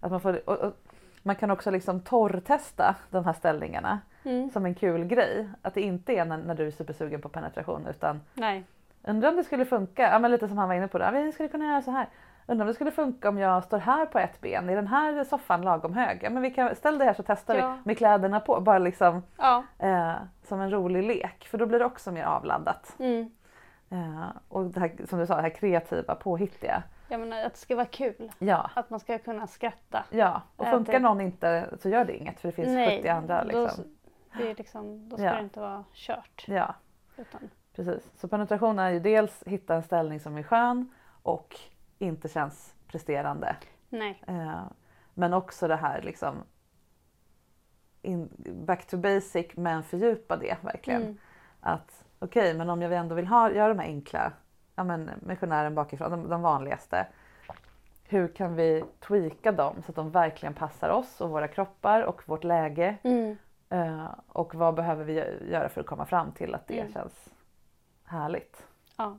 Att 0.00 0.10
man, 0.10 0.20
får, 0.20 0.48
och, 0.48 0.58
och, 0.58 0.72
man 1.22 1.36
kan 1.36 1.50
också 1.50 1.70
liksom 1.70 2.00
torrtesta 2.00 2.94
de 3.10 3.24
här 3.24 3.32
ställningarna 3.32 4.00
Mm. 4.24 4.50
som 4.50 4.66
en 4.66 4.74
kul 4.74 5.04
grej. 5.04 5.48
Att 5.62 5.74
det 5.74 5.80
inte 5.80 6.12
är 6.12 6.24
när, 6.24 6.36
när 6.38 6.54
du 6.54 6.66
är 6.66 6.70
supersugen 6.70 7.20
på 7.20 7.28
penetration 7.28 7.86
utan 7.90 8.20
Nej. 8.34 8.64
Undrar 9.06 9.28
om 9.30 9.36
det 9.36 9.44
skulle 9.44 9.64
funka, 9.64 10.02
ja, 10.02 10.18
men 10.18 10.30
lite 10.30 10.48
som 10.48 10.58
han 10.58 10.68
var 10.68 10.74
inne 10.74 10.88
på, 10.88 10.98
det. 10.98 11.04
Ja, 11.04 11.10
vi 11.10 11.32
skulle 11.32 11.48
kunna 11.48 11.64
göra 11.66 11.82
så 11.82 11.90
här. 11.90 12.06
Undrar 12.48 12.64
om 12.64 12.68
det 12.68 12.74
skulle 12.74 12.90
funka 12.90 13.28
om 13.28 13.38
jag 13.38 13.64
står 13.64 13.78
här 13.78 14.06
på 14.06 14.18
ett 14.18 14.40
ben, 14.40 14.68
är 14.68 14.76
den 14.76 14.86
här 14.86 15.24
soffan 15.24 15.62
lagom 15.62 15.92
hög? 15.94 16.20
Ja, 16.22 16.30
men 16.30 16.42
vi 16.42 16.50
kan, 16.50 16.74
ställ 16.76 16.98
dig 16.98 17.06
här 17.06 17.14
så 17.14 17.22
testar 17.26 17.54
Ja. 17.54 17.70
vi 17.70 17.78
med 17.84 17.98
kläderna 17.98 18.40
på. 18.40 18.60
Bara 18.60 18.78
liksom 18.78 19.22
Ja. 19.38 19.62
eh, 19.78 20.12
som 20.42 20.60
en 20.60 20.70
rolig 20.70 21.02
lek 21.02 21.46
för 21.48 21.58
då 21.58 21.66
blir 21.66 21.78
det 21.78 21.84
också 21.84 22.12
mer 22.12 22.24
avladdat. 22.24 22.96
Mm. 22.98 23.30
Eh, 23.90 24.26
och 24.48 24.64
det 24.64 24.80
här, 24.80 24.92
som 25.08 25.18
du 25.18 25.26
sa, 25.26 25.36
det 25.36 25.42
här 25.42 25.48
kreativa, 25.50 26.14
påhittiga. 26.14 26.82
Jag 27.08 27.20
menar 27.20 27.44
att 27.44 27.52
det 27.52 27.58
ska 27.58 27.76
vara 27.76 27.86
kul. 27.86 28.32
Ja, 28.38 28.70
Att 28.74 28.90
man 28.90 29.00
ska 29.00 29.18
kunna 29.18 29.46
skratta. 29.46 30.04
ja. 30.10 30.42
och 30.56 30.66
funkar 30.66 30.92
det- 30.92 30.98
någon 30.98 31.20
inte 31.20 31.68
så 31.80 31.88
gör 31.88 32.04
det 32.04 32.16
inget 32.16 32.40
för 32.40 32.48
det 32.48 32.52
finns 32.52 32.98
70 32.98 33.08
andra. 33.08 33.44
då, 33.44 33.60
Liksom. 33.62 33.84
det 34.38 34.50
är 34.50 34.54
liksom, 34.54 35.08
då 35.08 35.16
ska 35.16 35.32
det 35.32 35.40
inte 35.40 35.60
vara 35.60 35.84
kört. 35.92 36.44
Ja, 36.48 36.74
Utan, 37.16 37.50
precis. 37.76 38.10
Så 38.16 38.28
penetration 38.28 38.78
är 38.78 38.90
ju 38.90 39.00
dels 39.00 39.42
hitta 39.46 39.74
en 39.74 39.82
ställning 39.82 40.20
som 40.20 40.36
är 40.36 40.42
skön 40.42 40.88
och 41.22 41.56
inte 41.98 42.28
känns 42.28 42.74
presterande. 42.88 43.56
nej. 43.88 44.22
Eh, 44.26 44.62
men 45.14 45.32
också 45.34 45.68
det 45.68 45.76
här 45.76 46.02
liksom 46.02 46.42
in, 48.02 48.28
back 48.66 48.86
to 48.86 48.96
basic 48.96 49.46
men 49.56 49.82
fördjupa 49.82 50.36
det 50.36 50.56
verkligen. 50.62 51.02
Mm. 51.02 51.16
Att 51.60 52.04
okej, 52.18 52.54
men 52.54 52.70
om 52.70 52.82
jag 52.82 52.92
ändå 52.92 53.14
vill 53.14 53.26
ha, 53.26 53.50
göra 53.52 53.68
de 53.68 53.78
här 53.78 53.86
enkla, 53.88 54.32
ja 54.74 54.84
men 54.84 55.10
missionären 55.20 55.74
bakifrån, 55.74 56.10
de, 56.10 56.28
de 56.28 56.42
vanligaste. 56.42 57.06
Hur 58.08 58.28
kan 58.28 58.54
vi 58.54 58.84
tweaka 59.00 59.52
dem 59.52 59.74
så 59.82 59.92
att 59.92 59.96
de 59.96 60.10
verkligen 60.10 60.54
passar 60.54 60.88
oss 60.88 61.20
och 61.20 61.30
våra 61.30 61.48
kroppar 61.48 62.02
och 62.02 62.22
vårt 62.28 62.44
läge? 62.44 62.96
Mm. 63.02 63.36
Eh, 63.68 64.06
och 64.28 64.54
vad 64.54 64.74
behöver 64.74 65.04
vi 65.04 65.20
gö- 65.20 65.50
göra 65.50 65.68
för 65.68 65.80
att 65.80 65.86
komma 65.86 66.06
fram 66.06 66.32
till 66.32 66.54
att 66.54 66.66
det 66.66 66.80
Mm. 66.80 66.92
känns 66.92 67.28
härligt? 68.06 68.66
Ja. 68.96 69.18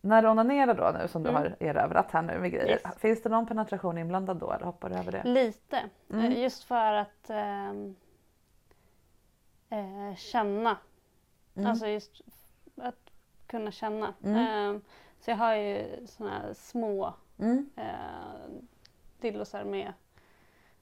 När 0.00 0.22
du 0.22 0.28
onanerar 0.28 0.74
då 0.74 0.98
nu 0.98 1.08
som 1.08 1.22
du 1.22 1.28
Mm. 1.30 1.42
har 1.42 1.56
erövrat 1.60 2.10
här 2.10 2.22
nu 2.22 2.38
med 2.38 2.50
grejer. 2.52 2.68
Yes. 2.86 2.98
Finns 2.98 3.22
det 3.22 3.28
någon 3.28 3.46
penetration 3.46 3.98
inblandad 3.98 4.36
då 4.36 4.52
eller 4.52 4.64
hoppar 4.66 4.90
du 4.90 4.96
över 4.96 5.12
det? 5.12 5.22
Lite. 5.24 5.82
Mm. 6.10 6.24
Eh, 6.32 6.42
Just 6.42 6.64
för 6.64 6.92
att 6.92 7.30
ehm, 7.30 7.96
eh, 9.70 10.14
känna. 10.16 10.76
Mm. 11.54 11.70
Alltså 11.70 11.86
just 11.86 12.20
att 12.76 13.10
kunna 13.46 13.70
känna. 13.70 14.14
Mm. 14.24 14.36
Ehm, 14.36 14.80
så 15.20 15.30
jag 15.30 15.36
har 15.36 15.54
ju 15.54 16.06
såna 16.06 16.30
här 16.30 16.54
små 16.54 17.14
Mm. 17.38 17.70
eh, 17.76 18.62
dillosar 19.20 19.64
med 19.64 19.92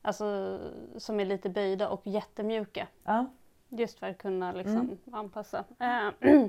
Alltså 0.05 0.59
som 0.97 1.21
är 1.21 1.25
lite 1.25 1.49
böjda 1.49 1.89
och 1.89 2.01
jättemjuka. 2.07 2.87
Ja. 3.05 3.27
Just 3.75 3.99
för 3.99 4.07
att 4.11 4.19
kunna 4.19 4.53
liksom 4.53 4.77
Mm. 4.81 4.99
anpassa. 5.13 5.65
Eh, 5.79 6.11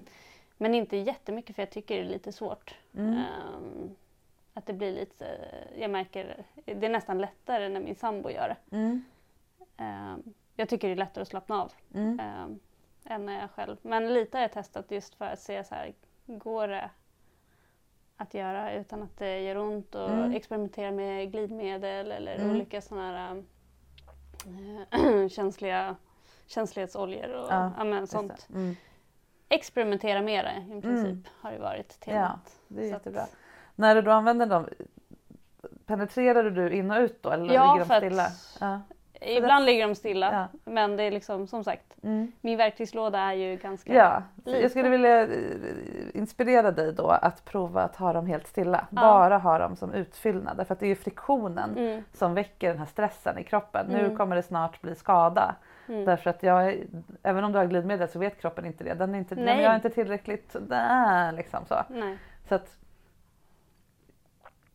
men 0.57 0.75
inte 0.75 0.97
jättemycket 0.97 1.55
för 1.55 1.61
jag 1.61 1.69
tycker 1.69 1.95
det 1.95 2.01
är 2.01 2.09
lite 2.09 2.31
svårt. 2.31 2.75
Mm. 2.95 3.13
Ehm, 3.13 3.95
att 4.53 4.65
det 4.65 4.73
blir 4.73 4.91
lite, 4.91 5.25
jag 5.77 5.91
märker, 5.91 6.43
det 6.65 6.85
är 6.85 6.89
nästan 6.89 7.17
lättare 7.21 7.69
när 7.69 7.79
min 7.79 7.95
sambo 7.95 8.29
gör 8.29 8.47
det. 8.69 8.75
Mm. 8.77 9.03
Ehm, 9.77 10.23
jag 10.55 10.69
tycker 10.69 10.87
det 10.87 10.93
är 10.93 10.97
lättare 10.97 11.21
att 11.21 11.27
slappna 11.27 11.61
av 11.61 11.71
Mm. 11.93 12.19
ehm, 12.19 12.59
än 13.05 13.25
när 13.25 13.39
jag 13.39 13.51
själv. 13.51 13.77
Men 13.81 14.13
lite 14.13 14.37
har 14.37 14.41
jag 14.41 14.51
testat 14.51 14.91
just 14.91 15.15
för 15.15 15.25
att 15.25 15.39
se 15.39 15.63
så 15.63 15.75
här, 15.75 15.93
går 16.25 16.67
det 16.67 16.89
att 18.17 18.33
göra 18.33 18.73
utan 18.73 19.03
att 19.03 19.17
det 19.17 19.39
gör 19.41 19.57
ont 19.57 19.95
och 19.95 20.09
Mm. 20.09 20.31
experimentera 20.31 20.91
med 20.91 21.31
glidmedel 21.31 22.11
eller 22.11 22.35
Mm. 22.35 22.49
olika 22.55 22.81
sådana 22.81 23.11
här 23.17 23.43
äh, 24.91 25.27
känsliga 25.29 25.95
känslighetsoljor 26.53 27.33
och 27.33 27.47
Ja, 27.51 27.71
ja, 27.77 27.83
men 27.83 27.99
Just 27.99 28.11
sånt. 28.11 28.45
det. 28.47 28.53
Mm. 28.55 28.75
Experimentera 29.49 30.21
med 30.21 30.45
det 30.45 30.75
i 30.77 30.81
princip 30.81 31.27
har 31.41 31.51
ju 31.51 31.57
varit 31.57 31.97
Ja, 31.99 32.11
temat. 32.13 32.59
det 32.67 32.85
är 32.85 32.89
Så 32.89 32.95
att- 32.95 32.99
jättebra. 33.01 33.25
När 33.75 33.95
du 33.95 34.01
då 34.01 34.11
använder 34.11 34.45
dem, 34.45 34.67
penetrerar 35.85 36.43
du 36.43 36.71
in 36.71 36.91
och 36.91 36.97
ut 36.99 37.23
då 37.23 37.29
eller 37.29 37.53
Ja, 37.53 37.73
ligger 37.73 37.85
de 37.85 37.93
att- 37.93 37.97
stilla? 38.03 38.27
Ja. 38.59 38.81
Ibland 39.25 39.65
ligger 39.65 39.87
de 39.87 39.95
stilla 39.95 40.33
Ja. 40.33 40.59
men 40.71 40.97
det 40.97 41.03
är 41.03 41.11
liksom 41.11 41.47
som 41.47 41.63
sagt 41.63 41.95
Mm. 42.03 42.31
min 42.41 42.57
verktygslåda 42.57 43.19
är 43.19 43.33
ju 43.33 43.55
ganska 43.55 43.93
Ja, 43.93 44.23
liten. 44.45 44.61
jag 44.61 44.71
skulle 44.71 44.89
vilja 44.89 45.21
eh, 45.21 45.27
inspirera 46.13 46.71
dig 46.71 46.93
då 46.93 47.07
att 47.09 47.45
prova 47.45 47.81
att 47.83 47.95
ha 47.95 48.13
dem 48.13 48.25
helt 48.27 48.47
stilla. 48.47 48.87
Ja. 48.89 49.01
Bara 49.01 49.37
ha 49.37 49.57
dem 49.57 49.75
som 49.75 49.93
utfyllnad. 49.93 50.57
Därför 50.57 50.73
att 50.73 50.79
det 50.79 50.85
är 50.85 50.87
ju 50.87 50.95
friktionen 50.95 51.77
Mm. 51.77 52.03
som 52.13 52.33
väcker 52.33 52.69
den 52.69 52.79
här 52.79 52.85
stressen 52.85 53.37
i 53.37 53.43
kroppen. 53.43 53.85
Nu 53.89 53.99
Mm. 54.05 54.17
kommer 54.17 54.35
det 54.35 54.43
snart 54.43 54.81
bli 54.81 54.95
skada. 54.95 55.55
Mm. 55.87 56.05
Därför 56.05 56.29
att 56.29 56.43
jag, 56.43 56.83
även 57.23 57.43
om 57.43 57.51
du 57.51 57.57
har 57.57 57.65
glidmedel 57.65 58.07
så 58.07 58.19
vet 58.19 58.41
kroppen 58.41 58.65
inte 58.65 58.83
det. 58.83 58.93
Den 58.93 59.15
är 59.15 59.19
inte, 59.19 59.35
Nej. 59.35 59.45
Nej. 59.45 59.63
jag 59.63 59.71
är 59.71 59.75
inte 59.75 59.89
tillräckligt 59.89 60.55
där 60.59 61.31
liksom 61.31 61.65
så. 61.65 61.75
Nej. 61.89 62.17
så 62.47 62.55
att, 62.55 62.77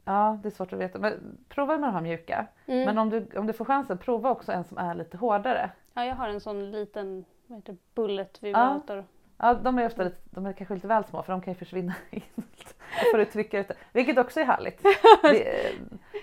ja, 0.04 0.38
det 0.42 0.48
är 0.48 0.50
svårt 0.50 0.72
att 0.72 0.78
veta. 0.78 0.98
Men 0.98 1.38
prova 1.48 1.78
med 1.78 1.88
de 1.88 1.94
här 1.94 2.00
mjuka. 2.00 2.46
Mm. 2.66 2.84
Men 2.84 2.98
om 2.98 3.10
du, 3.10 3.26
om 3.36 3.46
du 3.46 3.52
får 3.52 3.64
chansen, 3.64 3.98
prova 3.98 4.30
också 4.30 4.52
en 4.52 4.64
som 4.64 4.78
är 4.78 4.94
lite 4.94 5.16
hårdare. 5.16 5.70
Ja, 5.94 6.04
jag 6.04 6.14
har 6.14 6.28
en 6.28 6.40
sån 6.40 6.70
liten 6.70 7.24
vad 7.46 7.58
heter 7.58 7.72
det, 7.72 7.78
bullet 7.94 8.42
vibrator. 8.42 8.96
Ja, 8.96 9.04
de 9.38 9.78
är 9.78 9.86
ofta 9.86 10.04
lite, 10.04 10.16
de 10.24 10.46
är 10.46 10.52
kanske 10.52 10.74
lite 10.74 10.88
väl 10.88 11.04
små 11.04 11.22
för 11.22 11.32
de 11.32 11.40
kan 11.40 11.52
ju 11.52 11.58
försvinna 11.58 11.94
in. 12.10 12.22
Får 13.12 13.18
du 13.18 13.24
trycka 13.24 13.60
ut 13.60 13.68
det. 13.68 13.74
Vilket 13.92 14.18
också 14.18 14.40
är 14.40 14.44
härligt. 14.44 14.82
Det, 15.22 15.66
eh, 15.66 15.74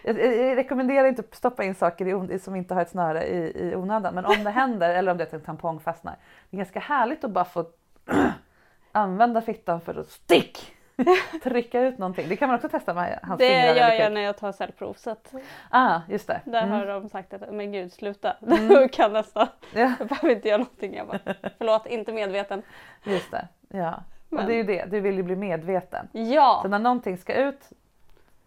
jag, 0.03 0.19
jag 0.19 0.57
rekommenderar 0.57 1.07
inte 1.07 1.21
att 1.21 1.35
stoppa 1.35 1.63
in 1.63 1.75
saker 1.75 2.31
i, 2.31 2.39
som 2.39 2.55
inte 2.55 2.73
har 2.73 2.81
ett 2.81 2.89
snöre 2.89 3.23
i, 3.23 3.69
i 3.69 3.75
onödan. 3.75 4.15
Men 4.15 4.25
om 4.25 4.43
det 4.43 4.49
händer 4.49 4.89
eller 4.89 5.11
om 5.11 5.17
det 5.17 5.23
är 5.23 5.27
att 5.27 5.33
en 5.33 5.41
tampong 5.41 5.79
fastnar. 5.79 6.15
Det 6.49 6.55
är 6.55 6.57
ganska 6.57 6.79
härligt 6.79 7.23
att 7.23 7.31
bara 7.31 7.45
få 7.45 7.65
använda 8.91 9.41
fittan 9.41 9.81
för 9.81 9.99
att 9.99 10.09
stick! 10.09 10.74
Trycka 11.43 11.81
ut 11.81 11.97
någonting. 11.97 12.29
Det 12.29 12.35
kan 12.35 12.47
man 12.49 12.55
också 12.55 12.69
testa 12.69 12.93
med 12.93 13.19
hans 13.23 13.39
Det 13.39 13.47
fingrar. 13.47 13.65
gör 13.65 13.71
eller 13.89 14.03
jag 14.03 14.13
när 14.13 14.21
jag 14.21 14.37
tar 14.37 14.51
cellprov. 14.51 14.93
Så 14.93 15.09
att 15.09 15.33
Ah, 15.69 15.99
just 16.09 16.27
det. 16.27 16.41
där 16.45 16.63
Mm. 16.63 16.71
har 16.79 16.85
de 16.85 17.09
sagt 17.09 17.33
att 17.33 17.53
men 17.53 17.71
gud 17.71 17.93
sluta, 17.93 18.35
Mm. 18.41 18.67
du 18.67 18.87
kan 18.89 19.13
nästan. 19.13 19.47
Ja. 19.73 19.93
Jag 19.99 20.07
behöver 20.07 20.29
inte 20.35 20.47
göra 20.47 20.57
någonting. 20.57 20.95
Jag 20.95 21.07
bara, 21.07 21.19
förlåt, 21.57 21.85
inte 21.85 22.13
medveten. 22.13 22.61
Just 23.03 23.31
det. 23.31 23.47
Ja. 23.69 23.93
Och 24.29 24.33
Men- 24.33 24.45
det 24.47 24.53
är 24.53 24.57
ju 24.57 24.63
det, 24.63 24.85
du 24.85 24.99
vill 24.99 25.15
ju 25.17 25.23
bli 25.23 25.35
medveten. 25.35 26.07
Ja, 26.11 26.59
Så 26.61 26.67
när 26.67 26.79
någonting 26.79 27.17
ska 27.17 27.33
ut, 27.33 27.69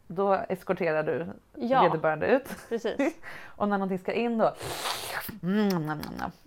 då 0.06 0.32
eskorterar 0.48 1.02
du 1.02 1.26
Ja. 1.56 1.82
vederbörande 1.82 2.26
ut. 2.26 2.48
precis. 2.68 2.96
Och 3.46 3.68
när 3.68 3.78
någonting 3.78 3.98
ska 3.98 4.12
in 4.12 4.38
då... 4.38 4.52
Mm. 5.42 6.00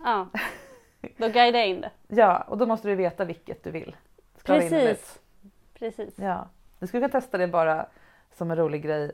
Ja. 0.04 0.26
Då 1.16 1.28
guidar 1.28 1.58
jag 1.58 1.68
in 1.68 1.80
det. 1.80 1.90
Ja, 2.08 2.38
och 2.48 2.58
då 2.58 2.66
måste 2.66 2.88
du 2.88 2.94
veta 2.94 3.24
vilket 3.24 3.64
du 3.64 3.70
vill. 3.70 3.96
Ska 4.36 4.52
det? 4.52 4.60
Precis. 4.60 5.18
Precis. 5.82 6.18
Ja. 6.18 6.48
Du 6.78 6.86
skulle 6.86 7.00
kunna 7.08 7.20
testa 7.20 7.38
det 7.38 7.48
bara 7.48 7.86
som 8.32 8.50
en 8.50 8.56
rolig 8.56 8.82
grej. 8.82 9.12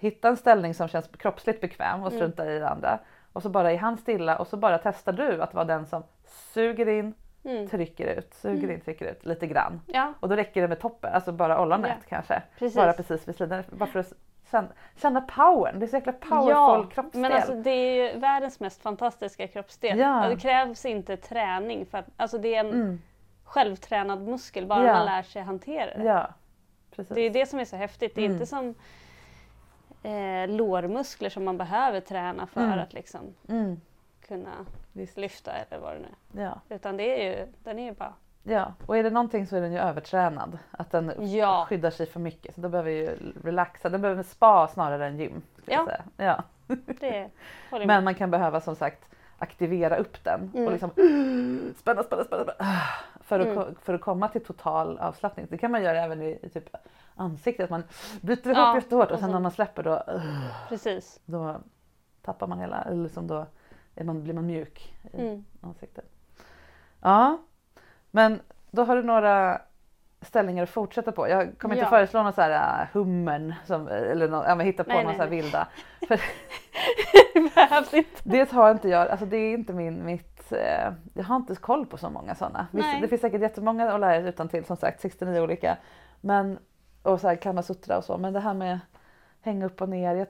Hitta 0.00 0.28
en 0.28 0.36
ställning 0.36 0.74
som 0.74 0.88
känns 0.88 1.08
kroppsligt 1.08 1.60
bekväm 1.60 2.00
och 2.02 2.06
Mm. 2.12 2.18
strunta 2.18 2.52
i 2.52 2.58
det 2.58 2.68
andra. 2.68 2.98
Och 3.32 3.42
så 3.42 3.48
bara 3.48 3.72
är 3.72 3.76
han 3.78 3.96
stilla 3.96 4.38
och 4.38 4.46
så 4.46 4.56
bara 4.56 4.78
testar 4.78 5.12
du 5.12 5.42
att 5.42 5.54
vara 5.54 5.64
den 5.64 5.86
som 5.86 6.02
suger 6.26 6.88
in, 6.88 7.14
Mm. 7.44 7.68
trycker 7.68 8.06
ut, 8.06 8.34
suger 8.34 8.70
in, 8.70 8.80
trycker 8.80 9.04
ut 9.06 9.26
lite 9.26 9.46
grann. 9.46 9.80
Ja, 9.86 10.12
Och 10.20 10.28
då 10.28 10.36
räcker 10.36 10.62
det 10.62 10.68
med 10.68 10.80
toppen, 10.80 11.14
alltså 11.14 11.32
bara 11.32 11.60
ollonet 11.62 11.90
Ja. 12.00 12.06
kanske. 12.08 12.42
Precis. 12.58 12.76
Bara 12.76 12.92
precis 12.92 13.28
vid 13.28 13.36
sidan. 13.36 13.62
Bara 13.70 13.86
för 13.86 14.00
att 14.00 14.12
känna, 14.50 14.68
känna 14.96 15.20
powern. 15.20 15.78
Det 15.78 15.86
är 15.86 15.88
så 15.88 15.96
jäkla 15.96 16.12
powerful 16.12 16.50
ja. 16.50 16.86
kroppsdel. 16.92 17.22
men 17.22 17.32
alltså 17.32 17.54
det 17.54 17.70
är 17.70 18.12
ju 18.12 18.18
världens 18.18 18.60
mest 18.60 18.82
fantastiska 18.82 19.48
kroppsdel. 19.48 19.98
Ja. 19.98 20.26
Det 20.28 20.36
krävs 20.36 20.84
inte 20.84 21.16
träning 21.16 21.86
för 21.86 21.98
att, 21.98 22.06
alltså 22.16 22.38
det 22.38 22.54
är 22.54 22.60
en 22.60 22.70
Mm. 22.72 22.98
Självtränad 23.44 24.22
muskel 24.22 24.66
bara 24.66 24.86
Ja. 24.86 24.92
man 24.92 25.06
lär 25.06 25.22
sig 25.22 25.42
hantera 25.42 25.98
det. 25.98 26.04
Ja, 26.04 26.28
precis. 26.96 27.14
Det 27.14 27.20
är 27.20 27.30
det 27.30 27.46
som 27.46 27.58
är 27.58 27.64
så 27.64 27.76
häftigt. 27.76 28.14
Det 28.14 28.20
är 28.20 28.24
Mm. 28.26 28.32
inte 28.34 28.46
som 28.46 28.74
eh, 30.02 30.48
lårmuskler 30.48 31.30
som 31.30 31.44
man 31.44 31.58
behöver 31.58 32.00
träna 32.00 32.46
för 32.46 32.60
Mm. 32.60 32.78
att 32.78 32.92
liksom 32.92 33.34
Mm. 33.48 33.80
kunna 34.28 34.50
Visst. 34.92 35.16
lyfta 35.16 35.52
eller 35.52 35.78
vad 35.78 35.92
det 35.94 35.98
nu 36.00 36.40
är. 36.40 36.44
Ja. 36.44 36.60
Utan 36.68 36.96
det 36.96 37.22
är 37.26 37.38
ju, 37.38 37.46
den 37.64 37.78
är 37.78 37.84
ju 37.84 37.92
bara... 37.92 38.12
ja, 38.42 38.72
och 38.86 38.96
är 38.98 39.02
det 39.02 39.10
någonting 39.10 39.46
så 39.46 39.56
är 39.56 39.60
den 39.60 39.72
ju 39.72 39.78
övertränad. 39.78 40.58
Att 40.70 40.90
den 40.90 41.12
Ja. 41.18 41.66
skyddar 41.68 41.90
sig 41.90 42.06
för 42.06 42.20
mycket. 42.20 42.54
Så 42.54 42.60
då 42.60 42.68
behöver 42.68 42.90
ju 42.90 43.16
relaxa. 43.44 43.88
Den 43.88 44.02
behöver 44.02 44.22
spa 44.22 44.68
snarare 44.68 45.06
än 45.06 45.18
gym. 45.18 45.42
Ja. 45.66 45.88
ja. 46.16 46.42
Det. 47.00 47.30
Men 47.86 48.04
man 48.04 48.14
kan 48.14 48.30
behöva 48.30 48.60
som 48.60 48.76
sagt 48.76 49.04
aktivera 49.38 49.96
upp 49.96 50.24
den 50.24 50.50
Mm. 50.54 50.66
och 50.66 50.72
liksom 50.72 50.90
spänna, 51.78 52.02
spänna, 52.02 52.24
spänna, 52.24 52.44
spänna. 52.44 52.52
För 53.24 53.40
att, 53.40 53.46
Mm. 53.46 53.74
för 53.82 53.94
att 53.94 54.00
komma 54.00 54.28
till 54.28 54.44
total 54.44 54.98
avslappning. 54.98 55.46
Det 55.50 55.58
kan 55.58 55.70
man 55.70 55.82
göra 55.82 56.00
även 56.04 56.22
i, 56.22 56.38
i 56.42 56.48
typ 56.48 56.76
ansiktet. 57.14 57.70
Man 57.70 57.82
bryter 58.20 58.50
ihop 58.50 58.56
Ja, 58.58 58.74
jättehårt 58.74 59.10
och 59.10 59.18
sen 59.18 59.30
när 59.30 59.40
man 59.40 59.50
släpper 59.50 59.82
då, 59.82 59.90
uh, 60.14 60.46
Precis. 60.68 61.20
då 61.24 61.56
tappar 62.22 62.46
man 62.46 62.58
hela, 62.60 62.82
eller 62.82 63.02
liksom 63.02 63.26
då 63.26 63.46
man, 64.04 64.22
blir 64.24 64.34
man 64.34 64.46
mjuk 64.46 64.94
i 65.12 65.20
Mm. 65.20 65.44
ansiktet. 65.60 66.04
Ja, 67.00 67.38
men 68.10 68.40
då 68.70 68.84
har 68.84 68.96
du 68.96 69.02
några 69.02 69.60
ställningar 70.20 70.62
att 70.62 70.70
fortsätta 70.70 71.12
på. 71.12 71.28
Jag 71.28 71.58
kommer 71.58 71.74
inte 71.74 71.84
Ja. 71.84 71.90
föreslå 71.90 72.22
någon 72.22 72.32
så 72.32 72.40
här 72.40 72.80
äh, 72.82 72.86
hummern 72.92 73.54
som, 73.66 73.88
eller 73.88 74.28
någon, 74.28 74.44
ja, 74.44 74.54
hitta 74.58 74.84
på 74.84 74.88
Nej, 74.90 75.04
någon 75.04 75.06
nej, 75.06 75.16
så 75.16 75.22
här 75.22 75.30
nej. 75.30 75.42
vilda. 75.42 75.68
För 76.08 76.20
Behövs 77.54 77.94
inte. 77.94 78.10
det 78.24 78.50
har 78.52 78.70
inte 78.70 78.88
jag, 78.88 79.08
alltså 79.08 79.26
det 79.26 79.36
är 79.36 79.54
inte 79.54 79.72
min, 79.72 80.04
mitt, 80.04 80.33
eh, 80.52 80.92
jag 81.14 81.24
har 81.24 81.36
inte 81.36 81.54
koll 81.54 81.86
på 81.86 81.96
så 81.98 82.10
många 82.10 82.34
sådana. 82.34 82.66
Visst, 82.70 82.88
det 83.00 83.08
finns 83.08 83.20
säkert 83.20 83.40
jättemånga 83.40 83.92
att 83.92 84.00
lära 84.00 84.20
sig 84.20 84.28
utan 84.28 84.48
till 84.48 84.64
som 84.64 84.76
sagt 84.76 85.00
69 85.00 85.40
olika. 85.40 85.76
Men, 86.20 86.58
och 87.02 87.20
så 87.20 87.28
här 87.28 87.36
Kamasutra 87.36 87.98
och 87.98 88.04
så, 88.04 88.18
men 88.18 88.32
det 88.32 88.40
här 88.40 88.54
med 88.54 88.80
hänga 89.40 89.66
upp 89.66 89.82
och 89.82 89.88
ner. 89.88 90.14
Jag, 90.14 90.26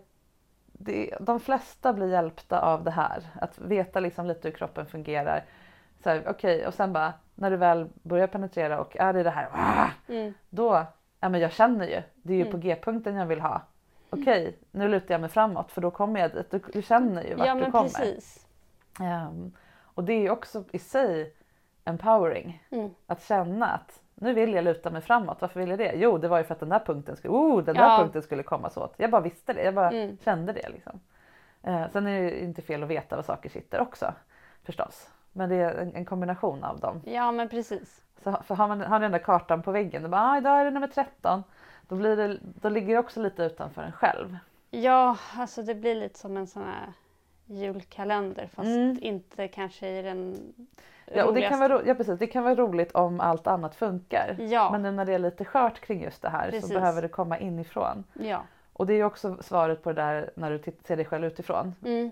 det, 0.72 1.14
de 1.20 1.40
flesta 1.40 1.92
blir 1.92 2.08
hjälpta 2.12 2.60
av 2.60 2.84
det 2.84 2.90
här. 2.90 3.22
Att 3.40 3.58
veta 3.58 4.00
liksom 4.00 4.26
lite 4.26 4.48
hur 4.48 4.54
kroppen 4.56 4.86
fungerar. 4.86 5.44
Så 6.02 6.10
här, 6.10 6.22
Okej, 6.28 6.66
och 6.66 6.74
sen 6.74 6.92
bara 6.92 7.12
när 7.34 7.50
du 7.50 7.56
väl 7.56 7.88
börjar 8.02 8.26
penetrera 8.26 8.80
och 8.80 8.96
är 8.96 9.12
det 9.12 9.22
det 9.22 9.30
här, 9.30 9.48
ah, 9.52 9.88
Mm. 10.08 10.34
då, 10.50 10.86
ja 11.20 11.28
men 11.28 11.40
jag 11.40 11.52
känner 11.52 11.86
ju, 11.86 12.02
det 12.22 12.32
är 12.32 12.36
ju 12.36 12.40
Mm. 12.42 12.52
på 12.52 12.58
G-punkten 12.58 13.14
jag 13.14 13.26
vill 13.26 13.40
ha. 13.40 13.60
Okej, 14.10 14.58
nu 14.70 14.88
lutar 14.88 15.14
jag 15.14 15.20
mig 15.20 15.30
framåt 15.30 15.72
för 15.72 15.80
då 15.80 15.90
kommer 15.90 16.20
jag 16.20 16.32
dit. 16.32 16.50
Du, 16.50 16.60
du 16.72 16.82
känner 16.82 17.22
ju 17.22 17.34
vart 17.34 17.46
Ja 17.46 17.54
du 17.54 17.70
kommer. 17.70 17.82
precis. 17.88 18.46
Ehm, 19.00 19.52
och 19.94 20.04
det 20.04 20.12
är 20.12 20.20
ju 20.20 20.30
också 20.30 20.64
i 20.72 20.78
sig 20.78 21.34
empowering. 21.84 22.62
Mm. 22.70 22.90
Att 23.06 23.22
känna 23.22 23.66
att 23.66 24.00
nu 24.14 24.34
vill 24.34 24.54
jag 24.54 24.64
luta 24.64 24.90
mig 24.90 25.00
framåt. 25.02 25.40
Varför 25.40 25.60
vill 25.60 25.68
jag 25.70 25.78
det? 25.78 25.92
Jo, 25.96 26.18
det 26.18 26.28
var 26.28 26.38
ju 26.38 26.44
för 26.44 26.54
att 26.54 26.60
den 26.60 26.68
där 26.68 26.78
punkten 26.78 27.16
skulle, 27.16 27.34
oh, 27.34 27.62
den 27.64 27.74
där 27.76 27.82
Ja. 27.88 27.98
punkten 28.00 28.22
skulle 28.22 28.42
komma 28.42 28.70
så 28.70 28.82
åt. 28.84 28.94
Jag 28.96 29.10
bara 29.10 29.20
visste 29.20 29.52
det. 29.52 29.62
Jag 29.64 29.74
bara 29.74 29.90
Mm. 29.90 30.18
kände 30.24 30.52
det 30.52 30.68
liksom. 30.68 31.00
Eh, 31.62 31.82
sen 31.92 32.06
är 32.06 32.22
det 32.22 32.42
inte 32.44 32.62
fel 32.62 32.82
att 32.82 32.88
veta 32.88 33.16
var 33.16 33.22
saker 33.22 33.48
sitter 33.48 33.80
också 33.80 34.12
förstås. 34.64 35.10
Men 35.32 35.48
det 35.48 35.56
är 35.56 35.74
en, 35.74 35.94
en 35.94 36.04
kombination 36.04 36.64
av 36.64 36.80
dem. 36.80 37.00
Ja 37.04 37.32
men 37.32 37.48
precis. 37.48 38.02
Så 38.24 38.32
för 38.44 38.54
har 38.54 38.68
man 38.68 38.80
har 38.80 39.00
den 39.00 39.12
där 39.12 39.18
kartan 39.18 39.62
på 39.62 39.72
väggen, 39.72 40.02
då 40.02 40.08
bara, 40.08 40.20
ah, 40.22 40.38
idag 40.38 40.60
är 40.60 40.64
det 40.64 40.70
nummer 40.70 40.86
13. 40.88 41.42
Då, 41.88 41.96
blir 41.96 42.16
det, 42.16 42.38
då 42.42 42.68
ligger 42.68 42.94
det 42.94 42.98
också 43.00 43.20
lite 43.22 43.42
utanför 43.42 43.82
en 43.82 43.92
själv. 43.92 44.36
Ja, 44.70 45.16
alltså 45.36 45.62
det 45.62 45.74
blir 45.74 45.94
lite 45.94 46.18
som 46.18 46.36
en 46.36 46.46
sån 46.46 46.62
här 46.62 46.92
julkalender 47.46 48.46
fast 48.46 48.66
Mm. 48.68 48.98
inte 49.00 49.48
kanske 49.48 49.88
i 49.88 50.02
den 50.02 50.52
Ja, 51.14 51.24
och 51.24 51.34
det 51.34 51.48
kan, 51.48 51.58
vara, 51.60 51.82
ja, 51.86 51.94
precis, 51.94 52.18
det 52.18 52.26
kan 52.26 52.44
vara 52.44 52.54
roligt 52.54 52.92
om 52.92 53.20
allt 53.20 53.46
annat 53.46 53.74
funkar. 53.74 54.36
Ja. 54.38 54.68
Men 54.72 54.82
nu 54.82 54.90
när 54.90 55.04
det 55.04 55.12
är 55.14 55.18
lite 55.18 55.44
skört 55.44 55.80
kring 55.80 56.02
just 56.02 56.22
det 56.22 56.28
här 56.28 56.50
Precis. 56.50 56.68
så 56.68 56.74
behöver 56.74 57.02
det 57.02 57.08
komma 57.08 57.38
inifrån. 57.38 58.04
Ja. 58.12 58.42
Och 58.72 58.86
det 58.86 58.92
är 58.92 58.96
ju 58.96 59.04
också 59.04 59.36
svaret 59.42 59.82
på 59.82 59.92
det 59.92 60.02
där 60.02 60.30
när 60.34 60.50
du 60.50 60.62
ser 60.84 60.96
dig 60.96 61.04
själv 61.04 61.24
utifrån 61.24 61.74
Mm. 61.84 62.10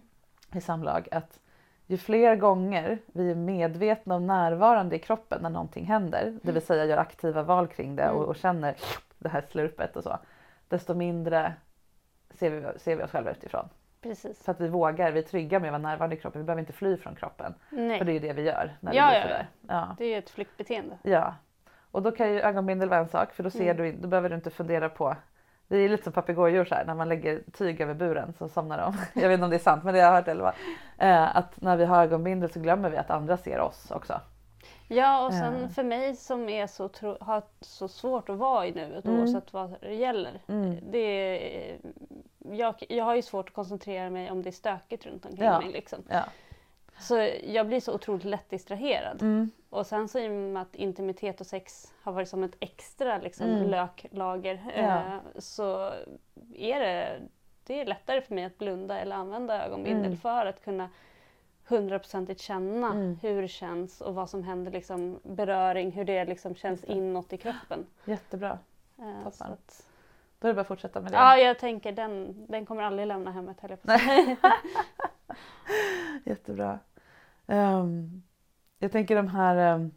i 0.54 0.60
samlag. 0.60 1.08
Att 1.12 1.38
ju 1.86 1.96
fler 1.96 2.36
gånger 2.36 2.98
vi 3.06 3.30
är 3.30 3.34
medvetna 3.34 4.14
och 4.14 4.22
närvarande 4.22 4.96
i 4.96 4.98
kroppen 4.98 5.42
när 5.42 5.50
någonting 5.50 5.84
händer, 5.84 6.38
det 6.42 6.52
vill 6.52 6.62
säga 6.62 6.84
gör 6.84 6.96
aktiva 6.98 7.42
val 7.42 7.66
kring 7.68 7.96
det 7.96 8.08
och, 8.10 8.16
Mm. 8.16 8.28
och 8.28 8.36
känner 8.36 8.76
det 9.18 9.28
här 9.28 9.44
slurpet 9.50 9.96
och 9.96 10.02
så. 10.02 10.18
Desto 10.68 10.94
mindre 10.94 11.52
ser 12.30 12.50
vi, 12.50 12.78
ser 12.78 12.96
vi 12.96 13.02
oss 13.02 13.10
själva 13.10 13.30
utifrån. 13.30 13.68
Precis. 14.02 14.42
För 14.44 14.52
att 14.52 14.60
vi 14.60 14.68
vågar, 14.68 15.12
vi 15.12 15.18
är 15.18 15.22
trygga 15.22 15.58
med 15.58 15.68
att 15.68 15.72
vara 15.82 15.90
närvarande 15.90 16.16
i 16.16 16.18
kroppen. 16.18 16.40
Vi 16.40 16.44
behöver 16.46 16.60
inte 16.60 16.72
fly 16.72 16.96
från 16.96 17.14
kroppen. 17.14 17.54
Nej. 17.70 17.98
För 17.98 18.04
det 18.04 18.12
är 18.12 18.14
ju 18.14 18.18
det 18.18 18.32
vi 18.32 18.42
gör 18.42 18.76
när 18.80 18.94
Ja, 18.94 19.08
blir 19.08 19.16
ja, 19.18 19.22
sådär. 19.22 19.48
Ja. 19.68 19.94
Det 19.98 20.04
är 20.04 20.08
ju 20.08 20.16
ett 20.18 20.30
flyktbeteende. 20.30 20.98
Ja, 21.02 21.34
och 21.90 22.02
då 22.02 22.10
kan 22.10 22.32
ju 22.32 22.40
ögonbindel 22.40 22.88
vara 22.88 23.00
en 23.00 23.08
sak 23.08 23.32
för 23.32 23.42
då, 23.42 23.50
ser 23.50 23.74
Mm. 23.74 23.76
du, 23.76 23.92
då 23.92 24.08
behöver 24.08 24.28
du 24.28 24.34
inte 24.34 24.50
fundera 24.50 24.88
på 24.88 25.16
det 25.68 25.76
är 25.78 25.88
lite 25.88 26.04
som 26.04 26.12
papegojor 26.12 26.64
så 26.64 26.74
här, 26.74 26.84
när 26.84 26.94
man 26.94 27.08
lägger 27.08 27.40
tyg 27.52 27.80
över 27.80 27.94
buren 27.94 28.32
så 28.38 28.48
somnar 28.48 28.78
de. 28.78 28.96
Jag 29.20 29.28
vet 29.28 29.34
inte 29.34 29.44
om 29.44 29.50
det 29.50 29.56
är 29.56 29.58
sant 29.58 29.84
men 29.84 29.94
det 29.94 30.00
har 30.00 30.06
jag 30.06 30.14
hört 30.16 30.28
eller 30.28 30.42
vad. 30.42 30.54
Eh, 30.98 31.36
att 31.36 31.60
när 31.60 31.76
vi 31.76 31.84
har 31.84 32.02
ögonbindel 32.02 32.50
så 32.52 32.60
glömmer 32.60 32.90
vi 32.90 32.96
att 32.96 33.10
andra 33.10 33.36
ser 33.36 33.60
oss 33.60 33.90
också. 33.90 34.20
Ja 34.92 35.26
och 35.26 35.32
sen 35.32 35.62
Ja. 35.62 35.68
för 35.68 35.82
mig 35.82 36.16
som 36.16 36.48
är 36.48 36.66
så 36.66 36.90
har 37.20 37.42
så 37.60 37.88
svårt 37.88 38.28
att 38.28 38.36
vara 38.38 38.66
i 38.66 38.72
nuet 38.72 39.04
Mm. 39.04 39.20
oavsett 39.20 39.52
vad 39.52 39.74
det 39.80 39.94
gäller. 39.94 40.40
Mm. 40.48 40.76
Det 40.90 40.98
är, 40.98 41.78
jag, 42.52 42.74
jag 42.88 43.04
har 43.04 43.14
ju 43.14 43.22
svårt 43.22 43.48
att 43.48 43.54
koncentrera 43.54 44.10
mig 44.10 44.30
om 44.30 44.42
det 44.42 44.50
är 44.50 44.52
stökigt 44.52 45.06
runt 45.06 45.26
omkring 45.26 45.44
Ja. 45.46 45.60
mig. 45.60 45.72
Liksom. 45.72 46.02
Ja. 46.08 46.24
Så 46.98 47.28
jag 47.44 47.66
blir 47.66 47.80
så 47.80 47.94
otroligt 47.94 48.24
lätt 48.24 48.50
distraherad. 48.50 49.22
Mm. 49.22 49.50
Och 49.70 49.86
sen 49.86 50.08
så 50.08 50.18
i 50.18 50.28
och 50.28 50.32
med 50.32 50.62
att 50.62 50.74
intimitet 50.74 51.40
och 51.40 51.46
sex 51.46 51.92
har 52.02 52.12
varit 52.12 52.28
som 52.28 52.42
ett 52.42 52.56
extra 52.60 53.18
liksom, 53.18 53.46
Mm. 53.46 53.70
löklager 53.70 54.60
Ja. 54.76 54.82
eh, 54.82 55.18
så 55.38 55.92
är 56.54 56.80
det, 56.80 57.20
det 57.66 57.80
är 57.80 57.86
lättare 57.86 58.20
för 58.20 58.34
mig 58.34 58.44
att 58.44 58.58
blunda 58.58 58.98
eller 58.98 59.16
använda 59.16 59.66
ögonbindel 59.66 60.06
Mm. 60.06 60.16
för 60.18 60.46
att 60.46 60.64
kunna 60.64 60.88
hundraprocentigt 61.68 62.40
känna 62.40 62.86
Mm. 62.92 63.16
hur 63.22 63.42
det 63.42 63.48
känns 63.48 64.00
och 64.00 64.14
vad 64.14 64.30
som 64.30 64.42
händer, 64.42 64.72
liksom, 64.72 65.20
beröring, 65.22 65.92
hur 65.92 66.04
det 66.04 66.24
liksom 66.24 66.54
känns 66.54 66.84
inåt 66.84 67.32
i 67.32 67.36
kroppen. 67.36 67.86
Jättebra. 68.04 68.58
Eh, 68.98 69.16
Toppen. 69.16 69.32
så 69.32 69.44
att, 69.44 69.86
Då 70.38 70.48
är 70.48 70.52
det 70.52 70.54
bara 70.54 70.60
att 70.60 70.66
fortsätta 70.66 71.00
med 71.00 71.12
det. 71.12 71.16
ja, 71.16 71.36
jag 71.36 71.58
tänker 71.58 71.92
den, 71.92 72.46
den 72.48 72.66
kommer 72.66 72.82
aldrig 72.82 73.06
lämna 73.08 73.30
hemmet 73.30 73.60
säga. 73.82 74.36
Jättebra. 76.24 76.78
Ehm, 77.46 78.22
jag 78.78 78.92
tänker 78.92 79.16
de 79.16 79.28
här 79.28 79.56
ehm, 79.56 79.90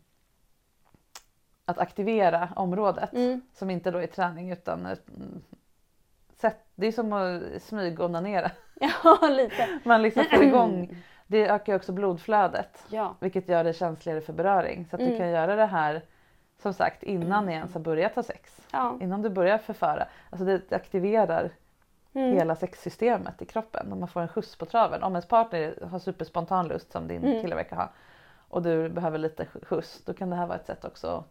att 1.66 1.78
aktivera 1.78 2.50
området 2.56 3.14
Mm. 3.14 3.42
som 3.54 3.70
inte 3.70 3.92
då 3.92 3.98
är 4.00 4.08
träning 4.08 4.52
utan 4.52 4.86
mm, 4.86 5.44
sätt, 6.38 6.66
det 6.76 6.88
är 6.88 6.92
som 6.92 7.14
att 7.14 7.62
smygonanera. 7.64 8.52
Ja, 8.80 9.28
lite. 9.30 9.80
Man 9.84 10.02
liksom 10.02 10.24
får 10.32 10.44
igång, 10.44 10.98
det 11.28 11.48
ökar 11.50 11.76
också 11.76 11.92
blodflödet 11.92 12.86
Ja. 12.90 13.16
vilket 13.20 13.50
gör 13.50 13.64
det 13.64 13.74
känsligare 13.74 14.22
för 14.22 14.34
beröring. 14.34 14.86
Så 14.90 14.96
att 14.96 15.00
du 15.00 15.06
Mm. 15.06 15.18
kan 15.18 15.30
göra 15.30 15.56
det 15.56 15.66
här 15.66 16.02
som 16.62 16.74
sagt 16.74 17.04
innan 17.04 17.46
ni 17.46 17.54
ens 17.54 17.74
har 17.74 17.82
börjat 17.82 18.16
ha 18.16 18.24
sex. 18.24 18.68
Ja. 18.72 18.98
Innan 19.02 19.22
du 19.22 19.30
börjar 19.30 19.58
förföra. 19.58 20.08
Alltså 20.30 20.46
det 20.46 20.72
aktiverar 20.74 21.50
Mm. 22.14 22.34
hela 22.34 22.56
sexsystemet 22.56 23.42
i 23.42 23.46
kroppen 23.46 23.92
och 23.92 23.98
man 23.98 24.08
får 24.08 24.22
en 24.22 24.28
skjuts 24.28 24.56
på 24.58 24.66
traven. 24.66 25.04
Om 25.04 25.12
ens 25.14 25.28
partner 25.28 25.88
har 25.92 26.00
superspontan 26.00 26.68
lust 26.68 26.92
som 26.92 27.08
din 27.08 27.24
Mm. 27.26 27.42
kille 27.42 27.56
verkar 27.56 27.76
ha 27.76 27.90
och 28.50 28.62
du 28.62 28.90
behöver 28.90 29.18
lite 29.18 29.46
skjuts 29.46 30.02
då 30.06 30.14
kan 30.14 30.30
det 30.30 30.36
här 30.36 30.48
vara 30.48 30.58
ett 30.58 30.66
sätt 30.66 30.86
också 30.86 31.08
att 31.08 31.26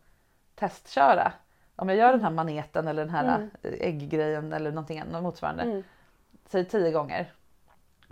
testköra. 0.54 1.32
Om 1.76 1.88
jag 1.88 1.98
gör 1.98 2.12
den 2.12 2.22
här 2.24 2.30
maneten 2.30 2.88
eller 2.88 3.04
den 3.04 3.14
här 3.14 3.36
Mm. 3.36 3.50
ägggrejen 3.80 4.52
eller 4.52 4.70
någonting 4.70 4.98
annat 5.00 5.22
motsvarande. 5.22 5.62
Mm. 5.62 5.82
Säg 6.46 6.64
tio 6.64 6.90
gånger. 6.92 7.32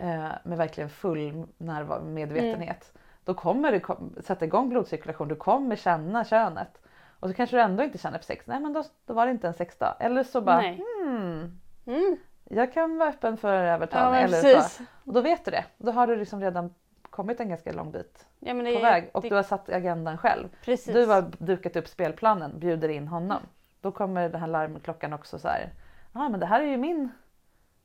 Eh, 0.03 0.31
med 0.43 0.57
verkligen 0.57 0.89
full 0.89 1.45
närvaro, 1.57 2.03
medvetenhet. 2.03 2.91
Mm. 2.93 3.01
Då 3.23 3.33
kommer 3.33 3.79
kom, 3.79 4.15
sätta 4.21 4.45
igång 4.45 4.69
blodcirkulation. 4.69 5.27
Du 5.27 5.35
kommer 5.35 5.75
känna 5.75 6.25
könet. 6.25 6.81
Och 7.19 7.29
så 7.29 7.35
kanske 7.35 7.55
du 7.57 7.61
ändå 7.61 7.83
inte 7.83 7.97
känner 7.97 8.17
för 8.17 8.25
sex. 8.25 8.47
Nej 8.47 8.59
men 8.59 8.73
då, 8.73 8.83
då 9.05 9.13
var 9.13 9.25
det 9.25 9.31
inte 9.31 9.47
en 9.47 9.53
sexdag. 9.53 9.95
Eller 9.99 10.23
så 10.23 10.41
bara 10.41 10.61
hmm, 10.61 11.59
Mm. 11.85 12.17
jag 12.43 12.73
kan 12.73 12.97
vara 12.97 13.09
öppen 13.09 13.37
för 13.37 13.53
Ja, 13.63 13.73
övertalning. 13.73 14.11
men 14.11 14.23
eller 14.23 14.41
precis. 14.41 14.75
så. 14.77 14.83
Och 15.05 15.13
då 15.13 15.21
vet 15.21 15.45
du 15.45 15.51
det. 15.51 15.65
Då 15.77 15.91
har 15.91 16.07
du 16.07 16.15
liksom 16.15 16.41
redan 16.41 16.73
kommit 17.09 17.39
en 17.39 17.49
ganska 17.49 17.71
lång 17.71 17.91
bit 17.91 18.25
Ja, 18.39 18.53
på 18.53 18.59
är- 18.59 18.81
väg. 18.81 19.09
Och 19.13 19.21
det- 19.21 19.29
du 19.29 19.35
har 19.35 19.43
satt 19.43 19.69
agendan 19.69 20.17
själv. 20.17 20.47
Precis. 20.65 20.93
Du 20.93 21.05
har 21.05 21.21
dukat 21.37 21.75
upp 21.75 21.87
spelplanen, 21.87 22.59
bjuder 22.59 22.89
in 22.89 23.07
honom. 23.07 23.41
Då 23.81 23.91
kommer 23.91 24.29
den 24.29 24.39
här 24.41 24.47
larmklockan 24.47 25.13
också 25.13 25.39
så 25.39 25.47
här. 25.47 25.69
Ja 26.13 26.29
men 26.29 26.39
det 26.39 26.45
här 26.45 26.61
är 26.61 26.65
ju 26.67 26.77
min 26.77 27.09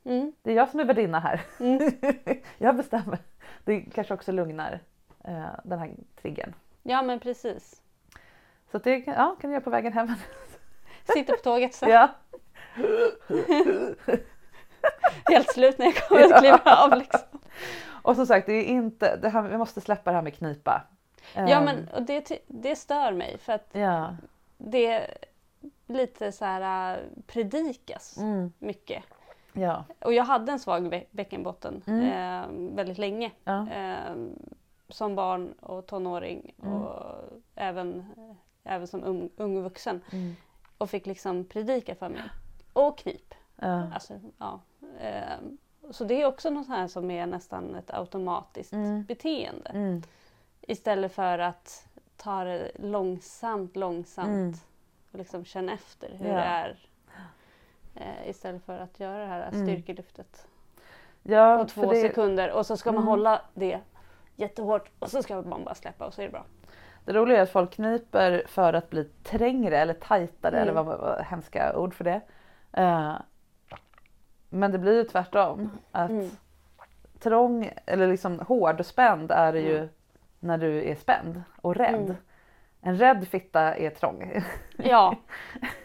Mm. 0.09 0.32
det 0.42 0.50
är 0.50 0.54
jag 0.56 0.68
som 0.68 0.80
är 0.80 0.84
värdinna 0.84 1.20
här. 1.20 1.40
Mm. 1.61 1.90
jag 2.59 2.76
bestämmer. 2.76 3.18
Det 3.64 3.80
kanske 3.80 4.14
också 4.14 4.32
lugnar 4.32 4.80
eh, 5.24 5.46
den 5.64 5.78
här 5.78 5.90
triggern. 6.22 6.54
Ja 6.82 7.02
men 7.02 7.20
precis. 7.20 7.82
Så 8.70 8.78
det 8.78 8.96
ja, 9.06 9.36
kan 9.40 9.50
du 9.50 9.54
göra 9.54 9.64
på 9.64 9.70
vägen 9.70 9.92
hem. 9.92 10.09
Sitter 11.14 11.32
på 11.36 11.42
tåget 11.42 11.74
så. 11.74 11.88
ja. 11.88 12.09
Helt 15.30 15.52
slut 15.52 15.78
när 15.78 15.86
jag 15.86 15.96
kommer 15.96 16.24
att 16.34 16.40
kliva 16.40 16.61
av. 16.64 16.98
Liksom. 16.98 17.20
Och 18.02 18.16
som 18.16 18.26
sagt, 18.26 18.46
det 18.46 18.52
är 18.52 18.64
inte, 18.64 19.16
det 19.16 19.28
här, 19.28 19.42
vi 19.42 19.59
måste 19.59 19.80
släppa 19.80 20.11
det 20.11 20.14
här 20.16 20.22
med 20.22 20.34
knipa. 20.34 20.82
Ja 21.34 21.40
Ehm, 21.48 21.64
men 21.64 21.88
och 21.88 22.02
det, 22.02 22.30
det 22.46 22.76
stör 22.76 23.12
mig 23.12 23.38
för 23.38 23.52
att 23.52 23.68
Ja. 23.72 24.16
det 24.59 25.06
lite 25.86 26.32
så 26.32 26.44
här 26.44 26.94
äh, 26.94 27.00
predikas 27.26 28.16
Mm. 28.16 28.52
mycket. 28.59 29.04
Ja. 29.61 29.84
Och 30.00 30.12
jag 30.14 30.24
hade 30.24 30.52
en 30.52 30.59
svag 30.59 30.92
bä- 30.94 31.06
bäckenbotten 31.11 31.82
Mm. 31.86 32.02
eh, 32.04 32.74
väldigt 32.76 32.98
länge. 32.98 33.30
Ja. 33.44 33.70
Eh, 33.70 34.14
som 34.88 35.14
barn 35.14 35.52
och 35.61 35.86
tonåring 35.86 36.54
Mm. 36.62 36.74
och 36.74 37.22
även, 37.54 38.04
även 38.64 38.86
som 38.86 39.04
ung, 39.04 39.30
ung 39.36 39.62
vuxen. 39.62 40.00
Mm. 40.12 40.36
Och 40.78 40.90
fick 40.90 41.06
liksom 41.06 41.44
predika 41.44 41.94
för 41.94 42.09
mig. 42.09 42.22
Och 42.72 42.98
knip. 42.98 43.34
Ja. 43.56 43.92
Alltså, 43.94 44.14
ja. 44.38 44.61
Eh, 45.00 45.38
så 45.90 46.04
det 46.04 46.22
är 46.22 46.26
också 46.26 46.50
något 46.50 46.68
här 46.68 46.88
som 46.88 47.11
är 47.11 47.26
nästan 47.26 47.74
ett 47.74 47.90
automatiskt 47.90 48.72
Mm. 48.72 49.04
beteende. 49.04 49.70
Mm. 49.70 50.02
Istället 50.61 51.12
för 51.12 51.38
att 51.38 51.88
ta 52.16 52.44
det 52.44 52.70
långsamt, 52.78 53.76
långsamt 53.76 54.28
Mm. 54.28 54.54
och 55.12 55.18
liksom 55.18 55.44
känna 55.44 55.72
efter 55.72 56.09
hur 56.18 56.24
det 56.28 56.40
är. 56.40 56.78
Eh, 58.01 58.28
istället 58.30 58.64
för 58.64 58.78
att 58.78 59.01
göra 59.01 59.18
det 59.18 59.26
här 59.26 59.49
Mm. 59.53 59.66
styrkelyftet 59.66 60.46
Ja, 61.22 61.59
på 61.59 61.64
två 61.68 61.90
det- 61.92 62.01
sekunder 62.01 62.51
och 62.53 62.66
så 62.66 62.76
ska 62.76 62.92
man 62.92 62.96
Mm. 63.03 63.09
hålla 63.09 63.42
det 63.55 63.80
jättehårt 64.36 64.90
och 64.99 65.11
så 65.11 65.22
ska 65.22 65.42
man 65.42 65.64
bara 65.64 65.74
släppa 65.74 66.07
och 66.07 66.14
så 66.14 66.20
är 66.22 66.26
det 66.26 66.32
bra. 66.32 66.44
Det 67.05 67.12
roliga 67.12 67.38
är 67.38 67.42
att 67.42 67.51
folk 67.51 67.70
kniper 67.72 68.42
för 68.46 68.72
att 68.72 68.90
bli 68.90 69.05
trängre 69.05 69.78
eller 69.78 69.94
tajtare 69.94 70.57
Mm. 70.57 70.62
eller 70.62 70.72
vad, 70.72 70.86
vad, 70.86 70.99
vad 71.01 71.24
hemska 71.24 71.76
ord 71.78 71.94
för 71.94 72.05
det. 72.05 72.20
Eh, 72.72 73.14
men 74.49 74.72
det 74.72 74.78
blir 74.78 74.94
ju 74.96 75.05
tvärtom. 75.05 75.70
Att 75.92 76.11
Mm. 76.11 76.30
trång 77.20 77.70
eller 77.86 78.07
liksom 78.07 78.40
hård 78.40 78.80
och 78.80 78.86
spänd 78.86 79.30
är 79.30 79.53
det 79.53 79.61
ju 79.61 79.76
Mm. 79.76 79.88
när 80.40 80.59
du 80.59 80.84
är 80.90 80.94
spänd 80.94 81.42
och 81.62 81.74
rädd. 81.76 81.94
Mm. 81.94 82.16
En 82.80 82.96
rädd 82.99 83.28
fitta 83.28 83.74
är 83.74 83.90
trång. 83.90 84.42
Ja, 84.76 85.16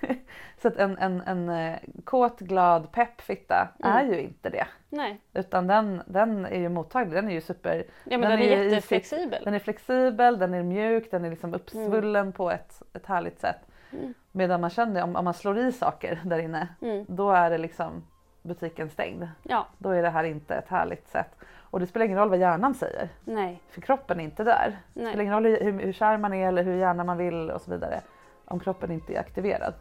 Så 0.63 0.67
att 0.69 0.75
en, 0.77 0.97
en, 0.97 1.21
en 1.21 1.49
eh, 1.49 1.79
kåt, 2.03 2.39
glad, 2.39 2.91
pepp 2.91 3.21
fitta 3.21 3.67
Mm. 3.83 3.97
är 3.97 4.03
ju 4.13 4.21
inte 4.21 4.49
det. 4.49 4.67
nej. 4.89 5.19
Utan 5.33 5.67
den, 5.67 6.01
den 6.05 6.45
är 6.45 6.59
ju 6.59 6.69
mottaglig, 6.69 7.13
den 7.13 7.27
är 7.27 7.33
ju 7.33 7.41
super... 7.41 7.83
Ja, 8.03 8.17
men 8.17 8.29
den, 8.29 8.39
är, 8.39 8.43
ju 8.43 8.51
i 8.51 8.63
sitt- 8.63 8.71
jätteflexibel. 8.73 9.43
Den 9.43 9.53
är 9.53 9.59
flexibel, 9.59 10.39
den 10.39 10.53
är 10.53 10.63
mjuk, 10.63 11.11
den 11.11 11.25
är 11.25 11.29
liksom 11.29 11.53
uppsvullen 11.53 12.31
på 12.31 12.51
ett, 12.51 12.81
ett 12.93 13.05
härligt 13.05 13.39
sätt. 13.39 13.59
Mm. 13.91 14.13
Medan 14.31 14.61
man 14.61 14.69
känner 14.69 15.03
om, 15.03 15.15
om 15.15 15.25
man 15.25 15.33
slår 15.33 15.57
i 15.57 15.71
saker 15.71 16.19
där 16.25 16.39
inne, 16.39 16.67
Mm. 16.81 17.05
då 17.09 17.31
är 17.31 17.49
det 17.49 17.57
liksom 17.57 18.03
butiken 18.41 18.89
stängd. 18.89 19.27
Ja, 19.43 19.67
Då 19.77 19.89
är 19.89 20.01
det 20.01 20.09
här 20.09 20.23
inte 20.23 20.55
ett 20.55 20.67
härligt 20.69 21.07
sätt. 21.07 21.35
Och 21.55 21.79
det 21.79 21.87
spelar 21.87 22.05
ingen 22.05 22.17
roll 22.17 22.29
vad 22.29 22.39
hjärnan 22.39 22.73
säger, 22.73 23.09
nej. 23.25 23.61
för 23.69 23.81
kroppen 23.81 24.19
är 24.19 24.23
inte 24.23 24.43
där. 24.43 24.77
Det 24.93 24.99
Nej. 25.01 25.09
spelar 25.09 25.21
ingen 25.23 25.33
roll 25.33 25.45
hur, 25.45 25.79
hur 25.79 25.93
kär 25.93 26.17
man 26.17 26.33
är 26.33 26.47
eller 26.47 26.63
hur 26.63 26.75
gärna 26.75 27.03
man 27.03 27.17
vill 27.17 27.51
och 27.51 27.61
så 27.61 27.71
vidare. 27.71 28.01
Om 28.45 28.59
kroppen 28.59 28.91
inte 28.91 29.13
är 29.15 29.19
aktiverad. 29.19 29.73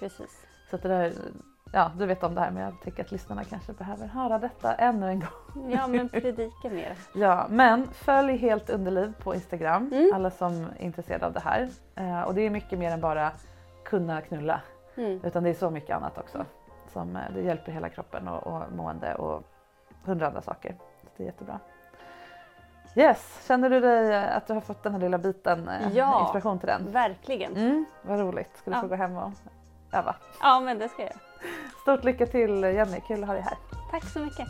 Precis. 0.00 0.46
Så 0.70 0.76
att 0.76 0.82
det 0.82 0.88
där, 0.88 1.12
ja 1.72 1.90
du 1.98 2.06
vet 2.06 2.22
om 2.24 2.34
det 2.34 2.40
här 2.40 2.50
men 2.50 2.62
jag 2.62 2.80
tycker 2.82 3.04
att 3.04 3.12
lyssnarna 3.12 3.44
kanske 3.44 3.72
behöver 3.72 4.06
höra 4.06 4.38
detta 4.38 4.74
ännu 4.74 5.08
en 5.08 5.20
gång. 5.20 5.70
Ja, 5.72 5.86
men 5.86 6.08
predika 6.22 6.68
mer. 6.70 6.92
Ja, 7.14 7.46
men 7.50 7.88
följ 7.92 8.36
Helt 8.36 8.70
Underliv 8.70 9.12
på 9.22 9.34
Instagram, 9.34 9.90
Mm. 9.92 10.10
alla 10.14 10.30
som 10.30 10.52
är 10.78 10.82
intresserade 10.82 11.26
av 11.26 11.32
det 11.32 11.40
här. 11.40 11.68
Eh, 11.94 12.22
och 12.22 12.34
det 12.34 12.42
är 12.42 12.50
mycket 12.50 12.78
mer 12.78 12.90
än 12.90 13.00
bara 13.00 13.30
kunna 13.84 14.20
knulla, 14.20 14.60
Mm. 14.96 15.20
utan 15.24 15.42
det 15.42 15.50
är 15.50 15.54
så 15.54 15.70
mycket 15.70 15.96
annat 15.96 16.18
också. 16.18 16.44
Som 16.92 17.16
eh, 17.16 17.22
det 17.34 17.40
hjälper 17.42 17.72
hela 17.72 17.88
kroppen 17.88 18.28
och, 18.28 18.46
och 18.46 18.62
mående 18.72 19.14
och 19.14 19.42
hundra 20.04 20.26
andra 20.26 20.42
saker. 20.42 20.76
Så 21.02 21.08
det 21.16 21.22
är 21.22 21.26
jättebra. 21.26 21.58
Yes, 22.96 23.44
känner 23.48 23.70
du 23.70 23.80
dig 23.80 24.12
eh, 24.14 24.36
att 24.36 24.46
du 24.46 24.52
har 24.54 24.60
fått 24.60 24.82
den 24.82 24.92
här 24.92 25.00
lilla 25.00 25.18
biten 25.18 25.68
eh, 25.68 25.96
Ja. 25.96 26.20
inspiration 26.20 26.58
till 26.58 26.66
den? 26.66 26.92
Verkligen. 26.92 27.56
Mm, 27.56 27.84
vad 28.02 28.20
roligt, 28.20 28.56
ska 28.56 28.70
du 28.70 28.76
Ja. 28.76 28.80
få 28.80 28.86
gå 28.88 28.94
hem 28.94 29.16
och 29.16 29.32
öva. 29.92 30.16
Ja, 30.40 30.60
men 30.60 30.78
det 30.78 30.88
ska 30.88 31.02
jag. 31.02 31.16
Stort 31.82 32.04
lycka 32.04 32.26
till 32.26 32.62
Jenny, 32.62 33.00
kul 33.08 33.22
att 33.22 33.26
ha 33.26 33.34
dig 33.34 33.42
här. 33.42 33.58
Tack 33.90 34.04
så 34.04 34.18
mycket. 34.18 34.48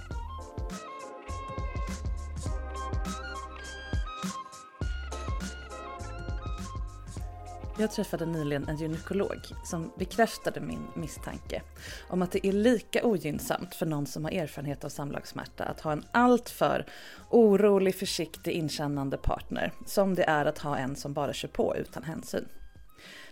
Jag 7.78 7.91
träffade 7.91 8.26
nyligen 8.26 8.68
en 8.68 8.76
gynekolog 8.76 9.39
som 9.64 9.93
bekräftade 9.99 10.61
min 10.61 10.87
misstanke 10.95 11.62
om 12.09 12.22
att 12.22 12.32
det 12.32 12.47
är 12.47 12.53
lika 12.53 13.05
ogynnsamt 13.05 13.74
för 13.74 13.87
någon 13.87 14.07
som 14.07 14.24
har 14.24 14.32
erfarenhet 14.32 14.84
av 14.84 14.89
samlagssmärta 14.89 15.64
att 15.64 15.80
ha 15.80 15.93
en 15.93 16.05
alltför 16.12 16.87
orolig, 17.30 17.95
försiktig, 17.95 18.53
inkännande 18.53 19.16
partner 19.16 19.72
som 19.87 20.14
det 20.14 20.24
är 20.24 20.45
att 20.45 20.59
ha 20.59 20.76
en 20.76 20.97
som 20.97 21.12
bara 21.12 21.32
kör 21.32 21.49
på 21.49 21.76
utan 21.76 22.03
hänsyn. 22.03 22.49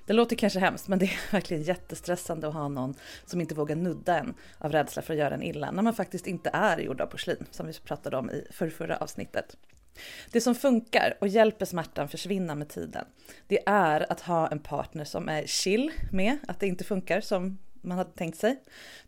Det 0.06 0.12
låter 0.12 0.36
kanske 0.36 0.58
hemskt 0.58 0.88
men 0.88 0.98
det 0.98 1.04
är 1.04 1.18
verkligen 1.32 1.62
jättestressande 1.62 2.48
att 2.48 2.54
ha 2.54 2.68
någon 2.68 2.94
som 3.26 3.40
inte 3.40 3.54
vågar 3.54 3.76
nudda 3.76 4.18
en 4.18 4.34
av 4.58 4.72
rädsla 4.72 5.02
för 5.02 5.14
att 5.14 5.18
göra 5.18 5.34
en 5.34 5.42
illa 5.42 5.70
när 5.70 5.82
man 5.82 5.94
faktiskt 5.94 6.26
inte 6.26 6.50
är 6.52 6.78
gjord 6.78 7.00
av 7.00 7.06
porslin 7.06 7.46
som 7.50 7.66
vi 7.66 7.72
pratade 7.72 8.16
om 8.16 8.30
i 8.30 8.46
förrförra 8.50 8.96
avsnittet. 8.96 9.56
Det 10.30 10.40
som 10.40 10.54
funkar 10.54 11.16
och 11.20 11.28
hjälper 11.28 11.66
smärtan 11.66 12.08
försvinna 12.08 12.54
med 12.54 12.68
tiden, 12.68 13.04
det 13.46 13.62
är 13.66 14.12
att 14.12 14.20
ha 14.20 14.48
en 14.48 14.58
partner 14.58 15.04
som 15.04 15.28
är 15.28 15.46
chill 15.46 15.90
med 16.12 16.38
att 16.48 16.60
det 16.60 16.66
inte 16.66 16.84
funkar 16.84 17.20
som 17.20 17.58
man 17.82 17.98
hade 17.98 18.10
tänkt 18.10 18.38
sig, 18.38 18.62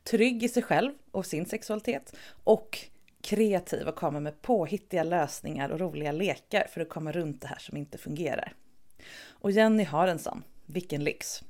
trygg 0.05 0.42
i 0.42 0.49
sig 0.49 0.62
själv 0.62 0.92
och 1.11 1.26
sin 1.26 1.47
sexualitet 1.47 2.16
och 2.44 2.78
kreativ 3.20 3.88
och 3.88 3.97
kommer 3.97 4.20
med 4.20 4.42
påhittiga 4.42 5.03
lösningar 5.03 5.68
och 5.68 5.80
roliga 5.80 6.12
lekar 6.12 6.66
för 6.70 6.80
att 6.80 6.88
komma 6.88 7.12
runt 7.12 7.40
det 7.40 7.49
här 7.49 7.59
som 7.59 7.76
inte 7.76 7.99
fungerar. 7.99 8.53
Och 9.28 9.51
Jenny 9.51 9.84
har 9.84 10.09
en 10.09 10.18
sån, 10.18 10.42
vilken 10.67 11.05
lyx! 11.05 11.43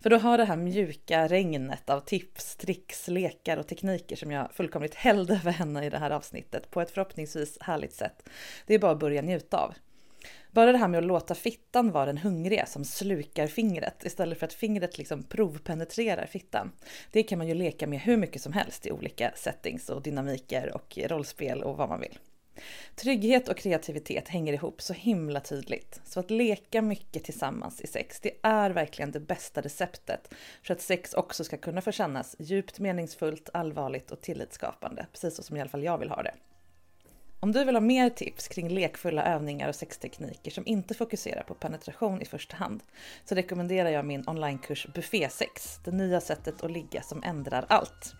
För 0.00 0.10
då 0.10 0.16
har 0.16 0.38
det 0.38 0.44
här 0.44 0.56
mjuka 0.56 1.28
regnet 1.28 1.90
av 1.90 2.00
tips, 2.00 2.56
tricks, 2.56 3.08
lekar 3.08 3.56
och 3.56 3.68
tekniker 3.68 4.16
som 4.16 4.30
jag 4.30 4.52
fullkomligt 4.52 4.94
hällde 4.94 5.34
över 5.34 5.52
henne 5.52 5.86
i 5.86 5.90
det 5.90 5.98
här 5.98 6.10
avsnittet 6.10 6.70
på 6.70 6.80
ett 6.80 6.90
förhoppningsvis 6.90 7.58
härligt 7.60 7.94
sätt. 7.94 8.28
Det 8.66 8.74
är 8.74 8.78
bara 8.78 8.92
att 8.92 8.98
börja 8.98 9.22
njuta 9.22 9.56
av. 9.56 9.74
Bara 10.50 10.72
det 10.72 10.78
här 10.78 10.88
med 10.88 10.98
att 10.98 11.04
låta 11.04 11.34
fittan 11.34 11.90
vara 11.90 12.06
den 12.06 12.18
hungriga 12.18 12.66
som 12.66 12.84
slukar 12.84 13.46
fingret 13.46 14.04
istället 14.04 14.38
för 14.38 14.46
att 14.46 14.52
fingret 14.52 14.98
liksom 14.98 15.22
provpenetrerar 15.22 16.26
fittan. 16.26 16.72
Det 17.12 17.22
kan 17.22 17.38
man 17.38 17.48
ju 17.48 17.54
leka 17.54 17.86
med 17.86 18.00
hur 18.00 18.16
mycket 18.16 18.42
som 18.42 18.52
helst 18.52 18.86
i 18.86 18.92
olika 18.92 19.32
settings 19.36 19.88
och 19.88 20.02
dynamiker 20.02 20.74
och 20.74 20.98
rollspel 21.06 21.62
och 21.62 21.76
vad 21.76 21.88
man 21.88 22.00
vill. 22.00 22.18
Trygghet 22.94 23.48
och 23.48 23.56
kreativitet 23.56 24.28
hänger 24.28 24.52
ihop 24.52 24.82
så 24.82 24.92
himla 24.92 25.40
tydligt. 25.40 26.00
Så 26.04 26.20
att 26.20 26.30
leka 26.30 26.82
mycket 26.82 27.24
tillsammans 27.24 27.80
i 27.80 27.86
sex, 27.86 28.20
det 28.20 28.32
är 28.42 28.70
verkligen 28.70 29.10
det 29.10 29.20
bästa 29.20 29.60
receptet 29.60 30.34
för 30.62 30.74
att 30.74 30.80
sex 30.80 31.14
också 31.14 31.44
ska 31.44 31.56
kunna 31.56 31.80
få 31.80 31.92
kännas 31.92 32.36
djupt 32.38 32.78
meningsfullt, 32.78 33.48
allvarligt 33.52 34.10
och 34.10 34.20
tillitsskapande. 34.20 35.06
Precis 35.12 35.36
så 35.36 35.42
som 35.42 35.56
i 35.56 35.60
alla 35.60 35.70
fall 35.70 35.84
jag 35.84 35.98
vill 35.98 36.10
ha 36.10 36.22
det. 36.22 36.34
Om 37.42 37.52
du 37.52 37.64
vill 37.64 37.76
ha 37.76 37.80
mer 37.80 38.10
tips 38.10 38.48
kring 38.48 38.68
lekfulla 38.68 39.24
övningar 39.24 39.68
och 39.68 39.74
sextekniker 39.74 40.50
som 40.50 40.66
inte 40.66 40.94
fokuserar 40.94 41.42
på 41.42 41.54
penetration 41.54 42.22
i 42.22 42.24
första 42.24 42.56
hand 42.56 42.82
så 43.24 43.34
rekommenderar 43.34 43.90
jag 43.90 44.04
min 44.04 44.24
onlinekurs 44.28 44.86
Buffésex, 44.86 45.80
det 45.84 45.90
nya 45.90 46.20
sättet 46.20 46.62
att 46.62 46.70
ligga 46.70 47.02
som 47.02 47.22
ändrar 47.22 47.66
allt. 47.68 48.14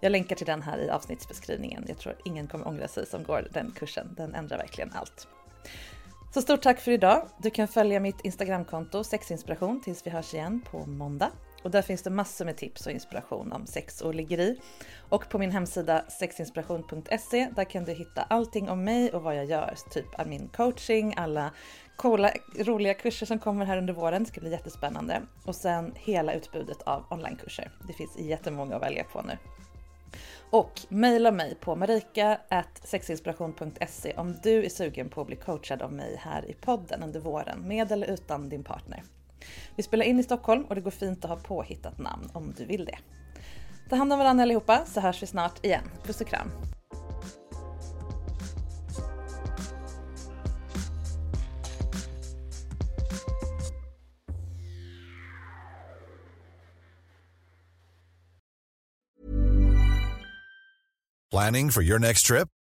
Jag 0.00 0.12
länkar 0.12 0.36
till 0.36 0.46
den 0.46 0.62
här 0.62 0.78
i 0.78 0.90
avsnittsbeskrivningen. 0.90 1.84
Jag 1.88 1.98
tror 1.98 2.16
ingen 2.24 2.46
kommer 2.46 2.68
ångra 2.68 2.88
sig 2.88 3.06
som 3.06 3.24
går 3.24 3.48
den 3.52 3.72
kursen. 3.78 4.14
Den 4.16 4.34
ändrar 4.34 4.58
verkligen 4.58 4.92
allt. 4.92 5.28
Så 6.34 6.42
stort 6.42 6.62
tack 6.62 6.80
för 6.80 6.90
idag. 6.90 7.28
Du 7.42 7.50
kan 7.50 7.68
följa 7.68 8.00
mitt 8.00 8.20
Instagramkonto 8.24 9.04
sexinspiration 9.04 9.80
tills 9.80 10.06
vi 10.06 10.10
hörs 10.10 10.34
igen 10.34 10.62
på 10.70 10.86
måndag. 10.86 11.30
Och 11.62 11.70
där 11.70 11.82
finns 11.82 12.02
det 12.02 12.10
massor 12.10 12.44
med 12.44 12.56
tips 12.56 12.86
och 12.86 12.92
inspiration 12.92 13.52
om 13.52 13.66
sex 13.66 14.00
och 14.00 14.14
liggeri. 14.14 14.60
Och 15.08 15.28
på 15.28 15.38
min 15.38 15.50
hemsida 15.50 16.04
sexinspiration.se 16.08 17.48
där 17.56 17.64
kan 17.64 17.84
du 17.84 17.92
hitta 17.92 18.22
allting 18.22 18.68
om 18.68 18.84
mig 18.84 19.12
och 19.12 19.22
vad 19.22 19.36
jag 19.36 19.44
gör. 19.44 19.74
Typ 19.90 20.26
min 20.26 20.48
coaching, 20.48 21.14
alla 21.16 21.50
coola, 21.96 22.32
roliga 22.58 22.94
kurser 22.94 23.26
som 23.26 23.38
kommer 23.38 23.66
här 23.66 23.78
under 23.78 23.94
våren. 23.94 24.22
Det 24.22 24.28
ska 24.28 24.40
bli 24.40 24.50
jättespännande. 24.50 25.22
Och 25.44 25.56
sen 25.56 25.92
hela 25.96 26.32
utbudet 26.32 26.82
av 26.82 27.04
onlinekurser. 27.10 27.70
Det 27.86 27.92
finns 27.92 28.18
jättemånga 28.18 28.76
att 28.76 28.82
välja 28.82 29.04
på 29.04 29.22
nu. 29.22 29.38
Och 30.50 30.80
mejla 30.88 31.32
mig 31.32 31.56
på 31.60 31.76
marika.sexinspiration.se 31.76 34.14
om 34.16 34.36
du 34.42 34.64
är 34.64 34.68
sugen 34.68 35.08
på 35.08 35.20
att 35.20 35.26
bli 35.26 35.36
coachad 35.36 35.82
av 35.82 35.92
mig 35.92 36.16
här 36.20 36.50
i 36.50 36.54
podden 36.54 37.02
under 37.02 37.20
våren 37.20 37.68
med 37.68 37.92
eller 37.92 38.06
utan 38.06 38.48
din 38.48 38.64
partner. 38.64 39.02
Vi 39.76 39.82
spelar 39.82 40.04
in 40.04 40.20
i 40.20 40.22
Stockholm 40.22 40.64
och 40.64 40.74
det 40.74 40.80
går 40.80 40.90
fint 40.90 41.24
att 41.24 41.30
ha 41.30 41.36
påhittat 41.36 41.98
namn 41.98 42.30
om 42.32 42.54
du 42.56 42.64
vill 42.64 42.84
det. 42.84 42.98
Ta 43.90 43.96
hand 43.96 44.12
om 44.12 44.18
varandra 44.18 44.42
allihopa 44.42 44.84
så 44.86 45.00
hörs 45.00 45.22
vi 45.22 45.26
snart 45.26 45.64
igen. 45.64 45.84
Puss 46.04 46.20
och 46.20 46.26
kram! 46.26 46.50
Planning 61.30 61.70
for 61.70 61.82
your 61.82 61.98
next 61.98 62.26
trip? 62.26 62.48